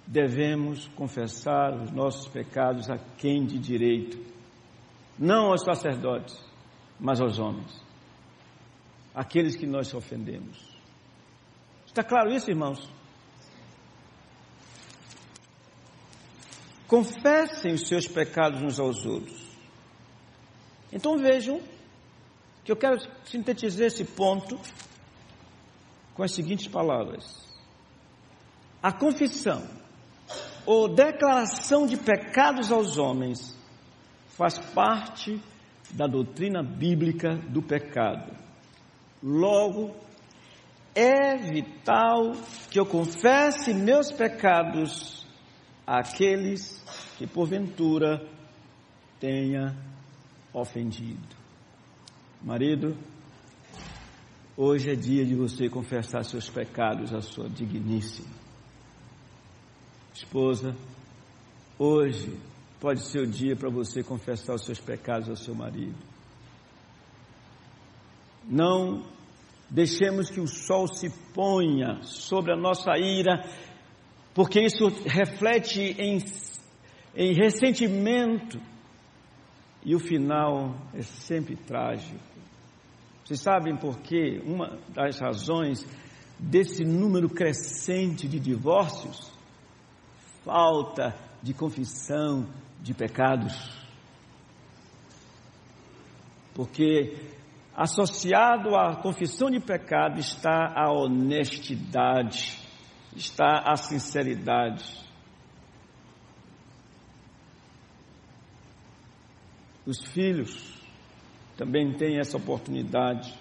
Devemos 0.07 0.87
confessar 0.89 1.73
os 1.73 1.91
nossos 1.91 2.27
pecados 2.27 2.89
a 2.89 2.97
quem 3.17 3.45
de 3.45 3.59
direito, 3.59 4.17
não 5.17 5.51
aos 5.51 5.63
sacerdotes, 5.63 6.39
mas 6.99 7.19
aos 7.19 7.39
homens, 7.39 7.81
aqueles 9.13 9.55
que 9.55 9.65
nós 9.65 9.93
ofendemos. 9.93 10.75
Está 11.85 12.03
claro 12.03 12.31
isso, 12.31 12.49
irmãos? 12.49 12.89
Confessem 16.87 17.73
os 17.73 17.87
seus 17.87 18.07
pecados 18.07 18.61
uns 18.61 18.79
aos 18.79 19.05
outros. 19.05 19.43
Então 20.91 21.17
vejam 21.17 21.59
que 22.65 22.71
eu 22.71 22.75
quero 22.75 22.99
sintetizar 23.25 23.85
esse 23.85 24.03
ponto 24.03 24.59
com 26.15 26.23
as 26.23 26.31
seguintes 26.33 26.67
palavras: 26.67 27.23
a 28.81 28.91
confissão 28.91 29.63
ou 30.65 30.89
declaração 30.89 31.85
de 31.85 31.95
pecados 31.95 32.71
aos 32.71 32.97
homens 32.97 33.55
faz 34.29 34.57
parte 34.57 35.39
da 35.91 36.07
doutrina 36.07 36.63
bíblica 36.63 37.35
do 37.35 37.61
pecado. 37.61 38.35
Logo, 39.21 39.95
é 40.95 41.37
vital 41.37 42.31
que 42.71 42.79
eu 42.79 42.85
confesse 42.85 43.73
meus 43.73 44.11
pecados 44.11 45.25
àqueles 45.85 46.83
que 47.17 47.27
porventura 47.27 48.27
tenha 49.19 49.77
ofendido. 50.51 51.44
Marido, 52.45 52.95
hoje 54.55 54.91
é 54.91 54.95
dia 54.95 55.25
de 55.25 55.33
você 55.33 55.67
confessar 55.67 56.23
seus 56.23 56.47
pecados 56.47 57.11
à 57.11 57.19
sua 57.19 57.49
digníssima. 57.49 58.27
Esposa, 60.13 60.75
hoje 61.79 62.39
pode 62.79 63.01
ser 63.01 63.21
o 63.21 63.27
dia 63.27 63.55
para 63.55 63.71
você 63.71 64.03
confessar 64.03 64.53
os 64.53 64.63
seus 64.63 64.79
pecados 64.79 65.27
ao 65.27 65.35
seu 65.35 65.55
marido. 65.55 65.97
Não 68.47 69.03
deixemos 69.67 70.29
que 70.29 70.39
o 70.39 70.47
sol 70.47 70.87
se 70.87 71.09
ponha 71.33 72.03
sobre 72.03 72.53
a 72.53 72.55
nossa 72.55 72.95
ira, 72.95 73.43
porque 74.35 74.61
isso 74.61 74.85
reflete 75.07 75.81
em, 75.97 76.23
em 77.15 77.33
ressentimento 77.33 78.61
e 79.85 79.93
o 79.93 79.99
final 79.99 80.75
é 80.95 81.03
sempre 81.03 81.55
trágico. 81.55 82.19
Vocês 83.23 83.39
sabem 83.39 83.77
por 83.77 83.99
quê? 83.99 84.41
Uma 84.43 84.79
das 84.89 85.19
razões 85.19 85.85
desse 86.39 86.83
número 86.83 87.29
crescente 87.29 88.27
de 88.27 88.39
divórcios? 88.39 89.31
Falta 90.43 91.15
de 91.41 91.53
confissão 91.53 92.47
de 92.81 92.95
pecados. 92.95 93.53
Porque 96.55 97.15
associado 97.75 98.75
à 98.75 98.95
confissão 98.95 99.51
de 99.51 99.59
pecado 99.59 100.19
está 100.19 100.73
a 100.75 100.91
honestidade, 100.91 102.59
está 103.15 103.59
a 103.65 103.75
sinceridade. 103.75 105.04
Os 109.85 110.03
filhos 110.03 110.75
também 111.57 111.93
têm 111.93 112.19
essa 112.19 112.37
oportunidade. 112.37 113.33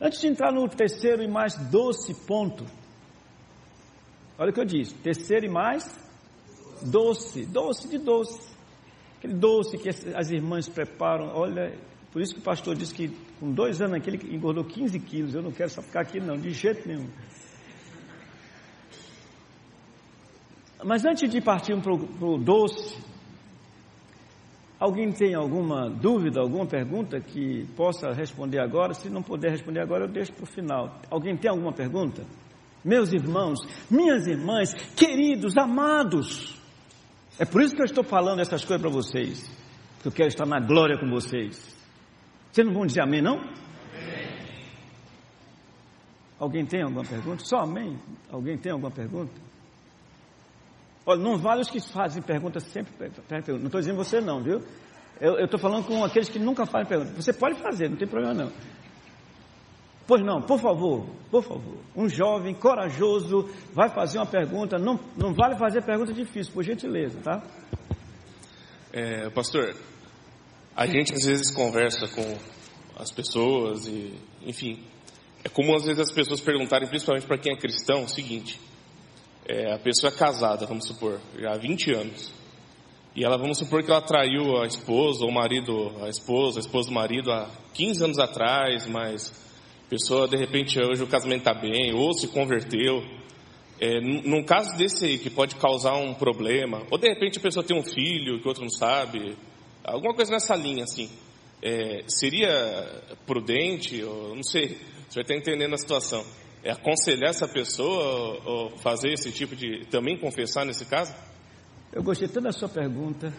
Antes 0.00 0.20
de 0.20 0.26
entrar 0.26 0.52
no 0.52 0.68
terceiro 0.68 1.22
e 1.22 1.28
mais 1.28 1.56
doce 1.70 2.14
ponto, 2.26 2.66
olha 4.38 4.50
o 4.50 4.52
que 4.52 4.60
eu 4.60 4.64
disse: 4.64 4.94
terceiro 4.94 5.46
e 5.46 5.48
mais 5.48 5.84
doce, 6.82 7.46
doce 7.46 7.88
de 7.88 7.98
doce. 7.98 8.52
Aquele 9.18 9.34
doce 9.34 9.78
que 9.78 9.88
as 9.88 10.30
irmãs 10.30 10.68
preparam, 10.68 11.28
olha, 11.34 11.78
por 12.12 12.20
isso 12.20 12.34
que 12.34 12.40
o 12.40 12.42
pastor 12.42 12.74
disse 12.74 12.92
que 12.92 13.08
com 13.38 13.52
dois 13.52 13.80
anos 13.80 13.94
aqui 13.94 14.10
ele 14.10 14.34
engordou 14.34 14.64
15 14.64 14.98
quilos. 15.00 15.34
Eu 15.34 15.42
não 15.42 15.52
quero 15.52 15.70
só 15.70 15.80
ficar 15.80 16.00
aqui, 16.00 16.20
não, 16.20 16.36
de 16.36 16.50
jeito 16.50 16.86
nenhum. 16.86 17.08
Mas 20.84 21.04
antes 21.04 21.30
de 21.30 21.40
partir 21.40 21.80
para 21.80 21.94
o 21.94 22.38
doce, 22.38 22.98
Alguém 24.82 25.12
tem 25.12 25.32
alguma 25.32 25.88
dúvida, 25.88 26.40
alguma 26.40 26.66
pergunta 26.66 27.20
que 27.20 27.64
possa 27.76 28.10
responder 28.10 28.58
agora? 28.58 28.92
Se 28.92 29.08
não 29.08 29.22
puder 29.22 29.52
responder 29.52 29.78
agora, 29.78 30.06
eu 30.06 30.08
deixo 30.10 30.32
para 30.32 30.42
o 30.42 30.46
final. 30.46 30.98
Alguém 31.08 31.36
tem 31.36 31.48
alguma 31.48 31.72
pergunta? 31.72 32.26
Meus 32.84 33.12
irmãos, 33.12 33.60
minhas 33.88 34.26
irmãs, 34.26 34.74
queridos, 34.96 35.56
amados, 35.56 36.60
é 37.38 37.44
por 37.44 37.62
isso 37.62 37.76
que 37.76 37.80
eu 37.80 37.84
estou 37.84 38.02
falando 38.02 38.40
essas 38.40 38.64
coisas 38.64 38.82
para 38.82 38.90
vocês, 38.90 39.48
porque 39.94 40.08
eu 40.08 40.12
quero 40.12 40.28
estar 40.30 40.46
na 40.46 40.58
glória 40.58 40.98
com 40.98 41.08
vocês. 41.08 41.56
Vocês 42.50 42.66
não 42.66 42.74
vão 42.74 42.84
dizer 42.84 43.02
amém, 43.02 43.22
não? 43.22 43.36
Amém. 43.36 43.52
Alguém 46.40 46.66
tem 46.66 46.82
alguma 46.82 47.04
pergunta? 47.04 47.44
Só 47.44 47.58
amém? 47.58 47.96
Alguém 48.32 48.58
tem 48.58 48.72
alguma 48.72 48.90
pergunta? 48.90 49.40
Olha, 51.04 51.20
não 51.20 51.36
vale 51.36 51.62
os 51.62 51.70
que 51.70 51.80
fazem 51.80 52.22
perguntas 52.22 52.62
sempre. 52.64 52.92
Não 53.48 53.66
estou 53.66 53.80
dizendo 53.80 53.96
você 53.96 54.20
não, 54.20 54.42
viu? 54.42 54.60
Eu 55.20 55.44
estou 55.44 55.58
falando 55.58 55.86
com 55.86 56.04
aqueles 56.04 56.28
que 56.28 56.38
nunca 56.38 56.66
fazem 56.66 56.88
perguntas. 56.88 57.14
Você 57.14 57.32
pode 57.32 57.56
fazer, 57.60 57.88
não 57.88 57.96
tem 57.96 58.08
problema 58.08 58.34
não. 58.34 58.52
Pois 60.06 60.20
não, 60.20 60.42
por 60.42 60.58
favor, 60.58 61.06
por 61.30 61.42
favor. 61.42 61.78
Um 61.96 62.08
jovem 62.08 62.54
corajoso 62.54 63.48
vai 63.72 63.88
fazer 63.88 64.18
uma 64.18 64.26
pergunta. 64.26 64.78
Não, 64.78 64.98
não 65.16 65.32
vale 65.32 65.56
fazer 65.56 65.82
pergunta 65.82 66.12
difícil, 66.12 66.52
por 66.52 66.64
gentileza, 66.64 67.20
tá? 67.20 67.42
É, 68.92 69.30
pastor, 69.30 69.74
a 70.76 70.86
gente 70.86 71.14
às 71.14 71.24
vezes 71.24 71.54
conversa 71.54 72.08
com 72.08 72.36
as 73.00 73.10
pessoas 73.12 73.86
e, 73.86 74.12
enfim, 74.44 74.84
é 75.44 75.48
comum 75.48 75.74
às 75.74 75.84
vezes 75.84 76.00
as 76.00 76.12
pessoas 76.12 76.40
perguntarem, 76.40 76.88
principalmente 76.88 77.26
para 77.26 77.38
quem 77.38 77.52
é 77.52 77.56
cristão, 77.56 78.04
o 78.04 78.08
seguinte: 78.08 78.60
é, 79.46 79.72
a 79.72 79.78
pessoa 79.78 80.12
é 80.12 80.16
casada, 80.16 80.66
vamos 80.66 80.86
supor, 80.86 81.20
já 81.38 81.52
há 81.52 81.58
20 81.58 81.92
anos. 81.92 82.32
E 83.14 83.24
ela, 83.24 83.36
vamos 83.36 83.58
supor 83.58 83.82
que 83.82 83.90
ela 83.90 84.00
traiu 84.00 84.62
a 84.62 84.66
esposa, 84.66 85.24
ou 85.24 85.30
o 85.30 85.34
marido, 85.34 85.92
a 86.02 86.08
esposa, 86.08 86.58
a 86.58 86.62
esposa 86.62 86.88
do 86.88 86.94
marido 86.94 87.30
há 87.30 87.50
15 87.74 88.04
anos 88.04 88.18
atrás, 88.18 88.86
mas 88.86 89.30
a 89.86 89.90
pessoa, 89.90 90.26
de 90.26 90.36
repente, 90.36 90.78
hoje 90.80 91.02
o 91.02 91.06
casamento 91.06 91.40
está 91.40 91.52
bem, 91.52 91.92
ou 91.92 92.14
se 92.14 92.28
converteu. 92.28 93.02
É, 93.78 94.00
num 94.00 94.44
caso 94.44 94.76
desse 94.76 95.04
aí, 95.04 95.18
que 95.18 95.28
pode 95.28 95.56
causar 95.56 95.96
um 95.96 96.14
problema, 96.14 96.86
ou 96.90 96.96
de 96.96 97.08
repente 97.08 97.38
a 97.38 97.42
pessoa 97.42 97.64
tem 97.64 97.76
um 97.76 97.82
filho 97.82 98.38
que 98.40 98.46
o 98.46 98.48
outro 98.48 98.62
não 98.62 98.70
sabe, 98.70 99.36
alguma 99.82 100.14
coisa 100.14 100.30
nessa 100.30 100.54
linha, 100.54 100.84
assim, 100.84 101.10
é, 101.60 102.04
seria 102.06 102.48
prudente, 103.26 104.02
ou 104.04 104.36
não 104.36 104.44
sei, 104.44 104.78
você 105.08 105.16
vai 105.16 105.22
estar 105.22 105.34
entendendo 105.34 105.74
a 105.74 105.78
situação 105.78 106.24
é 106.64 106.70
aconselhar 106.70 107.30
essa 107.30 107.48
pessoa 107.48 108.40
ou 108.44 108.70
fazer 108.78 109.12
esse 109.12 109.32
tipo 109.32 109.56
de. 109.56 109.86
também 109.86 110.18
confessar 110.18 110.64
nesse 110.64 110.84
caso? 110.86 111.14
Eu 111.92 112.02
gostei 112.02 112.28
tanto 112.28 112.44
da 112.44 112.52
sua 112.52 112.68
pergunta. 112.68 113.32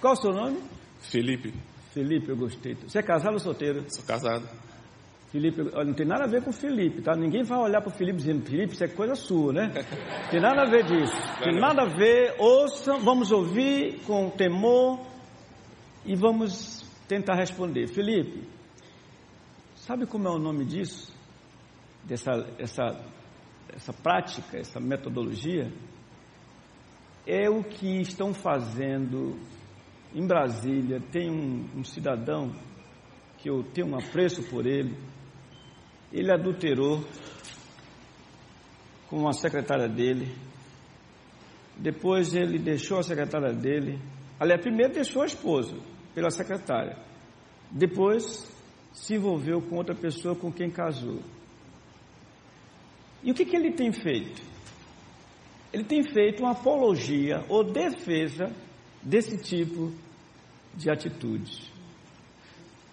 Qual 0.00 0.12
o 0.12 0.16
seu 0.16 0.32
nome? 0.32 0.58
Felipe. 1.00 1.54
Felipe, 1.92 2.28
eu 2.28 2.36
gostei. 2.36 2.74
Você 2.74 2.98
é 2.98 3.02
casado 3.02 3.34
ou 3.34 3.38
solteiro? 3.38 3.84
Sou 3.88 4.04
casado. 4.04 4.48
Felipe, 5.30 5.62
não 5.62 5.94
tem 5.94 6.06
nada 6.06 6.24
a 6.24 6.28
ver 6.28 6.44
com 6.44 6.52
Felipe, 6.52 7.02
tá? 7.02 7.16
Ninguém 7.16 7.42
vai 7.42 7.58
olhar 7.58 7.80
para 7.80 7.92
o 7.92 7.96
Felipe 7.96 8.18
dizendo, 8.18 8.44
Felipe, 8.44 8.74
isso 8.74 8.84
é 8.84 8.88
coisa 8.88 9.16
sua, 9.16 9.52
né? 9.52 9.72
Tem 10.30 10.40
nada 10.40 10.62
a 10.62 10.70
ver 10.70 10.84
disso. 10.84 11.16
Tem 11.42 11.58
nada 11.58 11.82
a 11.82 11.86
ver. 11.86 12.36
Ouçam, 12.38 13.00
vamos 13.00 13.32
ouvir 13.32 14.00
com 14.06 14.30
temor 14.30 15.00
e 16.04 16.14
vamos 16.14 16.84
tentar 17.08 17.34
responder. 17.34 17.88
Felipe, 17.88 18.46
Sabe 19.86 20.06
como 20.06 20.26
é 20.26 20.30
o 20.30 20.38
nome 20.38 20.64
disso? 20.64 21.14
Dessa 22.04 22.30
essa, 22.58 23.04
essa 23.68 23.92
prática, 23.92 24.56
essa 24.56 24.80
metodologia? 24.80 25.70
É 27.26 27.50
o 27.50 27.62
que 27.62 28.00
estão 28.00 28.32
fazendo 28.32 29.38
em 30.14 30.26
Brasília. 30.26 31.02
Tem 31.12 31.30
um, 31.30 31.68
um 31.76 31.84
cidadão 31.84 32.50
que 33.36 33.50
eu 33.50 33.62
tenho 33.74 33.88
um 33.88 33.94
apreço 33.94 34.42
por 34.44 34.64
ele. 34.64 34.96
Ele 36.10 36.32
adulterou 36.32 37.04
com 39.10 39.18
uma 39.18 39.34
secretária 39.34 39.86
dele. 39.86 40.34
Depois 41.76 42.34
ele 42.34 42.58
deixou 42.58 43.00
a 43.00 43.02
secretária 43.02 43.52
dele. 43.52 44.00
Aliás, 44.40 44.62
primeiro 44.62 44.94
deixou 44.94 45.20
a 45.20 45.26
esposa 45.26 45.76
pela 46.14 46.30
secretária. 46.30 46.96
Depois 47.70 48.53
se 48.94 49.14
envolveu 49.14 49.60
com 49.60 49.76
outra 49.76 49.94
pessoa 49.94 50.34
com 50.34 50.50
quem 50.50 50.70
casou. 50.70 51.20
E 53.22 53.30
o 53.30 53.34
que, 53.34 53.44
que 53.44 53.56
ele 53.56 53.72
tem 53.72 53.92
feito? 53.92 54.40
Ele 55.72 55.84
tem 55.84 56.04
feito 56.04 56.40
uma 56.40 56.52
apologia 56.52 57.44
ou 57.48 57.64
defesa 57.64 58.52
desse 59.02 59.36
tipo 59.36 59.92
de 60.74 60.90
atitude. 60.90 61.72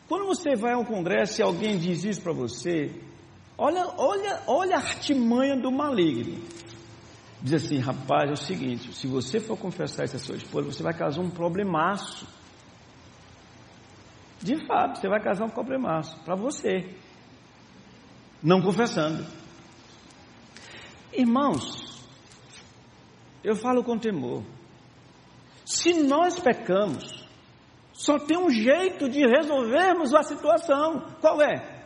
Quando 0.07 0.25
você 0.25 0.55
vai 0.55 0.73
a 0.73 0.77
um 0.77 0.83
congresso 0.83 1.39
e 1.39 1.43
alguém 1.43 1.77
diz 1.77 2.03
isso 2.03 2.21
para 2.21 2.33
você, 2.33 2.93
olha, 3.57 3.87
olha, 3.97 4.41
olha 4.47 4.75
a 4.75 4.79
artimanha 4.79 5.55
do 5.55 5.71
maligno. 5.71 6.41
Diz 7.41 7.65
assim, 7.65 7.79
rapaz, 7.79 8.29
é 8.29 8.33
o 8.33 8.37
seguinte, 8.37 8.93
se 8.93 9.07
você 9.07 9.39
for 9.39 9.57
confessar 9.57 10.05
isso 10.05 10.15
à 10.15 10.19
sua 10.19 10.35
esposa, 10.35 10.71
você 10.71 10.83
vai 10.83 10.93
causar 10.93 11.21
um 11.21 11.29
problemaço. 11.29 12.27
De 14.41 14.65
fato, 14.65 14.99
você 14.99 15.07
vai 15.07 15.21
causar 15.21 15.45
um 15.45 15.49
problemaço 15.49 16.19
para 16.23 16.35
você. 16.35 16.89
Não 18.41 18.61
confessando. 18.61 19.23
Irmãos, 21.13 22.05
eu 23.43 23.55
falo 23.55 23.83
com 23.83 23.99
temor. 23.99 24.43
Se 25.63 25.93
nós 25.93 26.39
pecamos, 26.39 27.27
só 27.93 28.17
tem 28.17 28.37
um 28.37 28.49
jeito 28.49 29.07
de 29.07 29.19
resolvermos 29.19 30.13
a 30.13 30.23
situação. 30.23 31.05
Qual 31.19 31.39
é? 31.41 31.83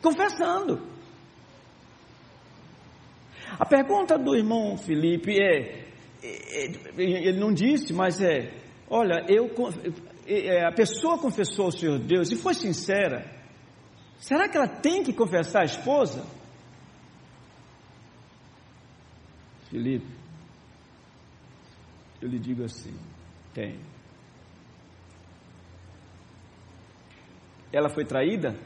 Confessando. 0.00 0.80
A 3.58 3.64
pergunta 3.64 4.16
do 4.18 4.36
irmão 4.36 4.76
Felipe 4.76 5.32
é, 5.32 5.86
é, 6.22 6.66
é 6.66 6.68
ele 6.96 7.40
não 7.40 7.52
disse, 7.52 7.92
mas 7.92 8.20
é, 8.20 8.52
olha, 8.88 9.24
eu, 9.28 9.48
a 10.66 10.72
pessoa 10.72 11.18
confessou 11.18 11.66
ao 11.66 11.72
Senhor 11.72 11.98
Deus 11.98 12.30
e 12.30 12.36
foi 12.36 12.54
sincera. 12.54 13.24
Será 14.18 14.48
que 14.48 14.56
ela 14.56 14.68
tem 14.68 15.02
que 15.02 15.12
confessar 15.12 15.62
a 15.62 15.64
esposa? 15.64 16.26
Felipe, 19.70 20.06
eu 22.20 22.28
lhe 22.28 22.38
digo 22.38 22.64
assim: 22.64 22.94
tem. 23.52 23.78
Ela 27.72 27.88
foi 27.88 28.04
traída? 28.04 28.56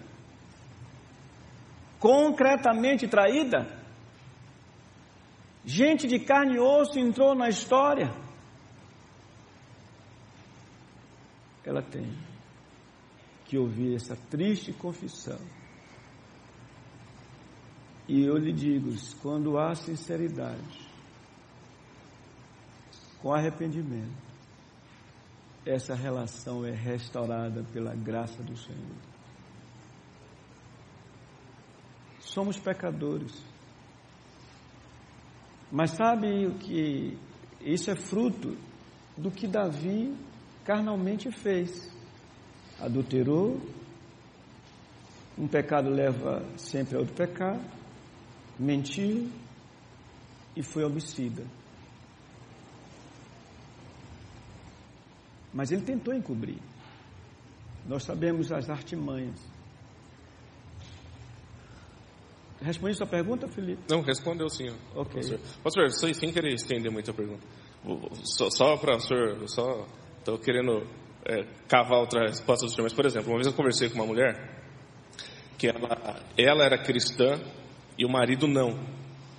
Concretamente 1.98 3.08
traída? 3.08 3.66
Gente 5.64 6.06
de 6.06 6.18
carne 6.20 6.56
e 6.56 6.58
osso 6.58 6.98
entrou 6.98 7.34
na 7.34 7.48
história. 7.48 8.10
Ela 11.64 11.82
tem 11.82 12.16
que 13.44 13.58
ouvir 13.58 13.96
essa 13.96 14.16
triste 14.30 14.72
confissão. 14.72 15.38
E 18.08 18.24
eu 18.24 18.36
lhe 18.36 18.52
digo: 18.52 18.90
quando 19.20 19.58
há 19.58 19.74
sinceridade, 19.74 20.88
com 23.20 23.32
arrependimento, 23.32 24.30
essa 25.64 25.94
relação 25.94 26.64
é 26.64 26.70
restaurada 26.70 27.62
pela 27.72 27.94
graça 27.94 28.42
do 28.42 28.56
Senhor. 28.56 28.96
Somos 32.20 32.58
pecadores. 32.58 33.44
Mas 35.70 35.90
sabe 35.92 36.46
o 36.46 36.54
que 36.54 37.16
isso 37.60 37.90
é 37.90 37.96
fruto 37.96 38.56
do 39.16 39.30
que 39.30 39.46
Davi 39.46 40.16
carnalmente 40.70 41.32
fez. 41.32 41.90
Adulterou, 42.78 43.60
um 45.36 45.48
pecado 45.48 45.90
leva 45.90 46.46
sempre 46.56 46.94
a 46.94 47.00
outro 47.00 47.12
pecado, 47.12 47.60
mentiu 48.56 49.28
e 50.54 50.62
foi 50.62 50.84
homicida. 50.84 51.42
Mas 55.52 55.72
ele 55.72 55.82
tentou 55.82 56.14
encobrir. 56.14 56.60
Nós 57.84 58.04
sabemos 58.04 58.52
as 58.52 58.70
artimanhas. 58.70 59.40
Respondi 62.62 62.94
sua 62.94 63.08
pergunta, 63.08 63.48
Felipe? 63.48 63.82
Não, 63.88 64.02
respondeu 64.02 64.48
sim. 64.48 64.68
Ok. 64.94 65.20
Pastor, 65.20 65.40
pastor 65.64 65.90
só, 65.90 66.12
sem 66.12 66.32
querer 66.32 66.54
estender 66.54 66.92
muito 66.92 67.10
a 67.10 67.14
pergunta. 67.14 67.42
Só, 68.22 68.48
só 68.50 68.76
para 68.76 68.96
o 68.96 69.00
senhor, 69.00 69.48
só 69.48 69.84
estou 70.20 70.38
querendo 70.38 70.86
é, 71.24 71.44
cavar 71.68 71.98
outra 71.98 72.28
resposta 72.28 72.66
do 72.66 72.70
senhor. 72.70 72.84
Mas, 72.84 72.92
por 72.92 73.04
exemplo, 73.04 73.30
uma 73.30 73.36
vez 73.36 73.46
eu 73.46 73.52
conversei 73.52 73.88
com 73.88 73.96
uma 73.96 74.06
mulher 74.06 74.60
que 75.58 75.66
ela, 75.66 76.22
ela 76.38 76.64
era 76.64 76.78
cristã 76.78 77.38
e 77.98 78.04
o 78.04 78.08
marido 78.08 78.46
não. 78.46 78.78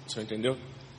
O 0.05 0.09
senhor 0.09 0.25
entendeu? 0.25 0.57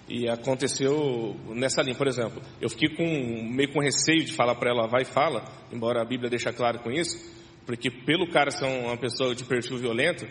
E 0.08 0.28
aconteceu 0.28 1.36
nessa 1.54 1.80
linha, 1.80 1.94
por 1.94 2.08
exemplo, 2.08 2.42
eu 2.60 2.68
fiquei 2.68 2.88
com 2.96 3.04
meio 3.50 3.72
com 3.72 3.80
receio 3.80 4.24
de 4.24 4.32
falar 4.32 4.56
para 4.56 4.70
ela 4.70 4.88
vai 4.88 5.02
e 5.02 5.06
fala, 5.06 5.44
embora 5.72 6.02
a 6.02 6.04
Bíblia 6.04 6.28
deixe 6.28 6.52
claro 6.52 6.80
com 6.80 6.90
isso, 6.90 7.16
porque 7.64 7.90
pelo 7.90 8.28
cara 8.30 8.50
ser 8.50 8.66
uma 8.66 8.96
pessoa 8.96 9.34
de 9.34 9.44
perfil 9.44 9.78
violento, 9.78 10.26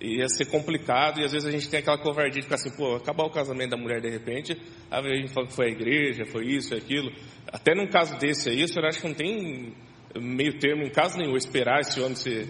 ia 0.00 0.28
ser 0.28 0.46
complicado 0.46 1.20
e 1.20 1.24
às 1.24 1.32
vezes 1.32 1.46
a 1.46 1.50
gente 1.50 1.68
tem 1.68 1.80
aquela 1.80 1.98
covardia 1.98 2.40
de 2.40 2.42
ficar 2.42 2.56
assim, 2.56 2.70
pô, 2.76 2.96
acabar 2.96 3.24
o 3.24 3.30
casamento 3.30 3.70
da 3.70 3.76
mulher 3.76 4.00
de 4.00 4.10
repente, 4.10 4.56
a 4.90 5.00
gente 5.02 5.32
fala 5.32 5.46
que 5.46 5.54
foi 5.54 5.66
a 5.66 5.70
igreja, 5.70 6.24
foi 6.26 6.46
isso, 6.46 6.74
aquilo. 6.74 7.10
Até 7.52 7.74
num 7.74 7.86
caso 7.86 8.18
desse 8.18 8.50
aí, 8.50 8.62
o 8.64 8.68
senhor 8.68 8.86
acha 8.86 9.00
que 9.00 9.08
não 9.08 9.14
tem 9.14 9.74
meio 10.20 10.58
termo 10.58 10.82
em 10.82 10.90
caso 10.90 11.16
nenhum, 11.16 11.36
esperar 11.36 11.80
esse 11.80 12.00
homem 12.00 12.16
ser 12.16 12.48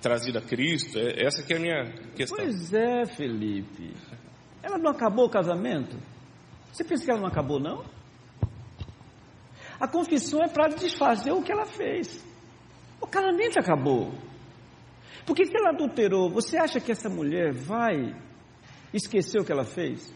trazido 0.00 0.38
a 0.38 0.42
Cristo? 0.42 0.98
É, 0.98 1.26
essa 1.26 1.42
que 1.42 1.52
é 1.52 1.56
a 1.56 1.60
minha 1.60 1.84
questão. 2.14 2.38
Pois 2.38 2.72
é, 2.72 3.06
Felipe. 3.06 3.94
Ela 4.62 4.78
não 4.78 4.90
acabou 4.90 5.26
o 5.26 5.30
casamento? 5.30 5.96
Você 6.72 6.84
pensa 6.84 7.04
que 7.04 7.10
ela 7.10 7.20
não 7.20 7.28
acabou, 7.28 7.60
não? 7.60 7.84
A 9.80 9.86
confissão 9.86 10.42
é 10.42 10.48
para 10.48 10.68
desfazer 10.68 11.32
o 11.32 11.42
que 11.42 11.52
ela 11.52 11.66
fez. 11.66 12.24
O 13.00 13.06
casamento 13.06 13.58
acabou. 13.58 14.12
Porque 15.28 15.44
se 15.44 15.54
ela 15.54 15.68
adulterou, 15.68 16.30
você 16.30 16.56
acha 16.56 16.80
que 16.80 16.90
essa 16.90 17.10
mulher 17.10 17.52
vai 17.52 18.16
esquecer 18.94 19.38
o 19.38 19.44
que 19.44 19.52
ela 19.52 19.62
fez? 19.62 20.10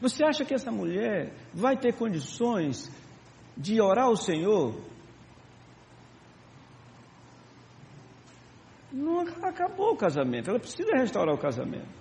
Você 0.00 0.24
acha 0.24 0.44
que 0.44 0.52
essa 0.52 0.72
mulher 0.72 1.32
vai 1.54 1.76
ter 1.76 1.94
condições 1.94 2.90
de 3.56 3.80
orar 3.80 4.06
ao 4.06 4.16
Senhor? 4.16 4.74
Não 8.92 9.20
acabou 9.20 9.92
o 9.92 9.96
casamento, 9.96 10.50
ela 10.50 10.58
precisa 10.58 10.90
restaurar 10.96 11.36
o 11.36 11.38
casamento. 11.38 12.00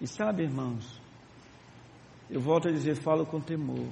E 0.00 0.06
sabe, 0.06 0.44
irmãos, 0.44 1.02
eu 2.30 2.40
volto 2.40 2.68
a 2.68 2.70
dizer, 2.70 2.94
falo 2.94 3.26
com 3.26 3.40
temor. 3.40 3.88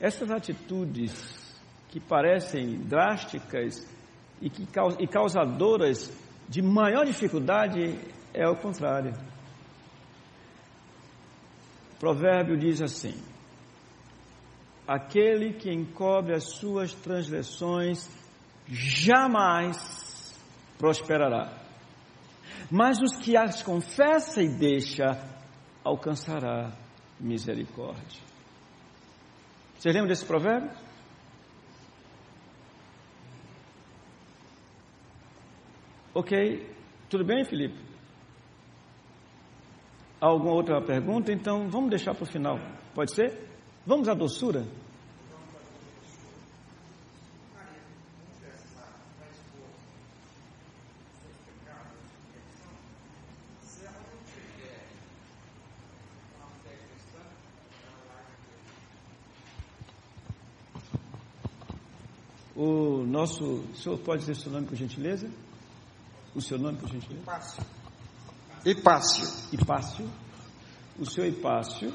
Essas 0.00 0.30
atitudes 0.30 1.47
que 1.88 1.98
parecem 1.98 2.78
drásticas 2.80 3.86
e, 4.40 4.50
que, 4.50 4.66
e 4.98 5.06
causadoras 5.06 6.12
de 6.48 6.62
maior 6.62 7.04
dificuldade 7.04 7.98
é 8.32 8.48
o 8.48 8.56
contrário. 8.56 9.12
O 11.92 11.98
provérbio 11.98 12.56
diz 12.56 12.80
assim: 12.80 13.14
Aquele 14.86 15.54
que 15.54 15.72
encobre 15.72 16.34
as 16.34 16.54
suas 16.56 16.94
transgressões 16.94 18.08
jamais 18.66 20.36
prosperará, 20.78 21.52
mas 22.70 22.98
os 23.00 23.16
que 23.16 23.36
as 23.36 23.62
confessa 23.62 24.42
e 24.42 24.48
deixa 24.48 25.18
alcançará 25.82 26.70
misericórdia. 27.18 28.22
Vocês 29.76 29.94
lembram 29.94 30.08
desse 30.08 30.24
provérbio? 30.24 30.87
Ok, 36.18 36.66
tudo 37.08 37.24
bem, 37.24 37.44
Felipe? 37.44 37.78
Alguma 40.20 40.52
outra 40.52 40.82
pergunta? 40.82 41.32
Então 41.32 41.70
vamos 41.70 41.90
deixar 41.90 42.12
para 42.12 42.24
o 42.24 42.26
final. 42.26 42.58
Pode 42.92 43.14
ser? 43.14 43.38
Vamos 43.86 44.08
à 44.08 44.14
doçura? 44.14 44.66
O 62.56 63.04
nosso. 63.06 63.44
O 63.44 63.76
senhor 63.76 63.98
pode 64.00 64.22
dizer 64.22 64.34
seu 64.34 64.50
nome, 64.50 64.66
por 64.66 64.74
gentileza? 64.74 65.30
O 66.34 66.40
seu 66.40 66.58
nome, 66.58 66.78
por 66.78 66.88
gentileza? 66.88 67.20
Hipácio. 67.22 67.64
Hipácio. 68.64 69.28
Hipácio. 69.52 70.10
O 70.98 71.06
senhor 71.06 71.28
Hipácio 71.28 71.92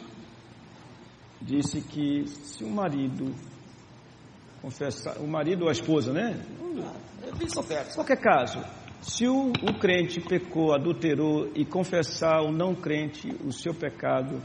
disse 1.41 1.81
que 1.81 2.25
se 2.27 2.63
o 2.63 2.69
marido 2.69 3.33
confessar, 4.61 5.17
o 5.17 5.27
marido 5.27 5.63
ou 5.63 5.69
a 5.69 5.73
esposa, 5.73 6.13
né? 6.13 6.41
Qualquer 7.93 8.17
caso, 8.17 8.63
se 9.01 9.27
o, 9.27 9.49
o 9.49 9.79
crente 9.79 10.21
pecou, 10.21 10.73
adulterou 10.73 11.51
e 11.53 11.65
confessar 11.65 12.41
o 12.41 12.51
não 12.51 12.73
crente 12.73 13.27
o 13.45 13.51
seu 13.51 13.73
pecado, 13.73 14.41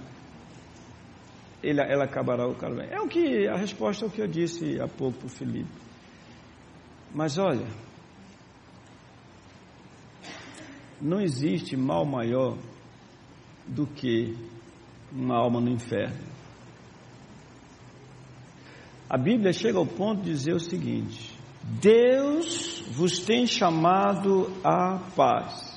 ele, 1.62 1.80
ela 1.80 2.05
acabará 2.05 2.47
o 2.47 2.55
casamento. 2.55 2.93
É 2.93 3.01
o 3.01 3.07
que 3.07 3.47
a 3.47 3.57
resposta 3.57 4.05
é 4.05 4.09
o 4.09 4.11
que 4.11 4.20
eu 4.20 4.26
disse 4.26 4.80
há 4.80 4.89
pouco 4.89 5.18
para 5.18 5.26
o 5.26 5.30
Felipe. 5.30 5.70
Mas 7.14 7.39
olha, 7.39 7.66
não 11.01 11.20
existe 11.20 11.76
mal 11.76 12.05
maior 12.05 12.57
do 13.66 13.86
que 13.86 14.36
uma 15.12 15.36
alma 15.36 15.61
no 15.61 15.70
inferno. 15.70 16.26
A 19.09 19.16
Bíblia 19.16 19.53
chega 19.53 19.78
ao 19.78 19.86
ponto 19.86 20.22
de 20.22 20.30
dizer 20.30 20.55
o 20.55 20.61
seguinte: 20.61 21.38
Deus 21.62 22.84
vos 22.90 23.20
tem 23.20 23.46
chamado 23.46 24.51
à 24.62 24.99
paz. 25.16 25.68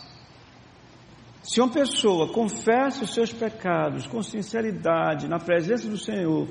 Se 1.43 1.59
uma 1.59 1.71
pessoa 1.71 2.31
confessa 2.31 3.03
os 3.03 3.13
seus 3.13 3.33
pecados 3.33 4.05
com 4.05 4.21
sinceridade 4.21 5.27
na 5.27 5.39
presença 5.39 5.89
do 5.89 5.97
Senhor 5.97 6.47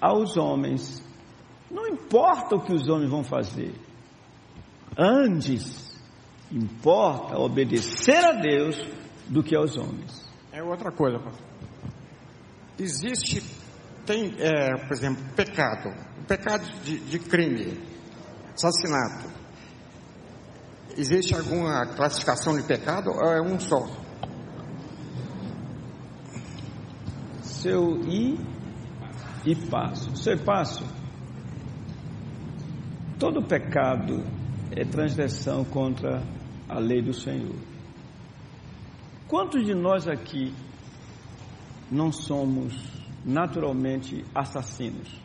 aos 0.00 0.36
homens, 0.36 1.04
não 1.70 1.86
importa 1.86 2.56
o 2.56 2.62
que 2.62 2.72
os 2.72 2.88
homens 2.88 3.10
vão 3.10 3.22
fazer, 3.22 3.74
antes 4.96 5.89
importa 6.50 7.38
obedecer 7.38 8.24
a 8.24 8.32
Deus 8.32 8.76
do 9.28 9.42
que 9.42 9.54
aos 9.54 9.76
homens. 9.76 10.28
É 10.52 10.62
outra 10.62 10.90
coisa, 10.90 11.18
pastor. 11.18 11.46
Existe, 12.78 13.42
tem, 14.04 14.34
é, 14.38 14.76
por 14.86 14.92
exemplo, 14.92 15.22
pecado, 15.36 15.90
pecado 16.26 16.66
de, 16.82 16.98
de 16.98 17.18
crime, 17.18 17.78
assassinato. 18.54 19.30
Existe 20.96 21.34
alguma 21.34 21.86
classificação 21.94 22.56
de 22.56 22.64
pecado 22.64 23.10
ou 23.10 23.32
é 23.32 23.40
um 23.40 23.60
só? 23.60 23.86
Seu 27.42 28.00
i 28.06 28.38
e 29.44 29.54
passo. 29.54 30.16
Seu 30.16 30.38
passo. 30.38 30.84
Todo 33.18 33.46
pecado 33.46 34.24
é 34.72 34.84
transgressão 34.84 35.64
contra 35.64 36.22
a 36.70 36.78
lei 36.78 37.02
do 37.02 37.12
Senhor. 37.12 37.56
Quantos 39.26 39.64
de 39.64 39.74
nós 39.74 40.06
aqui 40.06 40.54
não 41.90 42.12
somos 42.12 42.74
naturalmente 43.24 44.24
assassinos? 44.32 45.20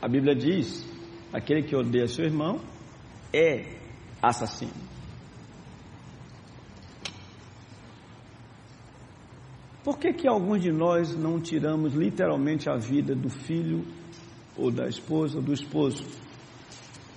A 0.00 0.08
Bíblia 0.08 0.34
diz: 0.34 0.86
aquele 1.32 1.62
que 1.62 1.76
odeia 1.76 2.08
seu 2.08 2.24
irmão 2.24 2.60
é 3.32 3.76
assassino. 4.22 4.86
Por 9.84 9.98
que, 9.98 10.12
que 10.12 10.26
alguns 10.26 10.62
de 10.62 10.72
nós 10.72 11.16
não 11.16 11.40
tiramos 11.40 11.94
literalmente 11.94 12.68
a 12.68 12.76
vida 12.76 13.14
do 13.14 13.28
filho, 13.28 13.84
ou 14.56 14.70
da 14.70 14.88
esposa, 14.88 15.36
ou 15.38 15.44
do 15.44 15.52
esposo? 15.52 16.04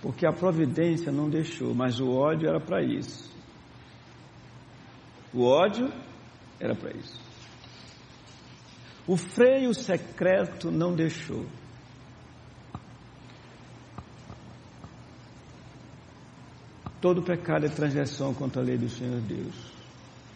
Porque 0.02 0.26
a 0.26 0.32
providência 0.32 1.12
não 1.12 1.30
deixou, 1.30 1.74
mas 1.74 2.00
o 2.00 2.10
ódio 2.10 2.48
era 2.48 2.60
para 2.60 2.82
isso. 2.82 3.30
O 5.34 5.44
ódio 5.44 5.92
era 6.60 6.76
para 6.76 6.92
isso. 6.92 7.20
O 9.06 9.18
freio 9.18 9.74
secreto 9.74 10.72
não 10.72 10.96
deixou. 10.96 11.46
Todo 17.02 17.24
pecado 17.24 17.66
é 17.66 17.70
transgressão 17.70 18.34
contra 18.34 18.62
a 18.62 18.66
lei 18.66 18.78
do 18.78 18.90
Senhor 18.90 19.22
Deus. 19.22 19.56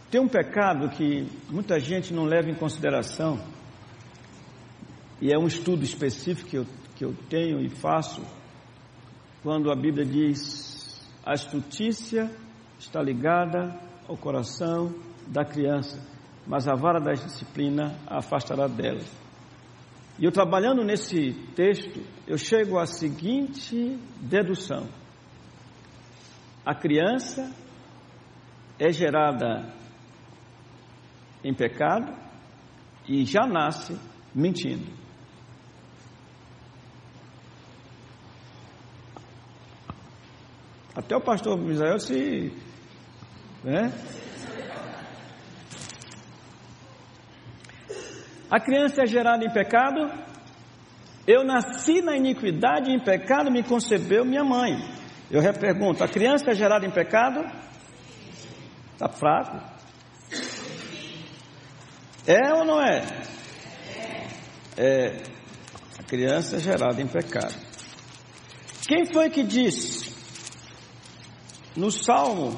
Tem 0.10 0.22
um 0.22 0.28
pecado 0.28 0.90
que 0.90 1.28
muita 1.50 1.80
gente 1.80 2.14
não 2.14 2.24
leva 2.24 2.50
em 2.50 2.56
consideração, 2.56 3.40
e 5.20 5.34
é 5.34 5.38
um 5.38 5.48
estudo 5.48 5.84
específico 5.84 6.50
que 6.50 6.58
eu, 6.58 6.66
que 6.96 7.04
eu 7.04 7.14
tenho 7.30 7.60
e 7.60 7.70
faço, 7.70 8.22
quando 9.44 9.70
a 9.70 9.76
Bíblia 9.76 10.06
diz: 10.06 11.06
a 11.24 11.34
estutícia 11.34 12.32
está 12.80 13.02
ligada 13.04 13.78
ao 14.08 14.18
coração 14.18 14.96
da 15.28 15.44
criança, 15.46 16.02
mas 16.48 16.68
a 16.68 16.74
vara 16.74 17.00
da 17.00 17.12
disciplina 17.12 18.00
a 18.08 18.20
afastará 18.20 18.68
dela. 18.68 19.04
E 20.18 20.26
eu 20.26 20.32
trabalhando 20.32 20.84
nesse 20.84 21.34
texto, 21.56 22.02
eu 22.26 22.38
chego 22.38 22.80
à 22.80 22.86
seguinte 22.86 24.00
dedução: 24.22 24.88
a 26.66 26.74
criança 26.74 27.52
é 28.80 28.92
gerada 28.92 29.74
em 31.44 31.54
pecado 31.54 32.14
e 33.08 33.26
já 33.26 33.46
nasce 33.46 34.00
mentindo. 34.34 35.03
Até 40.96 41.16
o 41.16 41.22
pastor 41.22 41.58
Misael 41.58 42.00
se. 42.00 42.54
Né? 43.64 43.92
A 48.50 48.60
criança 48.60 49.02
é 49.02 49.06
gerada 49.08 49.44
em 49.44 49.52
pecado. 49.52 50.12
Eu 51.26 51.44
nasci 51.44 52.02
na 52.02 52.16
iniquidade 52.16 52.92
em 52.92 53.00
pecado 53.00 53.50
me 53.50 53.64
concebeu 53.64 54.24
minha 54.24 54.44
mãe. 54.44 54.78
Eu 55.32 55.42
repergunto: 55.42 56.04
a 56.04 56.08
criança 56.08 56.52
é 56.52 56.54
gerada 56.54 56.86
em 56.86 56.92
pecado? 56.92 57.44
Está 58.94 59.10
fraco? 59.10 59.58
É 62.28 62.54
ou 62.54 62.64
não 62.64 62.80
é? 62.80 63.02
É. 64.78 65.24
A 65.98 66.04
criança 66.04 66.58
é 66.58 66.60
gerada 66.60 67.02
em 67.02 67.08
pecado. 67.08 67.56
Quem 68.88 69.12
foi 69.12 69.32
que 69.32 69.42
disse 69.42 70.13
no 71.76 71.92
Salmo, 71.92 72.58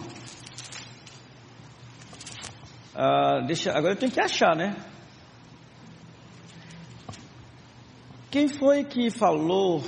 ah, 2.94 3.42
deixa, 3.46 3.72
agora 3.72 3.94
eu 3.94 3.98
tenho 3.98 4.12
que 4.12 4.22
achar, 4.22 4.56
né? 4.56 4.74
Quem 8.32 8.48
foi 8.48 8.86
que 8.86 9.10
falou? 9.12 9.84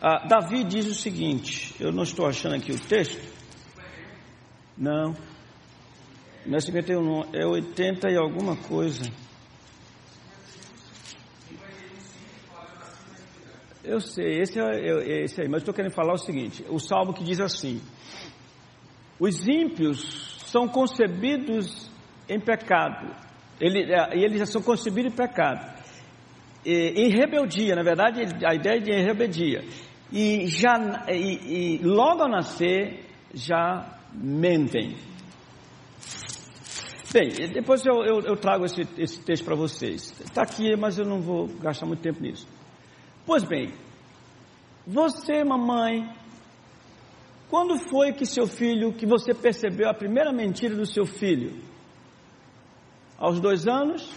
Ah, 0.00 0.26
Davi 0.26 0.64
diz 0.64 0.86
o 0.86 0.94
seguinte: 0.94 1.74
eu 1.80 1.92
não 1.92 2.02
estou 2.02 2.26
achando 2.26 2.56
aqui 2.56 2.72
o 2.72 2.80
texto. 2.80 3.20
Não, 4.76 5.14
não 6.46 6.56
é 6.56 6.60
51, 6.60 7.02
não, 7.02 7.28
é 7.32 7.46
80 7.46 8.10
e 8.10 8.16
alguma 8.16 8.56
coisa. 8.56 9.02
Eu 13.88 14.00
sei, 14.00 14.42
esse 14.42 14.60
é, 14.60 15.24
esse 15.24 15.40
aí, 15.40 15.48
mas 15.48 15.62
estou 15.62 15.72
querendo 15.72 15.94
falar 15.94 16.12
o 16.12 16.18
seguinte: 16.18 16.62
o 16.68 16.78
salmo 16.78 17.14
que 17.14 17.24
diz 17.24 17.40
assim: 17.40 17.80
os 19.18 19.48
ímpios 19.48 20.36
são 20.46 20.68
concebidos 20.68 21.90
em 22.28 22.38
pecado, 22.38 23.10
ele, 23.58 23.90
é, 23.90 24.14
eles 24.14 24.40
já 24.40 24.44
são 24.44 24.60
concebidos 24.60 25.10
em 25.10 25.16
pecado, 25.16 25.74
e, 26.66 27.02
em 27.02 27.08
rebeldia, 27.08 27.74
na 27.74 27.82
verdade, 27.82 28.20
a 28.44 28.54
ideia 28.54 28.76
é 28.76 28.80
de 28.80 28.92
rebeldia, 28.92 29.64
e, 30.12 30.46
já, 30.48 31.06
e, 31.08 31.78
e 31.78 31.78
logo 31.78 32.24
ao 32.24 32.28
nascer 32.28 33.06
já 33.32 33.98
mentem. 34.12 34.96
Bem, 37.10 37.30
depois 37.54 37.86
eu, 37.86 38.04
eu, 38.04 38.20
eu 38.20 38.36
trago 38.36 38.66
esse, 38.66 38.82
esse 38.98 39.24
texto 39.24 39.46
para 39.46 39.54
vocês. 39.54 40.14
Está 40.20 40.42
aqui, 40.42 40.76
mas 40.76 40.98
eu 40.98 41.06
não 41.06 41.22
vou 41.22 41.46
gastar 41.46 41.86
muito 41.86 42.02
tempo 42.02 42.20
nisso. 42.20 42.46
Pois 43.28 43.44
bem, 43.44 43.74
você, 44.86 45.44
mamãe, 45.44 46.10
quando 47.50 47.78
foi 47.78 48.10
que 48.14 48.24
seu 48.24 48.46
filho, 48.46 48.94
que 48.94 49.04
você 49.04 49.34
percebeu 49.34 49.90
a 49.90 49.92
primeira 49.92 50.32
mentira 50.32 50.74
do 50.74 50.86
seu 50.86 51.04
filho? 51.04 51.62
Aos 53.18 53.38
dois 53.38 53.68
anos? 53.68 54.10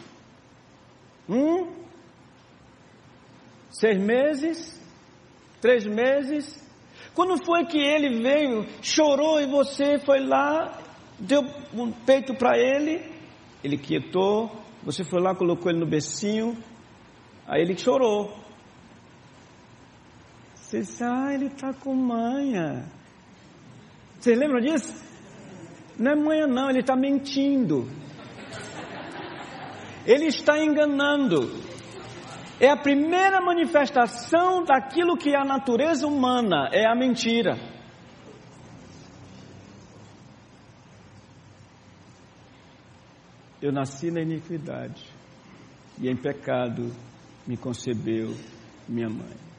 Um? 1.27 1.73
Seis 3.69 3.99
meses? 4.01 4.81
Três 5.59 5.85
meses? 5.85 6.65
Quando 7.13 7.35
foi 7.43 7.65
que 7.65 7.79
ele 7.79 8.23
veio, 8.23 8.65
chorou 8.81 9.41
e 9.41 9.45
você 9.45 9.99
foi 9.99 10.25
lá, 10.25 10.81
deu 11.19 11.41
um 11.73 11.91
peito 11.91 12.33
para 12.33 12.57
ele, 12.57 13.11
ele 13.61 13.77
quietou, 13.77 14.49
você 14.81 15.03
foi 15.03 15.19
lá, 15.19 15.35
colocou 15.35 15.69
ele 15.69 15.81
no 15.81 15.85
becinho, 15.85 16.57
aí 17.45 17.61
ele 17.61 17.77
chorou. 17.77 18.39
Você 20.71 20.79
disse, 20.79 21.03
ah, 21.03 21.33
ele 21.33 21.47
está 21.47 21.73
com 21.73 21.93
manha. 21.93 22.85
Vocês 24.17 24.39
lembram 24.39 24.61
disso? 24.61 24.93
Não 25.99 26.11
é 26.11 26.15
manha 26.15 26.47
não, 26.47 26.69
ele 26.69 26.79
está 26.79 26.95
mentindo. 26.95 27.89
Ele 30.05 30.27
está 30.27 30.57
enganando. 30.63 31.51
É 32.57 32.69
a 32.69 32.77
primeira 32.77 33.41
manifestação 33.41 34.63
daquilo 34.63 35.17
que 35.17 35.31
é 35.31 35.37
a 35.37 35.43
natureza 35.43 36.07
humana, 36.07 36.69
é 36.71 36.85
a 36.89 36.95
mentira. 36.95 37.57
eu 43.61 43.71
nasci 43.71 44.09
na 44.09 44.21
iniquidade 44.21 45.05
e 45.99 46.09
em 46.09 46.15
pecado 46.15 46.91
me 47.45 47.55
concebeu 47.55 48.33
minha 48.89 49.07
mãe. 49.07 49.50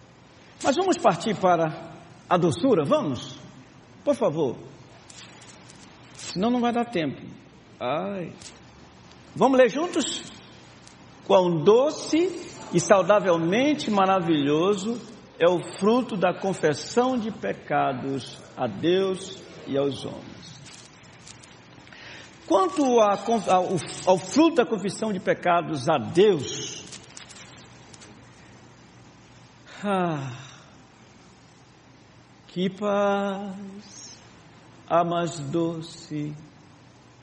Mas 0.62 0.76
vamos 0.76 0.96
partir 0.96 1.34
para 1.34 1.92
a 2.28 2.36
doçura, 2.36 2.84
vamos? 2.84 3.38
Por 4.04 4.14
favor. 4.14 4.56
Senão 6.14 6.50
não 6.50 6.60
vai 6.60 6.72
dar 6.72 6.84
tempo. 6.84 7.20
Ai. 7.80 8.32
Vamos 9.34 9.58
ler 9.58 9.68
juntos? 9.68 10.22
Quão 11.26 11.62
doce 11.62 12.50
e 12.72 12.80
saudavelmente 12.80 13.90
maravilhoso 13.90 15.00
é 15.38 15.48
o 15.48 15.60
fruto 15.78 16.16
da 16.16 16.32
confessão 16.32 17.18
de 17.18 17.30
pecados 17.30 18.38
a 18.56 18.66
Deus 18.66 19.42
e 19.66 19.76
aos 19.76 20.04
homens. 20.04 20.32
Quanto 22.46 23.00
a, 23.00 23.14
ao, 23.48 23.68
ao 24.06 24.18
fruto 24.18 24.56
da 24.56 24.66
confissão 24.66 25.12
de 25.12 25.18
pecados 25.18 25.88
a 25.88 25.96
Deus, 25.98 26.84
ah, 29.84 30.32
que 32.52 32.68
paz 32.68 34.18
a 34.86 35.02
mais 35.02 35.40
doce 35.40 36.34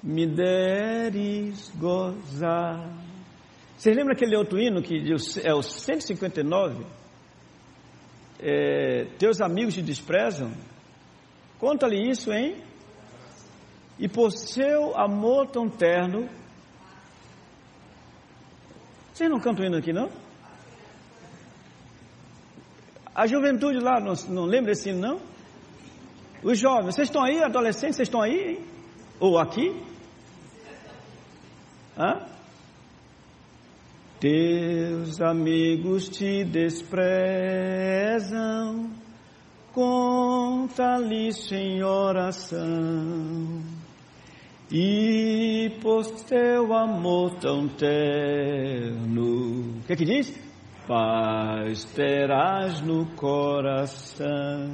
me 0.02 0.26
deres 0.26 1.72
gozar. 1.78 2.90
Vocês 3.78 3.96
lembram 3.96 4.14
aquele 4.14 4.36
outro 4.36 4.60
hino 4.60 4.82
que 4.82 4.96
é 5.44 5.54
o 5.54 5.62
159? 5.62 6.84
É, 8.40 9.06
Teus 9.20 9.40
amigos 9.40 9.76
te 9.76 9.84
desprezam? 9.84 10.52
Conta-lhe 11.60 12.10
isso, 12.10 12.34
hein? 12.34 12.64
E 14.00 14.08
por 14.08 14.32
seu 14.32 14.98
amor 14.98 15.48
tão 15.48 15.70
terno. 15.70 16.28
Vocês 19.14 19.30
não 19.30 19.40
cantam 19.40 19.66
hino 19.66 19.78
aqui, 19.78 19.94
não? 19.94 20.10
A 23.20 23.28
juventude 23.28 23.80
lá, 23.80 24.00
não, 24.00 24.14
não 24.30 24.46
lembra 24.46 24.72
esse 24.72 24.94
não? 24.94 25.20
Os 26.42 26.58
jovens, 26.58 26.96
vocês 26.96 27.10
estão 27.10 27.22
aí, 27.22 27.44
adolescentes, 27.44 27.98
vocês 27.98 28.08
estão 28.08 28.22
aí? 28.22 28.52
Hein? 28.52 28.60
Ou 29.20 29.38
aqui? 29.38 29.76
Hã? 31.98 32.26
Teus 34.22 35.20
amigos 35.20 36.08
te 36.08 36.46
desprezam, 36.46 36.90
conta-lhes 39.74 41.52
em 41.52 41.84
oração. 41.84 43.62
E 44.72 45.78
por 45.82 46.06
teu 46.22 46.74
amor 46.74 47.36
tão 47.36 47.68
terno, 47.68 49.60
o 49.80 49.84
que 49.86 49.92
é 49.92 49.96
que 49.98 50.06
diz? 50.06 50.49
Paz 50.90 51.84
terás 51.94 52.82
no 52.82 53.06
coração. 53.16 54.72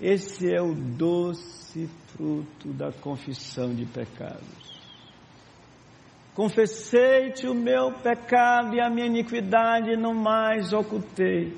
Esse 0.00 0.54
é 0.54 0.62
o 0.62 0.72
doce 0.72 1.88
fruto 2.12 2.72
da 2.72 2.92
confissão 2.92 3.74
de 3.74 3.84
pecados. 3.86 4.70
Confessei-te 6.32 7.48
o 7.48 7.54
meu 7.56 7.90
pecado 7.94 8.76
e 8.76 8.80
a 8.80 8.88
minha 8.88 9.08
iniquidade 9.08 9.96
não 9.96 10.14
mais 10.14 10.72
ocultei. 10.72 11.56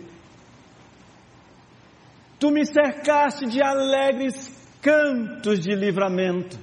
Tu 2.40 2.50
me 2.50 2.64
cercaste 2.64 3.44
de 3.44 3.62
alegres 3.62 4.48
cantos 4.80 5.60
de 5.60 5.74
livramento. 5.74 6.58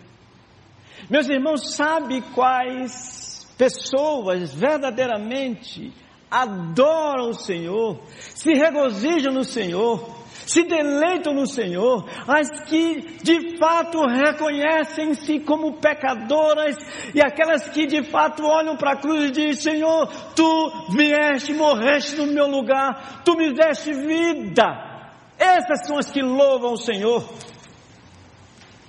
Meus 1.07 1.29
irmãos, 1.29 1.75
sabe 1.75 2.23
quais 2.33 3.47
pessoas 3.59 4.55
verdadeiramente 4.55 5.93
adoram 6.29 7.29
o 7.29 7.33
Senhor, 7.33 7.99
se 8.17 8.53
regozijam 8.53 9.33
no 9.33 9.43
Senhor, 9.43 10.19
se 10.45 10.63
deleitam 10.63 11.33
no 11.33 11.45
Senhor, 11.45 12.09
as 12.27 12.49
que 12.61 13.01
de 13.21 13.57
fato 13.57 13.99
reconhecem-se 14.05 15.39
como 15.41 15.73
pecadoras 15.73 16.75
e 17.13 17.21
aquelas 17.21 17.69
que 17.69 17.85
de 17.85 18.03
fato 18.03 18.43
olham 18.43 18.75
para 18.75 18.93
a 18.93 18.97
cruz 18.97 19.25
e 19.25 19.31
dizem: 19.31 19.73
Senhor, 19.73 20.07
tu 20.35 20.71
vieste, 20.91 21.53
morreste 21.53 22.15
no 22.15 22.25
meu 22.27 22.47
lugar, 22.47 23.21
tu 23.23 23.35
me 23.35 23.53
deste 23.53 23.93
vida. 23.93 24.89
Essas 25.37 25.85
são 25.85 25.97
as 25.97 26.09
que 26.09 26.21
louvam 26.21 26.73
o 26.73 26.77
Senhor. 26.77 27.23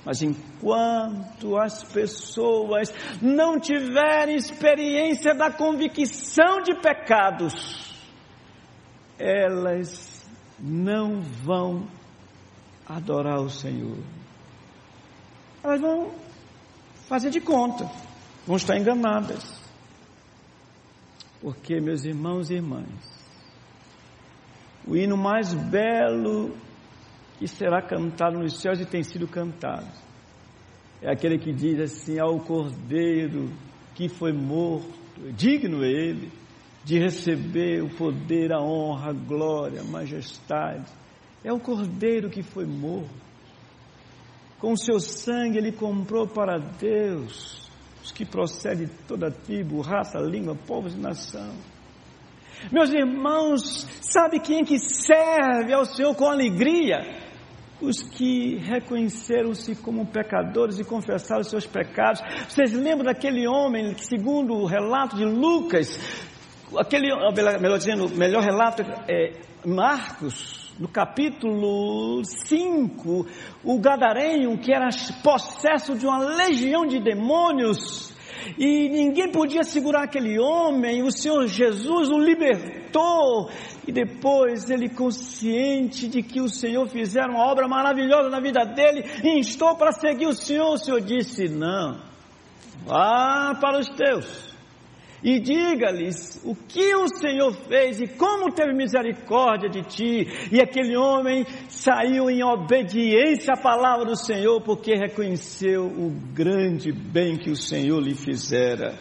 Mas 0.05 0.23
enquanto 0.23 1.59
as 1.59 1.85
pessoas 1.85 2.93
não 3.21 3.61
tiverem 3.61 4.37
experiência 4.37 5.35
da 5.35 5.51
convicção 5.51 6.63
de 6.63 6.75
pecados, 6.75 7.99
elas 9.19 10.27
não 10.59 11.21
vão 11.21 11.87
adorar 12.87 13.41
o 13.41 13.51
Senhor. 13.51 13.99
Elas 15.63 15.81
vão 15.81 16.11
fazer 17.07 17.31
de 17.31 17.41
conta, 17.41 17.85
vão 18.47 18.57
estar 18.57 18.79
enganadas. 18.79 19.61
Porque, 21.43 21.81
meus 21.81 22.05
irmãos 22.05 22.51
e 22.51 22.55
irmãs, 22.55 22.89
o 24.87 24.97
hino 24.97 25.17
mais 25.17 25.53
belo 25.53 26.57
que 27.41 27.49
será 27.49 27.83
cantado 27.83 28.39
nos 28.39 28.61
céus 28.61 28.79
e 28.81 28.87
tem 28.87 29.03
sido 29.03 29.27
cantado 29.27 29.89
é 31.03 31.11
aquele 31.11 31.39
que 31.39 31.53
diz 31.53 31.81
assim: 31.81 32.19
ao 32.19 32.39
Cordeiro 32.41 33.51
que 33.95 34.09
foi 34.09 34.33
morto, 34.33 34.89
digno 35.35 35.85
ele 35.85 36.31
de 36.85 36.99
receber 36.99 37.83
o 37.83 37.95
poder, 37.95 38.53
a 38.53 38.63
honra, 38.63 39.11
a 39.11 39.13
glória, 39.13 39.83
a 39.83 39.85
majestade. 39.85 40.91
É 41.45 41.53
o 41.53 41.61
cordeiro 41.61 42.31
que 42.31 42.43
foi 42.43 42.65
morto. 42.65 43.11
Com 44.59 44.73
o 44.73 44.77
seu 44.79 44.99
sangue 44.99 45.59
ele 45.59 45.73
comprou 45.73 46.27
para 46.27 46.59
Deus 46.59 47.71
os 48.03 48.13
que 48.13 48.25
procedem 48.25 48.87
de 48.87 48.93
toda 49.07 49.31
tribo, 49.31 49.81
raça, 49.83 50.19
língua, 50.19 50.55
povos 50.55 50.95
e 50.95 50.99
nação. 50.99 51.53
Meus 52.73 52.91
irmãos, 52.93 53.87
sabe 54.01 54.41
quem 54.41 54.65
que 54.65 54.79
serve 54.79 55.73
ao 55.73 55.85
Senhor 55.85 56.15
com 56.15 56.27
alegria? 56.27 57.30
Os 57.81 58.03
que 58.03 58.57
reconheceram-se 58.59 59.75
como 59.77 60.07
pecadores 60.07 60.79
e 60.79 60.85
confessaram 60.85 61.43
seus 61.43 61.67
pecados. 61.67 62.21
Vocês 62.49 62.73
lembram 62.73 63.05
daquele 63.05 63.47
homem 63.49 63.95
que, 63.95 64.05
segundo 64.05 64.55
o 64.55 64.67
relato 64.67 65.17
de 65.17 65.25
Lucas, 65.25 65.99
aquele, 66.79 67.09
melhor 67.59 67.79
dizendo, 67.79 68.09
melhor 68.11 68.43
relato 68.43 68.83
é 69.09 69.33
Marcos, 69.65 70.73
no 70.79 70.89
capítulo 70.89 72.23
5, 72.25 73.27
o 73.63 73.79
Gadareno, 73.79 74.59
que 74.59 74.73
era 74.73 74.89
possesso 75.23 75.95
de 75.95 76.07
uma 76.07 76.19
legião 76.19 76.87
de 76.87 76.99
demônios, 76.99 78.10
e 78.59 78.89
ninguém 78.89 79.31
podia 79.31 79.63
segurar 79.63 80.05
aquele 80.05 80.39
homem, 80.39 81.03
o 81.03 81.11
Senhor 81.11 81.47
Jesus 81.47 82.09
o 82.11 82.19
libertou, 82.19 83.51
e 83.87 83.93
depois 83.93 84.71
ele, 84.71 84.89
consciente 84.89 86.09
de 86.09 86.23
que 86.23 86.41
o 86.41 86.49
Senhor 86.49 86.87
fizera 86.89 87.31
uma 87.31 87.51
obra 87.51 87.69
maravilhosa 87.69 88.29
na 88.29 88.41
vida 88.41 88.65
dele, 88.65 89.05
instou 89.25 89.77
para 89.77 89.93
seguir 89.93 90.27
o 90.27 90.35
Senhor, 90.35 90.73
o 90.73 90.79
Senhor 90.79 91.01
disse: 91.01 91.49
Não, 91.49 92.01
vá 92.85 93.57
para 93.61 93.79
os 93.79 93.89
teus 93.89 94.50
e 95.23 95.39
diga-lhes 95.39 96.41
o 96.45 96.55
que 96.55 96.95
o 96.95 97.07
Senhor 97.09 97.53
fez 97.53 98.01
e 98.01 98.07
como 98.07 98.53
teve 98.53 98.73
misericórdia 98.73 99.69
de 99.69 99.83
ti. 99.83 100.27
E 100.51 100.61
aquele 100.61 100.97
homem 100.97 101.45
saiu 101.69 102.31
em 102.31 102.43
obediência 102.43 103.55
à 103.55 103.61
palavra 103.61 104.07
do 104.07 104.17
Senhor, 104.17 104.63
porque 104.63 104.95
reconheceu 104.95 105.85
o 105.87 106.11
grande 106.33 106.91
bem 106.91 107.37
que 107.37 107.51
o 107.51 107.57
Senhor 107.57 108.01
lhe 108.01 108.15
fizera. 108.15 108.99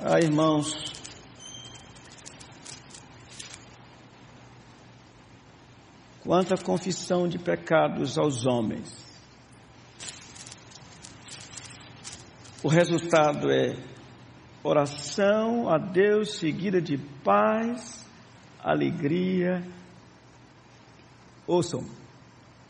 Ah, 0.00 0.18
irmãos, 0.18 0.74
quanta 6.24 6.56
confissão 6.56 7.28
de 7.28 7.38
pecados 7.38 8.18
aos 8.18 8.46
homens. 8.46 9.04
O 12.62 12.68
resultado 12.68 13.50
é 13.50 13.95
oração 14.66 15.68
a 15.68 15.78
Deus 15.78 16.38
seguida 16.38 16.80
de 16.80 16.98
paz, 17.22 18.04
alegria, 18.58 19.62
ouçam, 21.46 21.84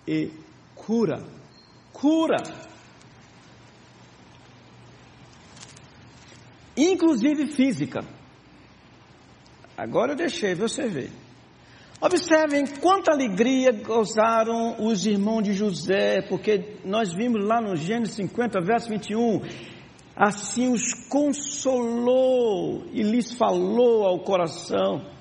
e 0.06 0.30
cura, 0.74 1.24
cura. 1.92 2.36
Inclusive 6.76 7.46
física. 7.46 8.04
Agora 9.74 10.12
eu 10.12 10.16
deixei 10.16 10.54
você 10.54 10.86
ver. 10.86 11.10
Observem 11.98 12.66
quanta 12.66 13.10
alegria 13.10 13.72
gozaram 13.72 14.86
os 14.86 15.06
irmãos 15.06 15.42
de 15.42 15.54
José, 15.54 16.20
porque 16.28 16.76
nós 16.84 17.14
vimos 17.14 17.42
lá 17.42 17.58
no 17.58 17.74
Gênesis 17.74 18.16
50, 18.16 18.60
verso 18.60 18.90
21, 18.90 19.40
assim 20.16 20.72
os 20.72 20.94
consolou 21.08 22.86
e 22.90 23.02
lhes 23.02 23.34
falou 23.36 24.06
ao 24.06 24.20
coração. 24.20 25.14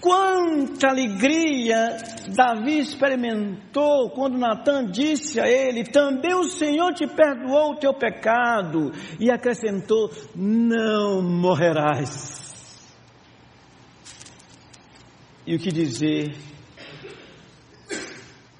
Quanta 0.00 0.88
alegria 0.88 1.96
Davi 2.34 2.78
experimentou 2.78 4.10
quando 4.10 4.38
Natan 4.38 4.86
disse 4.86 5.40
a 5.40 5.48
ele: 5.48 5.84
Também 5.84 6.34
o 6.34 6.44
Senhor 6.44 6.92
te 6.94 7.06
perdoou 7.06 7.72
o 7.72 7.76
teu 7.76 7.92
pecado, 7.92 8.92
e 9.18 9.30
acrescentou: 9.30 10.10
Não 10.36 11.20
morrerás. 11.20 12.46
E 15.44 15.56
o 15.56 15.58
que 15.58 15.72
dizer 15.72 16.36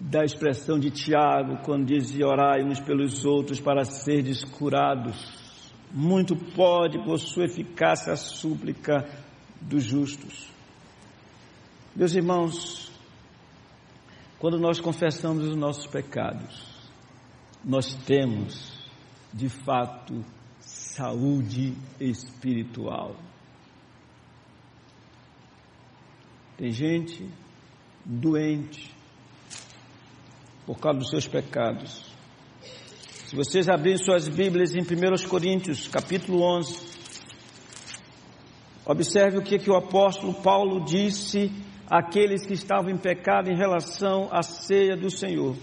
da 0.01 0.25
expressão 0.25 0.77
de 0.77 0.91
Tiago, 0.91 1.59
quando 1.65 1.87
dizia: 1.87 2.27
Orai 2.27 2.65
uns 2.65 2.81
pelos 2.81 3.25
outros 3.25 3.61
para 3.61 3.85
serdes 3.85 4.43
curados? 4.43 5.38
Muito 5.93 6.37
pode 6.37 6.99
por 6.99 7.19
sua 7.19 7.47
eficácia 7.47 8.13
a 8.13 8.17
súplica 8.17 9.09
dos 9.61 9.85
justos. 9.85 10.49
Meus 11.97 12.15
irmãos, 12.15 12.93
quando 14.39 14.59
nós 14.59 14.79
confessamos 14.79 15.47
os 15.47 15.57
nossos 15.57 15.87
pecados, 15.87 16.65
nós 17.65 17.95
temos, 18.05 18.73
de 19.33 19.49
fato, 19.49 20.25
saúde 20.61 21.75
espiritual. 21.99 23.17
Tem 26.57 26.71
gente 26.71 27.29
doente 28.05 28.95
por 30.67 30.79
causa 30.79 30.99
dos 30.99 31.11
seus 31.11 31.27
pecados. 31.27 32.08
Se 33.29 33.37
vocês 33.37 33.69
abrirem 33.69 33.99
suas 33.99 34.27
Bíblias 34.27 34.75
em 34.75 34.81
1 34.81 35.29
Coríntios, 35.29 35.87
capítulo 35.87 36.41
11, 36.41 36.81
observe 38.87 39.37
o 39.37 39.43
que, 39.43 39.59
que 39.59 39.71
o 39.71 39.77
apóstolo 39.77 40.33
Paulo 40.33 40.83
disse 40.83 41.53
àqueles 41.87 42.47
que 42.47 42.55
estavam 42.55 42.91
em 42.91 42.97
pecado 42.97 43.51
em 43.51 43.55
relação 43.55 44.31
à 44.33 44.43
ceia 44.43 44.97
do 44.97 45.11
Senhor. 45.11 45.55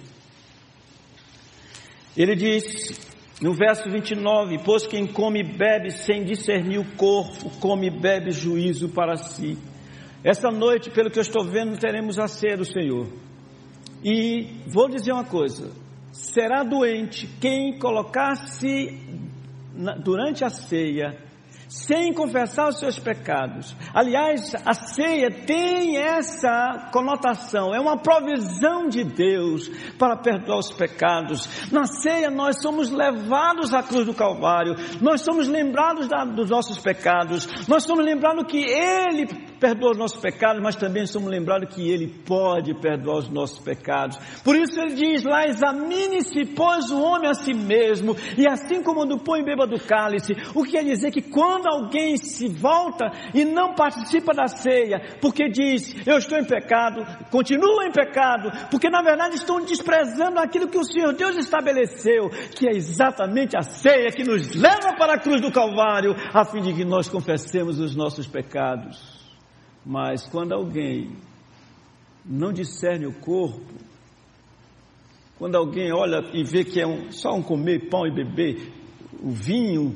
Ele 2.15 2.35
disse, 2.35 3.01
no 3.41 3.55
verso 3.55 3.89
29, 3.89 4.59
pois 4.63 4.85
quem 4.85 5.07
come 5.07 5.39
e 5.39 5.57
bebe 5.57 5.89
sem 5.89 6.23
discernir 6.23 6.77
o 6.77 6.95
corpo, 6.95 7.49
come 7.59 7.87
e 7.87 7.99
bebe 7.99 8.29
juízo 8.29 8.89
para 8.89 9.15
si. 9.15 9.57
Essa 10.23 10.51
noite, 10.51 10.91
pelo 10.91 11.09
que 11.09 11.17
eu 11.17 11.23
estou 11.23 11.43
vendo, 11.43 11.79
teremos 11.79 12.19
a 12.19 12.27
ceia 12.27 12.57
do 12.57 12.63
Senhor. 12.63 13.07
E 14.03 14.61
vou 14.67 14.87
dizer 14.87 15.13
uma 15.13 15.25
coisa: 15.25 15.83
será 16.15 16.63
doente 16.63 17.27
quem 17.39 17.77
colocar-se 17.77 18.99
durante 20.01 20.45
a 20.45 20.49
ceia 20.49 21.24
sem 21.67 22.13
confessar 22.13 22.69
os 22.69 22.79
seus 22.79 22.99
pecados. 22.99 23.75
Aliás, 23.93 24.53
a 24.65 24.73
ceia 24.73 25.29
tem 25.31 25.97
essa 25.97 26.89
conotação, 26.91 27.73
é 27.73 27.79
uma 27.79 27.97
provisão 27.97 28.87
de 28.87 29.03
Deus 29.03 29.69
para 29.97 30.17
perdoar 30.17 30.59
os 30.59 30.71
pecados. 30.71 31.69
Na 31.71 31.85
ceia 31.85 32.29
nós 32.29 32.61
somos 32.61 32.89
levados 32.89 33.73
à 33.73 33.81
cruz 33.81 34.05
do 34.05 34.13
Calvário, 34.13 34.75
nós 35.01 35.21
somos 35.21 35.47
lembrados 35.47 36.07
da, 36.07 36.23
dos 36.23 36.49
nossos 36.49 36.79
pecados, 36.79 37.47
nós 37.67 37.83
somos 37.83 38.05
lembrados 38.05 38.45
que 38.47 38.63
Ele 38.63 39.27
perdoa 39.59 39.91
os 39.91 39.97
nossos 39.97 40.19
pecados, 40.19 40.61
mas 40.61 40.75
também 40.75 41.05
somos 41.05 41.29
lembrados 41.29 41.73
que 41.73 41.89
Ele 41.89 42.07
pode 42.07 42.73
perdoar 42.79 43.17
os 43.17 43.29
nossos 43.29 43.59
pecados. 43.59 44.17
Por 44.43 44.55
isso 44.55 44.79
Ele 44.79 44.93
diz 44.93 45.23
lá: 45.23 45.45
examine-se, 45.45 46.45
pois 46.55 46.91
o 46.91 47.01
homem 47.01 47.29
a 47.29 47.33
si 47.33 47.53
mesmo, 47.53 48.15
e 48.37 48.47
assim 48.47 48.81
como 48.83 49.05
do 49.05 49.17
pão 49.17 49.37
e 49.37 49.43
beba 49.43 49.65
do 49.65 49.79
cálice, 49.79 50.33
o 50.53 50.63
que 50.63 50.71
quer 50.71 50.83
dizer 50.83 51.11
que 51.11 51.21
quando 51.21 51.64
alguém 51.65 52.17
se 52.17 52.47
volta 52.47 53.11
e 53.33 53.43
não 53.43 53.73
participa 53.73 54.33
da 54.33 54.47
ceia, 54.47 55.17
porque 55.21 55.49
diz, 55.49 55.95
eu 56.07 56.17
estou 56.17 56.37
em 56.37 56.45
pecado, 56.45 57.05
continua 57.29 57.85
em 57.85 57.91
pecado, 57.91 58.51
porque 58.69 58.89
na 58.89 59.01
verdade 59.01 59.35
estão 59.35 59.59
desprezando 59.63 60.39
aquilo 60.39 60.67
que 60.67 60.77
o 60.77 60.83
Senhor 60.83 61.13
Deus 61.13 61.37
estabeleceu, 61.37 62.29
que 62.55 62.67
é 62.67 62.75
exatamente 62.75 63.57
a 63.57 63.61
ceia 63.61 64.11
que 64.11 64.23
nos 64.23 64.53
leva 64.55 64.95
para 64.97 65.15
a 65.15 65.19
cruz 65.19 65.41
do 65.41 65.51
Calvário, 65.51 66.15
a 66.33 66.45
fim 66.45 66.61
de 66.61 66.73
que 66.73 66.85
nós 66.85 67.09
confessemos 67.09 67.79
os 67.79 67.95
nossos 67.95 68.27
pecados. 68.27 69.15
Mas 69.85 70.25
quando 70.27 70.53
alguém 70.53 71.15
não 72.25 72.51
discerne 72.51 73.05
o 73.05 73.13
corpo, 73.13 73.61
quando 75.37 75.55
alguém 75.55 75.93
olha 75.93 76.21
e 76.33 76.43
vê 76.43 76.63
que 76.63 76.79
é 76.79 76.87
um, 76.87 77.11
só 77.11 77.33
um 77.33 77.43
comer 77.43 77.89
pão 77.89 78.07
e 78.07 78.11
beber 78.11 78.71
o 79.21 79.29
vinho, 79.31 79.95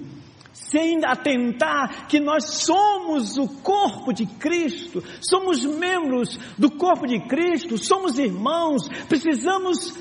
sem 0.53 1.03
atentar 1.05 2.07
que 2.07 2.19
nós 2.19 2.63
somos 2.63 3.37
o 3.37 3.47
corpo 3.61 4.13
de 4.13 4.25
Cristo, 4.25 5.03
somos 5.21 5.63
membros 5.63 6.37
do 6.57 6.71
corpo 6.71 7.05
de 7.05 7.19
Cristo, 7.27 7.77
somos 7.77 8.17
irmãos, 8.17 8.87
precisamos 9.07 9.97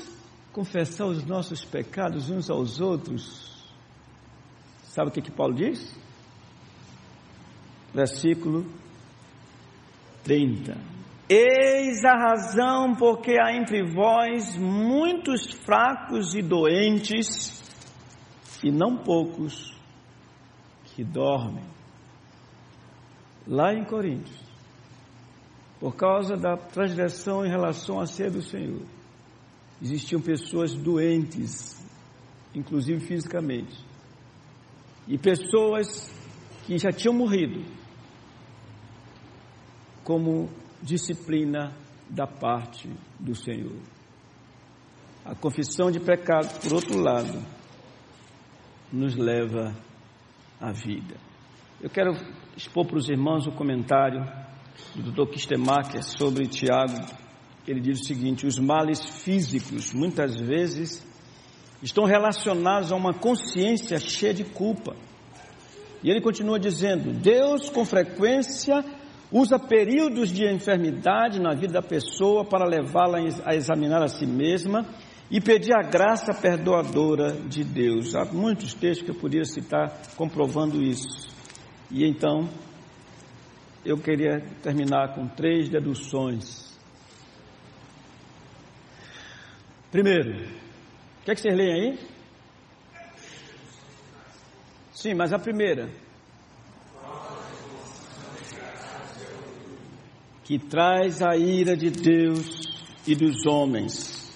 confessar 0.51 1.05
os 1.05 1.25
nossos 1.25 1.63
pecados 1.63 2.29
uns 2.29 2.49
aos 2.49 2.81
outros. 2.81 3.49
Sabe 4.83 5.09
o 5.09 5.11
que, 5.11 5.21
que 5.21 5.31
Paulo 5.31 5.53
diz? 5.53 5.95
Versículo 7.93 8.65
30. 10.23 10.75
Eis 11.29 12.03
a 12.03 12.15
razão 12.15 12.95
porque 12.95 13.35
há 13.39 13.55
entre 13.55 13.83
vós 13.93 14.57
muitos 14.57 15.53
fracos 15.63 16.33
e 16.33 16.41
doentes, 16.41 17.63
e 18.63 18.71
não 18.71 18.97
poucos 18.97 19.78
que 20.99 21.03
dormem. 21.05 21.63
Lá 23.47 23.73
em 23.73 23.85
Coríntios, 23.85 24.37
por 25.79 25.95
causa 25.95 26.35
da 26.35 26.57
transgressão 26.57 27.45
em 27.45 27.49
relação 27.49 28.01
à 28.01 28.05
ceia 28.05 28.29
do 28.29 28.41
Senhor, 28.41 28.81
existiam 29.81 30.21
pessoas 30.21 30.73
doentes, 30.73 31.81
inclusive 32.53 32.99
fisicamente, 32.99 33.73
e 35.07 35.17
pessoas 35.17 36.13
que 36.65 36.77
já 36.77 36.91
tinham 36.91 37.13
morrido, 37.13 37.63
como 40.03 40.49
disciplina 40.83 41.73
da 42.09 42.27
parte 42.27 42.89
do 43.17 43.33
Senhor. 43.33 43.79
A 45.23 45.33
confissão 45.33 45.89
de 45.89 45.99
pecado, 46.01 46.59
por 46.59 46.73
outro 46.73 46.99
lado, 46.99 47.41
nos 48.91 49.15
leva 49.15 49.73
à 50.59 50.71
vida. 50.71 51.15
Eu 51.81 51.89
quero 51.89 52.11
expor 52.57 52.85
para 52.85 52.97
os 52.97 53.07
irmãos 53.07 53.47
o 53.47 53.51
comentário 53.51 54.21
do 54.95 55.11
Dr. 55.11 55.31
Kistemacher 55.31 56.03
sobre 56.03 56.47
Tiago. 56.47 56.99
Ele 57.67 57.79
diz 57.79 58.01
o 58.01 58.05
seguinte: 58.05 58.45
os 58.45 58.59
males 58.59 59.01
físicos, 59.23 59.93
muitas 59.93 60.35
vezes, 60.35 61.05
estão 61.81 62.03
relacionados 62.03 62.91
a 62.91 62.95
uma 62.95 63.13
consciência 63.13 63.97
cheia 63.99 64.33
de 64.33 64.43
culpa. 64.43 64.95
E 66.03 66.09
ele 66.09 66.21
continua 66.21 66.59
dizendo: 66.59 67.13
Deus, 67.13 67.69
com 67.69 67.85
frequência, 67.85 68.83
usa 69.31 69.57
períodos 69.57 70.31
de 70.31 70.45
enfermidade 70.45 71.39
na 71.39 71.53
vida 71.53 71.73
da 71.73 71.81
pessoa 71.81 72.43
para 72.43 72.65
levá-la 72.65 73.19
a 73.45 73.55
examinar 73.55 74.01
a 74.01 74.07
si 74.07 74.25
mesma 74.25 74.85
e 75.29 75.39
pedir 75.39 75.73
a 75.73 75.81
graça 75.81 76.33
perdoadora 76.33 77.33
de 77.33 77.63
Deus. 77.63 78.15
Há 78.15 78.25
muitos 78.25 78.73
textos 78.73 79.05
que 79.05 79.11
eu 79.11 79.19
poderia 79.19 79.45
citar 79.45 79.91
comprovando 80.15 80.81
isso. 80.81 81.29
E 81.91 82.05
então, 82.05 82.49
eu 83.85 83.97
queria 83.97 84.41
terminar 84.63 85.13
com 85.13 85.27
três 85.27 85.69
deduções. 85.69 86.69
Primeiro, 89.91 90.45
o 91.21 91.25
que, 91.25 91.31
é 91.31 91.35
vocês 91.35 91.55
leem 91.55 91.73
aí? 91.73 91.99
Sim, 94.91 95.13
mas 95.15 95.31
a 95.33 95.39
primeira. 95.39 95.89
que 100.49 100.57
traz 100.57 101.21
a 101.21 101.37
ira 101.37 101.77
de 101.77 101.91
Deus 101.91 102.59
e 103.05 103.13
dos 103.13 103.45
homens. 103.45 104.33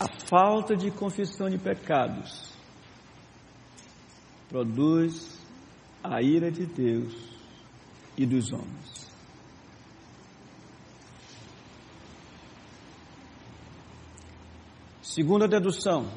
A 0.00 0.08
falta 0.32 0.74
de 0.74 0.90
confissão 0.90 1.50
de 1.50 1.58
pecados 1.58 2.54
produz 4.48 5.38
a 6.02 6.22
ira 6.22 6.50
de 6.50 6.64
Deus 6.64 7.12
e 8.16 8.24
dos 8.24 8.50
homens. 8.50 9.12
Segunda 15.02 15.46
dedução. 15.46 16.10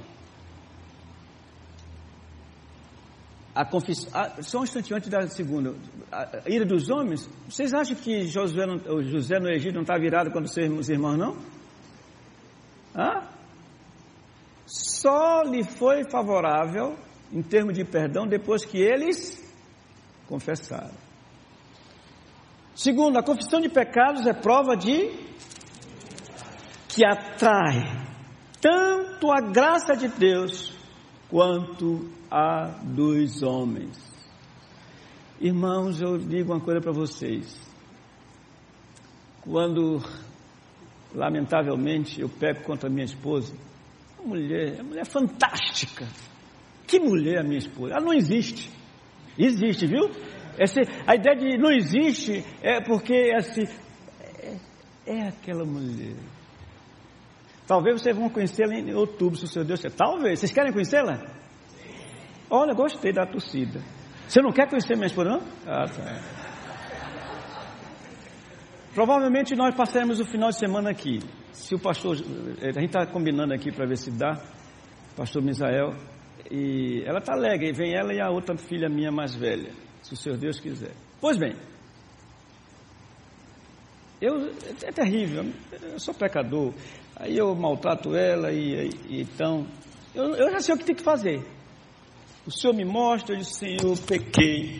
a 3.53 3.65
confissão. 3.65 4.11
Só 4.41 4.59
um 4.59 4.63
instante 4.63 4.93
antes 4.93 5.09
da 5.09 5.27
segunda. 5.27 5.75
A 6.09 6.49
ira 6.49 6.65
dos 6.65 6.89
homens. 6.89 7.29
Vocês 7.49 7.73
acham 7.73 7.95
que 7.97 8.27
Josué 8.27 8.65
José 9.03 9.39
no 9.39 9.49
Egito 9.49 9.75
não 9.75 9.81
está 9.81 9.97
virado 9.97 10.31
quando 10.31 10.47
seus 10.47 10.87
irmãos, 10.87 11.17
não? 11.17 11.37
Hã? 12.95 13.34
Só 15.05 15.43
lhe 15.43 15.63
foi 15.63 16.03
favorável, 16.03 16.95
em 17.31 17.43
termos 17.43 17.75
de 17.75 17.85
perdão, 17.85 18.25
depois 18.25 18.65
que 18.65 18.79
eles 18.79 19.39
confessaram. 20.27 20.95
Segundo, 22.73 23.19
a 23.19 23.23
confissão 23.23 23.61
de 23.61 23.69
pecados 23.69 24.25
é 24.25 24.33
prova 24.33 24.75
de 24.75 25.11
que 26.87 27.05
atrai 27.05 27.83
tanto 28.59 29.31
a 29.31 29.41
graça 29.41 29.95
de 29.95 30.07
Deus 30.07 30.75
quanto 31.29 32.09
a 32.31 32.69
dos 32.81 33.43
homens. 33.43 33.95
Irmãos, 35.39 36.01
eu 36.01 36.17
digo 36.17 36.51
uma 36.51 36.59
coisa 36.59 36.81
para 36.81 36.91
vocês. 36.91 37.55
Quando, 39.41 40.01
lamentavelmente, 41.13 42.19
eu 42.19 42.27
pego 42.27 42.63
contra 42.63 42.89
minha 42.89 43.05
esposa, 43.05 43.53
mulher, 44.25 44.75
uma 44.75 44.89
mulher 44.89 45.05
fantástica. 45.05 46.07
Que 46.87 46.99
mulher 46.99 47.39
a 47.39 47.43
minha 47.43 47.57
esposa? 47.57 47.93
Ela 47.93 48.05
não 48.05 48.13
existe. 48.13 48.69
Existe, 49.37 49.87
viu? 49.87 50.09
Essa, 50.57 50.81
a 51.05 51.15
ideia 51.15 51.35
de 51.35 51.57
não 51.57 51.71
existe 51.71 52.43
é 52.61 52.81
porque 52.81 53.31
assim, 53.35 53.63
é, 54.19 54.55
é 55.05 55.27
aquela 55.27 55.65
mulher. 55.65 56.15
Talvez 57.67 58.01
vocês 58.01 58.15
vão 58.15 58.29
conhecê-la 58.29 58.75
em 58.75 58.93
outubro, 58.93 59.37
se 59.37 59.45
o 59.45 59.47
seu 59.47 59.63
Deus 59.65 59.81
quer. 59.81 59.91
Talvez. 59.91 60.39
Vocês 60.39 60.51
querem 60.51 60.71
conhecê-la? 60.71 61.19
Olha, 62.49 62.73
gostei 62.73 63.11
da 63.11 63.25
torcida. 63.25 63.81
Você 64.27 64.41
não 64.41 64.51
quer 64.51 64.69
conhecer 64.69 64.95
minha 64.95 65.07
esposa, 65.07 65.29
não? 65.29 65.41
Ah, 65.65 65.85
tá. 65.85 66.44
Provavelmente 68.95 69.53
nós 69.57 69.75
passaremos 69.75 70.21
o 70.21 70.25
final 70.25 70.49
de 70.49 70.57
semana 70.57 70.89
aqui. 70.89 71.19
Se 71.51 71.75
o 71.75 71.79
pastor. 71.79 72.15
Eh, 72.61 72.69
a 72.69 72.79
gente 72.79 72.85
está 72.85 73.05
combinando 73.05 73.53
aqui 73.53 73.69
para 73.69 73.85
ver 73.85 73.97
se 73.97 74.09
dá. 74.09 74.41
Pastor 75.17 75.43
Misael. 75.43 75.89
E 76.49 77.03
ela 77.05 77.19
está 77.19 77.33
alegre. 77.33 77.73
Vem 77.73 77.93
ela 77.93 78.13
e 78.13 78.21
a 78.21 78.29
outra 78.29 78.55
filha 78.55 78.87
minha 78.87 79.11
mais 79.11 79.35
velha. 79.35 79.73
Se 80.01 80.13
o 80.13 80.15
Senhor 80.15 80.37
Deus 80.37 80.61
quiser. 80.61 80.93
Pois 81.19 81.35
bem. 81.35 81.57
Eu, 84.21 84.49
é 84.81 84.91
terrível. 84.93 85.43
Eu 85.81 85.99
sou 85.99 86.13
pecador. 86.13 86.73
Aí 87.17 87.37
eu 87.37 87.53
maltrato 87.53 88.15
ela 88.15 88.53
e, 88.53 88.89
e 89.09 89.21
então. 89.23 89.67
Eu, 90.13 90.35
eu 90.35 90.51
já 90.51 90.61
sei 90.61 90.73
o 90.73 90.77
que 90.77 90.85
tem 90.85 90.95
que 90.95 91.03
fazer. 91.03 91.45
O 92.47 92.51
Senhor 92.51 92.73
me 92.73 92.85
mostra, 92.85 93.35
eu 93.35 93.39
disse, 93.39 93.55
Senhor, 93.55 93.97
pequei. 94.07 94.79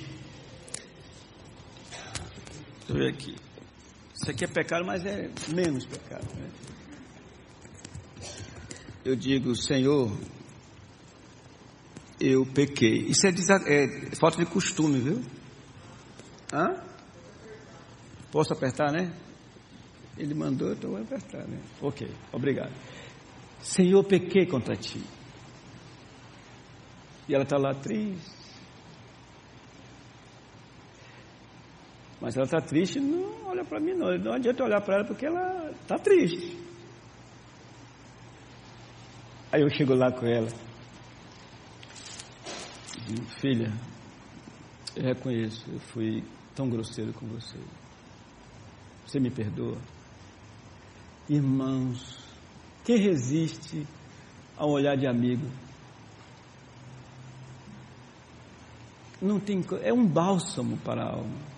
Deixa 2.78 2.90
eu 2.90 2.96
ver 2.96 3.10
aqui. 3.10 3.45
Isso 4.16 4.32
aqui 4.32 4.46
é 4.46 4.48
pecado, 4.48 4.86
mas 4.86 5.06
é 5.06 5.30
menos 5.50 5.86
pecado. 5.86 6.26
Né? 6.36 6.50
Eu 9.04 9.16
digo, 9.16 9.56
Senhor, 9.56 10.12
eu 12.20 12.46
pequei. 12.46 13.08
Isso 13.08 13.28
é, 13.28 13.30
é, 13.30 14.16
falta 14.16 14.38
de 14.38 14.46
costume, 14.46 15.00
viu? 15.00 15.22
Hã? 16.52 16.82
Posso 18.32 18.54
apertar, 18.54 18.92
né? 18.92 19.14
Ele 20.18 20.34
mandou, 20.34 20.72
então 20.72 20.92
vou 20.92 21.02
apertar, 21.02 21.46
né? 21.46 21.60
Ok, 21.82 22.10
obrigado. 22.32 22.74
Senhor, 23.62 24.04
pequei 24.04 24.46
contra 24.46 24.76
ti. 24.76 25.04
E 27.28 27.34
ela 27.36 27.44
está 27.44 27.58
lá 27.58 27.74
triste. 27.74 28.35
Mas 32.22 32.36
ela 32.36 32.46
está 32.46 32.60
triste, 32.60 33.00
não 33.00 33.48
olha 33.48 33.64
para 33.64 33.80
mim 33.80 33.94
não. 33.94 34.18
Não 34.18 34.34
adianta 34.34 34.64
olhar 34.64 34.82
para 34.82 34.96
ela 34.96 35.06
porque 35.06 35.26
ela 35.26 35.72
está 35.72 35.98
triste. 35.98 36.58
Aí 39.52 39.62
eu 39.62 39.70
chego 39.70 39.94
lá 39.94 40.12
com 40.12 40.26
ela. 40.26 40.48
Filha, 43.40 43.72
eu 44.96 45.04
reconheço, 45.04 45.64
eu 45.72 45.80
fui 45.80 46.24
tão 46.56 46.70
grosseiro 46.70 47.14
com 47.14 47.28
você. 47.28 47.58
Você 49.06 49.20
me 49.20 49.30
perdoa? 49.30 49.78
Irmãos, 51.30 52.18
quem 52.84 52.98
resiste 52.98 53.86
a 54.58 54.66
um 54.66 54.72
olhar 54.72 54.96
de 54.98 55.08
amigo? 55.08 55.46
não 59.26 59.40
tem, 59.40 59.64
é 59.82 59.92
um 59.94 60.06
bálsamo 60.06 60.78
para 60.78 61.04
a 61.04 61.14
alma. 61.14 61.55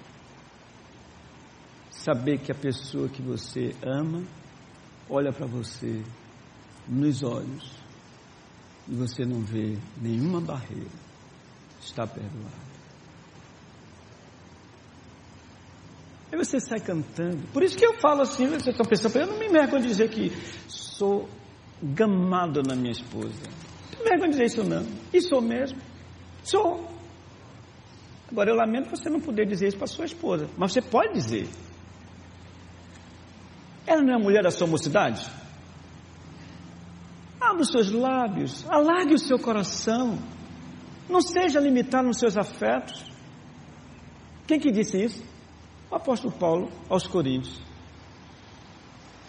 Saber 2.03 2.40
que 2.40 2.52
a 2.52 2.56
pessoa 2.56 3.10
que 3.10 3.22
você 3.22 3.76
ama 3.84 4.24
olha 5.10 5.32
para 5.32 5.45
você 5.45 6.03
nos 6.88 7.24
olhos 7.24 7.72
e 8.88 8.95
você 8.95 9.26
não 9.26 9.41
vê 9.41 9.78
nenhuma 10.02 10.40
barreira, 10.40 10.90
está 11.82 12.07
perdoado. 12.07 12.68
Aí 16.32 16.38
você 16.38 16.60
sai 16.60 16.80
cantando. 16.80 17.48
Por 17.53 17.64
isso 17.64 17.78
que 17.78 17.86
eu 17.86 17.94
falo 17.99 18.22
assim, 18.22 18.48
você 18.48 18.69
está 18.69 18.84
pensando, 18.84 19.18
eu 19.18 19.28
não 19.28 19.38
me 19.38 19.48
envergonho 19.48 19.82
de 19.82 19.88
dizer 19.88 20.10
que 20.10 20.32
sou 20.68 21.28
gamado 21.82 22.61
na 22.64 22.76
minha 22.76 22.91
esposa. 22.91 23.41
Não 23.94 23.99
me 23.99 24.06
envergonho 24.06 24.32
de 24.32 24.38
dizer 24.38 24.45
isso 24.45 24.64
não. 24.64 24.86
E 25.14 25.22
sou 25.22 25.41
mesmo. 25.41 25.80
Sou. 26.44 26.86
Agora, 28.30 28.52
eu 28.52 28.56
lamento 28.56 28.90
você 28.90 29.10
não 29.10 29.22
poder 29.22 29.45
dizer 29.48 29.69
isso 29.69 29.78
para 29.78 29.88
sua 29.88 30.06
esposa, 30.06 30.49
mas 30.57 30.74
você 30.74 30.82
pode 30.82 31.14
dizer. 31.14 31.48
Ela 33.88 34.01
não 34.01 34.14
é 34.14 34.15
a 34.18 34.19
mulher 34.19 34.43
da 34.43 34.51
sua 34.51 34.68
mocidade? 34.68 35.26
Abra 37.39 37.61
os 37.61 37.72
seus 37.72 37.89
lábios, 37.89 38.65
alargue 38.69 39.14
o 39.14 39.19
seu 39.19 39.39
coração. 39.39 40.19
Não 41.09 41.22
seja 41.22 41.61
limitado 41.61 42.05
nos 42.05 42.19
seus 42.19 42.35
afetos. 42.35 43.09
Quem 44.45 44.59
que 44.59 44.72
disse 44.72 45.01
isso? 45.01 45.23
O 45.89 45.95
apóstolo 45.95 46.34
Paulo 46.34 46.69
aos 46.89 47.07
Coríntios. 47.07 47.61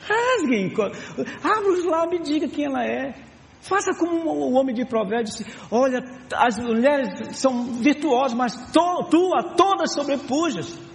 Rasguem, 0.03 0.73
abra 0.75 1.73
os 1.73 1.85
lábios 1.85 2.29
e 2.29 2.33
diga 2.33 2.49
quem 2.49 2.65
ela 2.65 2.85
é. 2.85 3.15
Faça 3.61 3.93
como 3.95 4.29
o 4.29 4.55
homem 4.55 4.75
de 4.75 4.85
provérbios 4.85 5.37
disse, 5.37 5.47
olha, 5.71 6.01
as 6.35 6.59
mulheres 6.59 7.37
são 7.37 7.65
virtuosas, 7.75 8.37
mas 8.37 8.55
tu, 8.73 9.05
tu 9.11 9.35
a 9.37 9.55
todas 9.55 9.93
sobrepujas. 9.93 10.88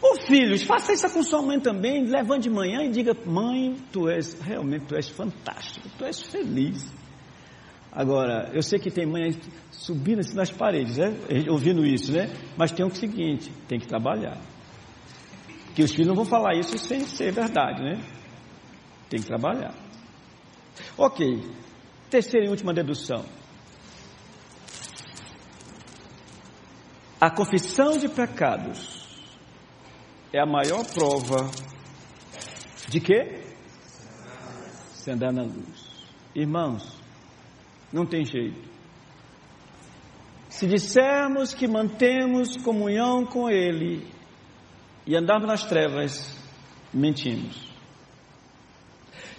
Ô 0.00 0.16
filhos, 0.26 0.62
faça 0.62 0.92
isso 0.92 1.10
com 1.10 1.22
sua 1.22 1.42
mãe 1.42 1.58
também, 1.58 2.04
levante 2.04 2.44
de 2.44 2.50
manhã 2.50 2.82
e 2.82 2.90
diga, 2.90 3.16
mãe, 3.24 3.76
tu 3.90 4.08
és, 4.08 4.38
realmente 4.40 4.86
tu 4.86 4.94
és 4.94 5.08
fantástico, 5.08 5.88
tu 5.96 6.04
és 6.04 6.20
feliz. 6.20 6.86
Agora, 7.90 8.50
eu 8.52 8.62
sei 8.62 8.78
que 8.78 8.90
tem 8.90 9.06
mãe 9.06 9.34
subindo 9.70 10.20
assim 10.20 10.36
nas 10.36 10.50
paredes, 10.50 10.98
né? 10.98 11.16
ouvindo 11.48 11.84
isso, 11.86 12.12
né? 12.12 12.30
Mas 12.56 12.72
tem 12.72 12.84
o 12.84 12.94
seguinte, 12.94 13.50
tem 13.66 13.78
que 13.78 13.86
trabalhar. 13.86 14.38
Que 15.74 15.82
os 15.82 15.92
filhos 15.92 16.08
não 16.08 16.14
vão 16.14 16.26
falar 16.26 16.54
isso 16.58 16.76
sem 16.78 17.00
ser 17.00 17.32
verdade, 17.32 17.82
né? 17.82 17.98
Tem 19.08 19.20
que 19.20 19.26
trabalhar. 19.26 19.74
Ok, 20.98 21.40
Terceira 22.10 22.46
e 22.46 22.48
última 22.48 22.72
dedução. 22.72 23.24
A 27.20 27.30
confissão 27.30 27.98
de 27.98 28.08
pecados 28.08 29.05
é 30.36 30.40
a 30.40 30.46
maior 30.46 30.84
prova 30.92 31.50
de 32.88 33.00
quê? 33.00 33.40
Se 34.92 35.10
andar 35.10 35.32
na 35.32 35.42
luz. 35.42 36.06
Irmãos, 36.34 37.00
não 37.90 38.04
tem 38.04 38.22
jeito. 38.22 38.68
Se 40.50 40.66
dissermos 40.66 41.54
que 41.54 41.66
mantemos 41.66 42.54
comunhão 42.58 43.24
com 43.24 43.48
Ele 43.48 44.06
e 45.06 45.16
andarmos 45.16 45.48
nas 45.48 45.64
trevas, 45.64 46.38
mentimos. 46.92 47.72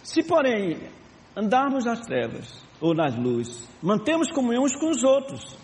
Se, 0.01 0.23
porém, 0.23 0.89
andarmos 1.35 1.85
nas 1.85 2.01
trevas 2.01 2.63
ou 2.81 2.95
nas 2.95 3.15
luzes, 3.15 3.69
mantemos 3.83 4.31
comunhão 4.31 4.63
uns 4.63 4.75
com 4.75 4.89
os 4.89 5.03
outros, 5.03 5.57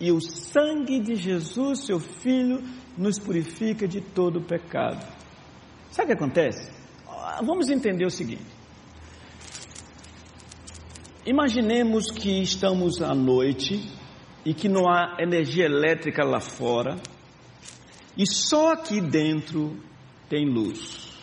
e 0.00 0.10
o 0.12 0.20
sangue 0.20 1.00
de 1.00 1.14
Jesus, 1.14 1.84
seu 1.84 1.98
Filho, 1.98 2.62
nos 2.98 3.18
purifica 3.18 3.86
de 3.86 4.00
todo 4.00 4.40
pecado. 4.42 5.06
Sabe 5.90 6.12
o 6.12 6.16
que 6.16 6.24
acontece? 6.24 6.70
Vamos 7.42 7.70
entender 7.70 8.04
o 8.04 8.10
seguinte. 8.10 8.58
Imaginemos 11.24 12.10
que 12.10 12.42
estamos 12.42 13.00
à 13.00 13.14
noite 13.14 13.88
e 14.44 14.52
que 14.52 14.68
não 14.68 14.88
há 14.88 15.16
energia 15.20 15.66
elétrica 15.66 16.24
lá 16.24 16.40
fora 16.40 16.96
e 18.16 18.26
só 18.26 18.72
aqui 18.72 19.00
dentro 19.00 19.76
tem 20.28 20.46
luz. 20.46 21.16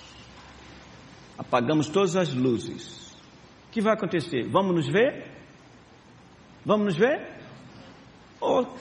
Apagamos 1.37 1.89
todas 1.89 2.15
as 2.15 2.33
luzes 2.33 3.13
que 3.71 3.81
vai 3.81 3.93
acontecer? 3.93 4.47
Vamos 4.47 4.73
nos 4.73 4.87
ver? 4.87 5.25
Vamos 6.63 6.85
nos 6.85 6.97
ver? 6.97 7.41
Ou 8.39 8.73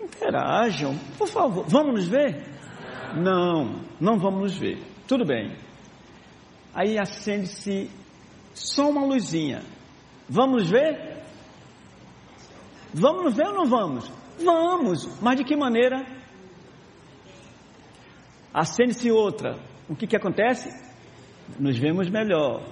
Interajam, 0.00 0.96
por 1.16 1.28
favor. 1.28 1.64
Vamos 1.68 1.94
nos 1.94 2.08
ver? 2.08 2.44
Não, 3.16 3.80
não 4.00 4.18
vamos 4.18 4.42
nos 4.42 4.58
ver. 4.58 4.78
Tudo 5.06 5.24
bem. 5.24 5.56
Aí 6.74 6.98
acende-se 6.98 7.90
só 8.54 8.90
uma 8.90 9.04
luzinha. 9.04 9.62
Vamos 10.28 10.62
nos 10.62 10.70
ver? 10.70 11.18
Vamos 12.94 13.24
nos 13.24 13.34
ver 13.34 13.46
ou 13.48 13.54
não 13.54 13.66
vamos? 13.66 14.10
Vamos, 14.42 15.20
mas 15.20 15.36
de 15.36 15.44
que 15.44 15.56
maneira? 15.56 16.06
Acende-se 18.52 19.10
outra. 19.10 19.58
O 19.88 19.96
que, 19.96 20.06
que 20.06 20.16
acontece? 20.16 20.68
Nos 21.58 21.78
vemos 21.78 22.08
melhor. 22.08 22.62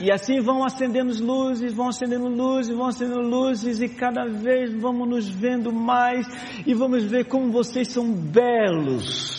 E 0.00 0.12
assim 0.12 0.40
vão 0.40 0.64
acendendo 0.64 1.12
luzes, 1.24 1.72
vão 1.72 1.88
acendendo 1.88 2.28
luzes, 2.28 2.74
vão 2.74 2.86
acendendo 2.86 3.20
luzes, 3.20 3.80
e 3.80 3.88
cada 3.88 4.26
vez 4.26 4.72
vamos 4.80 5.08
nos 5.08 5.28
vendo 5.28 5.72
mais, 5.72 6.24
e 6.64 6.72
vamos 6.72 7.04
ver 7.04 7.26
como 7.26 7.50
vocês 7.50 7.88
são 7.88 8.12
belos. 8.12 9.36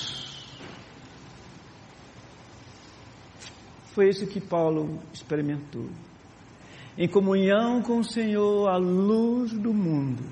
Foi 3.93 4.09
isso 4.09 4.27
que 4.27 4.41
Paulo 4.41 4.99
experimentou. 5.13 5.87
Em 6.97 7.07
comunhão 7.07 7.81
com 7.81 7.99
o 7.99 8.03
Senhor, 8.03 8.67
a 8.67 8.75
luz 8.75 9.53
do 9.53 9.73
mundo, 9.73 10.23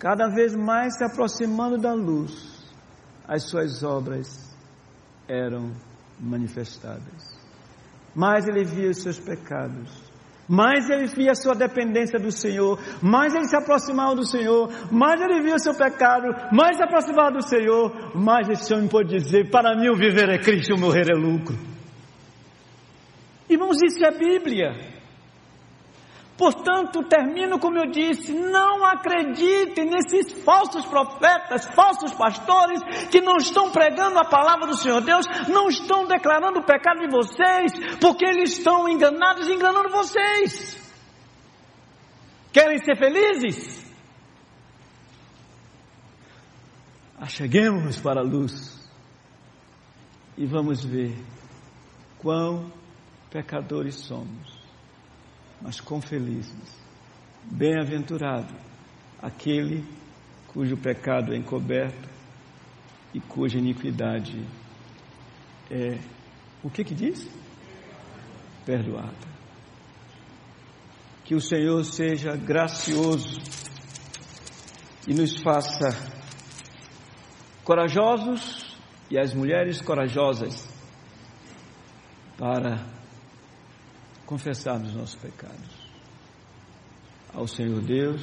cada 0.00 0.28
vez 0.28 0.56
mais 0.56 0.96
se 0.96 1.04
aproximando 1.04 1.78
da 1.78 1.94
luz, 1.94 2.68
as 3.26 3.44
suas 3.44 3.84
obras 3.84 4.52
eram 5.28 5.70
manifestadas 6.18 7.37
mais 8.18 8.48
ele 8.48 8.64
via 8.64 8.90
os 8.90 9.00
seus 9.00 9.16
pecados, 9.16 9.88
mais 10.48 10.90
ele 10.90 11.06
via 11.06 11.30
a 11.30 11.36
sua 11.36 11.54
dependência 11.54 12.18
do 12.18 12.32
Senhor, 12.32 12.76
mais 13.00 13.32
ele 13.32 13.44
se 13.44 13.54
aproximava 13.54 14.16
do 14.16 14.26
Senhor, 14.26 14.68
mais 14.90 15.20
ele 15.20 15.40
via 15.40 15.54
o 15.54 15.58
seu 15.60 15.72
pecado, 15.72 16.26
mais 16.52 16.76
se 16.76 16.82
aproximava 16.82 17.30
do 17.30 17.42
Senhor, 17.44 18.16
mais 18.16 18.48
esse 18.48 18.74
homem 18.74 18.88
pode 18.88 19.16
dizer: 19.16 19.48
Para 19.50 19.76
mim 19.76 19.88
o 19.88 19.94
viver 19.94 20.28
é 20.30 20.38
Cristo, 20.38 20.74
o 20.74 20.80
morrer 20.80 21.08
é 21.08 21.14
lucro. 21.14 21.56
Irmãos, 23.48 23.76
isso 23.80 24.04
é 24.04 24.10
Bíblia. 24.10 24.97
Portanto, 26.38 27.02
termino 27.02 27.58
como 27.58 27.78
eu 27.78 27.90
disse: 27.90 28.32
não 28.32 28.84
acreditem 28.84 29.90
nesses 29.90 30.44
falsos 30.44 30.86
profetas, 30.86 31.66
falsos 31.74 32.14
pastores 32.14 32.80
que 33.10 33.20
não 33.20 33.38
estão 33.38 33.72
pregando 33.72 34.20
a 34.20 34.24
palavra 34.24 34.68
do 34.68 34.76
Senhor 34.76 35.00
Deus, 35.00 35.26
não 35.48 35.68
estão 35.68 36.06
declarando 36.06 36.60
o 36.60 36.64
pecado 36.64 37.00
de 37.00 37.10
vocês, 37.10 37.72
porque 38.00 38.24
eles 38.24 38.52
estão 38.52 38.88
enganados 38.88 39.48
e 39.48 39.52
enganando 39.52 39.88
vocês. 39.88 40.78
Querem 42.52 42.78
ser 42.78 42.96
felizes? 42.96 43.84
Acheguemos 47.20 47.98
para 47.98 48.20
a 48.20 48.24
luz 48.24 48.78
e 50.36 50.46
vamos 50.46 50.84
ver 50.84 51.16
quão 52.16 52.72
pecadores 53.28 53.96
somos 53.96 54.57
mas 55.60 55.80
com 55.80 56.00
felizes. 56.00 56.78
Bem-aventurado 57.44 58.54
aquele 59.20 59.84
cujo 60.48 60.76
pecado 60.76 61.32
é 61.32 61.36
encoberto 61.36 62.08
e 63.12 63.20
cuja 63.20 63.58
iniquidade 63.58 64.44
é 65.70 65.98
o 66.62 66.70
que 66.70 66.84
que 66.84 66.94
diz? 66.94 67.28
Perdoada. 68.64 69.28
Que 71.24 71.34
o 71.34 71.40
Senhor 71.40 71.84
seja 71.84 72.36
gracioso 72.36 73.40
e 75.06 75.14
nos 75.14 75.40
faça 75.40 75.88
corajosos 77.64 78.76
e 79.10 79.18
as 79.18 79.34
mulheres 79.34 79.80
corajosas 79.80 80.66
para 82.36 82.97
confessarmos 84.28 84.94
nossos 84.94 85.16
pecados 85.16 85.88
ao 87.32 87.48
Senhor 87.48 87.80
Deus 87.80 88.22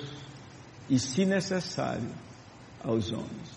e, 0.87 0.99
se 0.99 1.25
necessário, 1.25 2.11
aos 2.83 3.11
homens. 3.11 3.55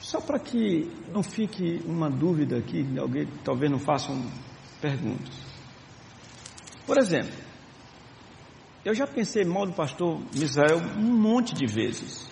Só 0.00 0.20
para 0.20 0.40
que 0.40 0.90
não 1.12 1.22
fique 1.22 1.80
uma 1.86 2.10
dúvida 2.10 2.58
aqui, 2.58 2.84
alguém 2.98 3.28
talvez 3.44 3.70
não 3.70 3.78
façam 3.78 4.20
perguntas. 4.80 5.32
Por 6.84 6.98
exemplo, 6.98 7.38
eu 8.84 8.92
já 8.92 9.06
pensei 9.06 9.44
mal 9.44 9.64
do 9.64 9.72
pastor 9.72 10.20
Misael 10.34 10.78
um 10.98 11.16
monte 11.16 11.54
de 11.54 11.66
vezes. 11.66 12.28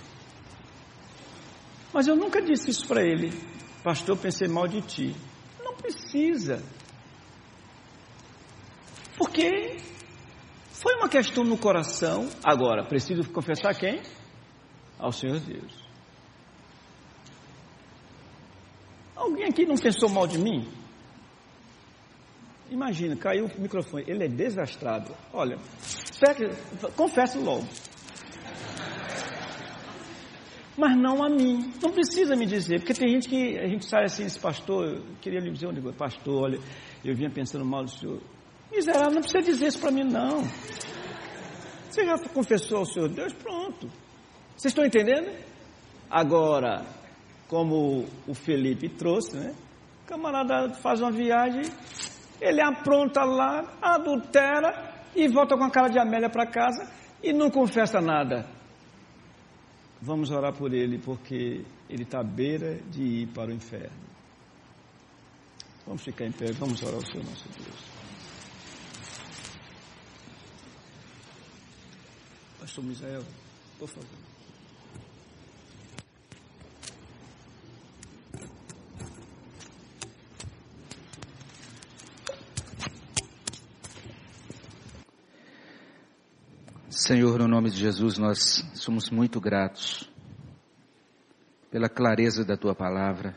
Mas 1.94 2.08
eu 2.08 2.16
nunca 2.16 2.42
disse 2.42 2.70
isso 2.70 2.88
para 2.88 3.02
ele. 3.02 3.30
Pastor, 3.84 4.16
pensei 4.18 4.48
mal 4.48 4.66
de 4.66 4.82
ti. 4.82 5.16
Não 5.62 5.74
precisa. 5.74 6.60
Porque 9.18 9.76
foi 10.70 10.94
uma 10.94 11.08
questão 11.08 11.42
no 11.42 11.58
coração. 11.58 12.28
Agora, 12.44 12.86
preciso 12.86 13.28
confessar 13.30 13.74
quem? 13.74 14.00
Ao 14.96 15.10
Senhor 15.10 15.40
Deus. 15.40 15.72
Alguém 19.16 19.46
aqui 19.46 19.66
não 19.66 19.74
pensou 19.74 20.08
mal 20.08 20.28
de 20.28 20.38
mim? 20.38 20.68
Imagina, 22.70 23.16
caiu 23.16 23.46
o 23.46 23.60
microfone, 23.60 24.04
ele 24.06 24.24
é 24.24 24.28
desastrado. 24.28 25.12
Olha, 25.32 25.58
confesso 26.94 27.40
logo. 27.40 27.66
Mas 30.76 30.96
não 30.96 31.24
a 31.24 31.28
mim. 31.28 31.72
Não 31.82 31.90
precisa 31.90 32.36
me 32.36 32.46
dizer, 32.46 32.78
porque 32.78 32.94
tem 32.94 33.08
gente 33.14 33.28
que 33.28 33.58
a 33.58 33.66
gente 33.66 33.84
sai 33.84 34.04
assim, 34.04 34.24
esse 34.24 34.38
pastor, 34.38 34.86
eu 34.86 35.02
queria 35.20 35.40
lhe 35.40 35.50
dizer 35.50 35.66
onde 35.66 35.80
pastor, 35.92 36.44
olha, 36.44 36.60
eu 37.04 37.16
vinha 37.16 37.30
pensando 37.30 37.64
mal 37.64 37.82
do 37.82 37.90
senhor. 37.90 38.20
Miserável, 38.70 39.14
não 39.14 39.20
precisa 39.22 39.42
dizer 39.42 39.66
isso 39.66 39.80
para 39.80 39.90
mim, 39.90 40.04
não. 40.04 40.42
Você 41.90 42.04
já 42.04 42.18
confessou 42.28 42.78
ao 42.78 42.84
Senhor 42.84 43.08
Deus? 43.08 43.32
Pronto. 43.32 43.88
Vocês 44.56 44.72
estão 44.72 44.84
entendendo? 44.84 45.32
Agora, 46.10 46.84
como 47.48 48.06
o 48.26 48.34
Felipe 48.34 48.88
trouxe, 48.88 49.36
né? 49.36 49.54
O 50.04 50.06
camarada 50.06 50.74
faz 50.74 51.00
uma 51.00 51.10
viagem, 51.10 51.62
ele 52.40 52.62
apronta 52.62 53.24
lá, 53.24 53.76
adultera 53.80 55.04
e 55.14 55.28
volta 55.28 55.56
com 55.56 55.64
a 55.64 55.70
cara 55.70 55.88
de 55.88 55.98
Amélia 55.98 56.30
para 56.30 56.46
casa 56.46 56.90
e 57.22 57.32
não 57.32 57.50
confessa 57.50 58.00
nada. 58.00 58.46
Vamos 60.00 60.30
orar 60.30 60.52
por 60.56 60.72
ele, 60.72 60.98
porque 60.98 61.64
ele 61.90 62.04
está 62.04 62.20
à 62.20 62.24
beira 62.24 62.76
de 62.90 63.02
ir 63.02 63.26
para 63.28 63.50
o 63.50 63.52
inferno. 63.52 64.08
Vamos 65.84 66.02
ficar 66.02 66.26
em 66.26 66.32
pé, 66.32 66.52
vamos 66.52 66.82
orar 66.82 66.94
ao 66.94 67.00
Senhor 67.00 67.24
nosso 67.24 67.48
Deus. 67.48 67.97
Pastor 72.60 72.84
Misael, 72.84 73.24
por 73.78 73.88
favor. 73.88 74.08
Senhor, 86.90 87.38
no 87.38 87.46
nome 87.46 87.70
de 87.70 87.76
Jesus, 87.76 88.18
nós 88.18 88.64
somos 88.74 89.08
muito 89.08 89.40
gratos 89.40 90.10
pela 91.70 91.88
clareza 91.88 92.44
da 92.44 92.56
tua 92.56 92.74
palavra 92.74 93.36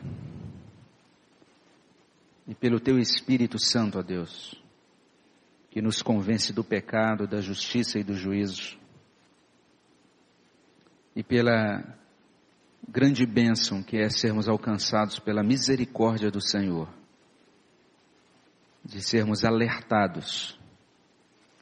e 2.46 2.54
pelo 2.56 2.80
teu 2.80 2.98
Espírito 2.98 3.58
Santo, 3.58 4.00
ó 4.00 4.02
Deus, 4.02 4.60
que 5.70 5.80
nos 5.80 6.02
convence 6.02 6.52
do 6.52 6.64
pecado, 6.64 7.26
da 7.26 7.40
justiça 7.40 8.00
e 8.00 8.04
do 8.04 8.14
juízo 8.14 8.81
e 11.14 11.22
pela 11.22 11.96
grande 12.88 13.24
bênção 13.26 13.82
que 13.82 13.98
é 13.98 14.08
sermos 14.08 14.48
alcançados 14.48 15.18
pela 15.18 15.42
misericórdia 15.42 16.30
do 16.30 16.40
Senhor, 16.40 16.88
de 18.84 19.00
sermos 19.00 19.44
alertados, 19.44 20.58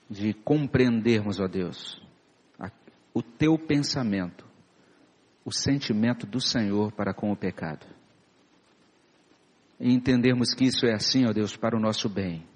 de 0.09 0.32
compreendermos, 0.32 1.39
ó 1.40 1.47
Deus, 1.47 2.01
o 3.12 3.22
teu 3.22 3.59
pensamento, 3.59 4.47
o 5.44 5.52
sentimento 5.52 6.27
do 6.27 6.40
Senhor 6.40 6.93
para 6.93 7.12
com 7.12 7.32
o 7.32 7.36
pecado. 7.36 7.86
E 9.78 9.93
entendermos 9.93 10.55
que 10.55 10.64
isso 10.64 10.86
é 10.86 10.93
assim, 10.93 11.24
ó 11.27 11.32
Deus, 11.32 11.56
para 11.56 11.77
o 11.77 11.81
nosso 11.81 12.09
bem. 12.09 12.47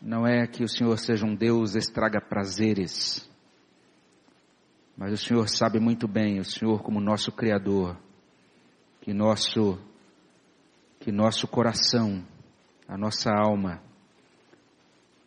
Não 0.00 0.26
é 0.26 0.46
que 0.46 0.64
o 0.64 0.68
Senhor 0.68 0.96
seja 0.98 1.26
um 1.26 1.34
Deus 1.34 1.74
estraga 1.74 2.20
prazeres, 2.20 3.28
mas 4.96 5.12
o 5.12 5.16
Senhor 5.16 5.48
sabe 5.48 5.78
muito 5.78 6.08
bem, 6.08 6.38
o 6.38 6.44
Senhor 6.44 6.82
como 6.82 7.00
nosso 7.00 7.30
Criador, 7.30 7.96
que 9.00 9.12
nosso, 9.12 9.78
que 10.98 11.12
nosso 11.12 11.46
coração, 11.46 12.24
a 12.88 12.96
nossa 12.96 13.30
alma, 13.30 13.82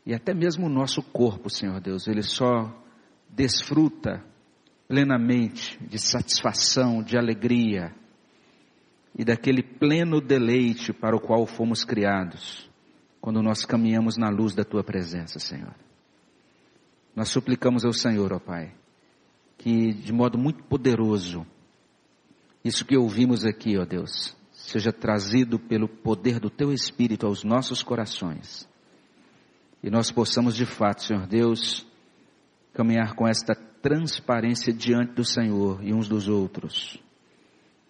e 0.06 0.14
até 0.14 0.34
mesmo 0.34 0.66
o 0.66 0.70
nosso 0.70 1.04
corpo, 1.04 1.50
Senhor 1.50 1.80
Deus, 1.80 2.08
ele 2.08 2.24
só 2.24 2.76
desfruta 3.30 4.24
plenamente 4.88 5.78
de 5.86 6.00
satisfação, 6.00 7.04
de 7.04 7.16
alegria 7.16 7.94
e 9.16 9.24
daquele 9.24 9.62
pleno 9.62 10.20
deleite 10.20 10.92
para 10.92 11.16
o 11.16 11.20
qual 11.22 11.46
fomos 11.46 11.84
criados, 11.84 12.68
quando 13.22 13.44
nós 13.44 13.66
caminhamos 13.66 14.18
na 14.18 14.30
luz 14.30 14.56
da 14.56 14.64
tua 14.64 14.84
presença, 14.84 15.38
Senhor. 15.38 15.76
Nós 17.16 17.30
suplicamos 17.30 17.86
ao 17.86 17.94
Senhor, 17.94 18.34
ó 18.34 18.40
Pai, 18.40 18.74
que 19.60 19.94
de 19.94 20.14
modo 20.14 20.38
muito 20.38 20.64
poderoso, 20.64 21.46
isso 22.64 22.86
que 22.86 22.98
ouvimos 22.98 23.46
aqui, 23.46 23.78
ó 23.78 23.86
Deus, 23.86 24.36
seja 24.52 24.92
trazido 24.92 25.60
pelo 25.60 25.88
poder 25.88 26.40
do 26.40 26.50
teu 26.50 26.72
Espírito 26.72 27.28
aos 27.28 27.44
nossos 27.44 27.84
corações. 27.84 28.68
E 29.84 29.90
nós 29.90 30.12
possamos 30.12 30.56
de 30.56 30.66
fato, 30.66 31.04
Senhor 31.04 31.28
Deus, 31.28 31.86
caminhar 32.74 33.16
com 33.16 33.28
esta 33.28 33.54
transparência 33.82 34.74
diante 34.74 35.14
do 35.14 35.26
Senhor 35.26 35.84
e 35.84 35.94
uns 35.94 36.08
dos 36.08 36.28
outros. 36.28 36.98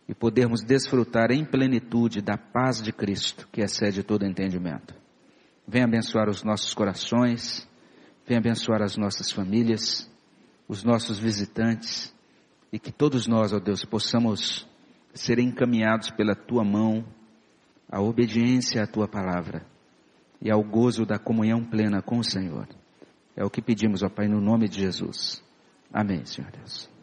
E 0.08 0.16
podermos 0.16 0.64
desfrutar 0.64 1.32
em 1.32 1.46
plenitude 1.46 2.20
da 2.20 2.36
paz 2.36 2.82
de 2.82 2.92
Cristo, 2.92 3.48
que 3.52 3.62
excede 3.62 4.02
todo 4.02 4.26
entendimento. 4.26 4.96
Venha 5.68 5.86
abençoar 5.86 6.30
os 6.30 6.44
nossos 6.44 6.74
corações, 6.74 7.68
venha 8.26 8.40
abençoar 8.40 8.82
as 8.82 8.98
nossas 8.98 9.32
famílias, 9.32 10.09
os 10.70 10.84
nossos 10.84 11.18
visitantes, 11.20 12.16
e 12.72 12.78
que 12.78 12.92
todos 12.92 13.26
nós, 13.26 13.52
ó 13.52 13.60
Deus, 13.60 13.84
possamos 13.84 14.70
ser 15.14 15.40
encaminhados 15.40 16.12
pela 16.12 16.36
tua 16.36 16.64
mão 16.64 17.04
à 17.92 18.00
obediência 18.00 18.84
à 18.84 18.88
tua 18.88 19.08
palavra 19.08 19.66
e 20.40 20.52
ao 20.52 20.64
gozo 20.64 21.08
da 21.08 21.18
comunhão 21.18 21.64
plena 21.64 22.04
com 22.04 22.20
o 22.20 22.24
Senhor. 22.24 22.68
É 23.36 23.44
o 23.44 23.50
que 23.50 23.64
pedimos, 23.64 24.04
ó 24.04 24.10
Pai, 24.10 24.28
no 24.28 24.40
nome 24.40 24.70
de 24.70 24.80
Jesus. 24.80 25.44
Amém, 25.92 26.24
Senhor 26.24 26.52
Deus. 26.52 26.99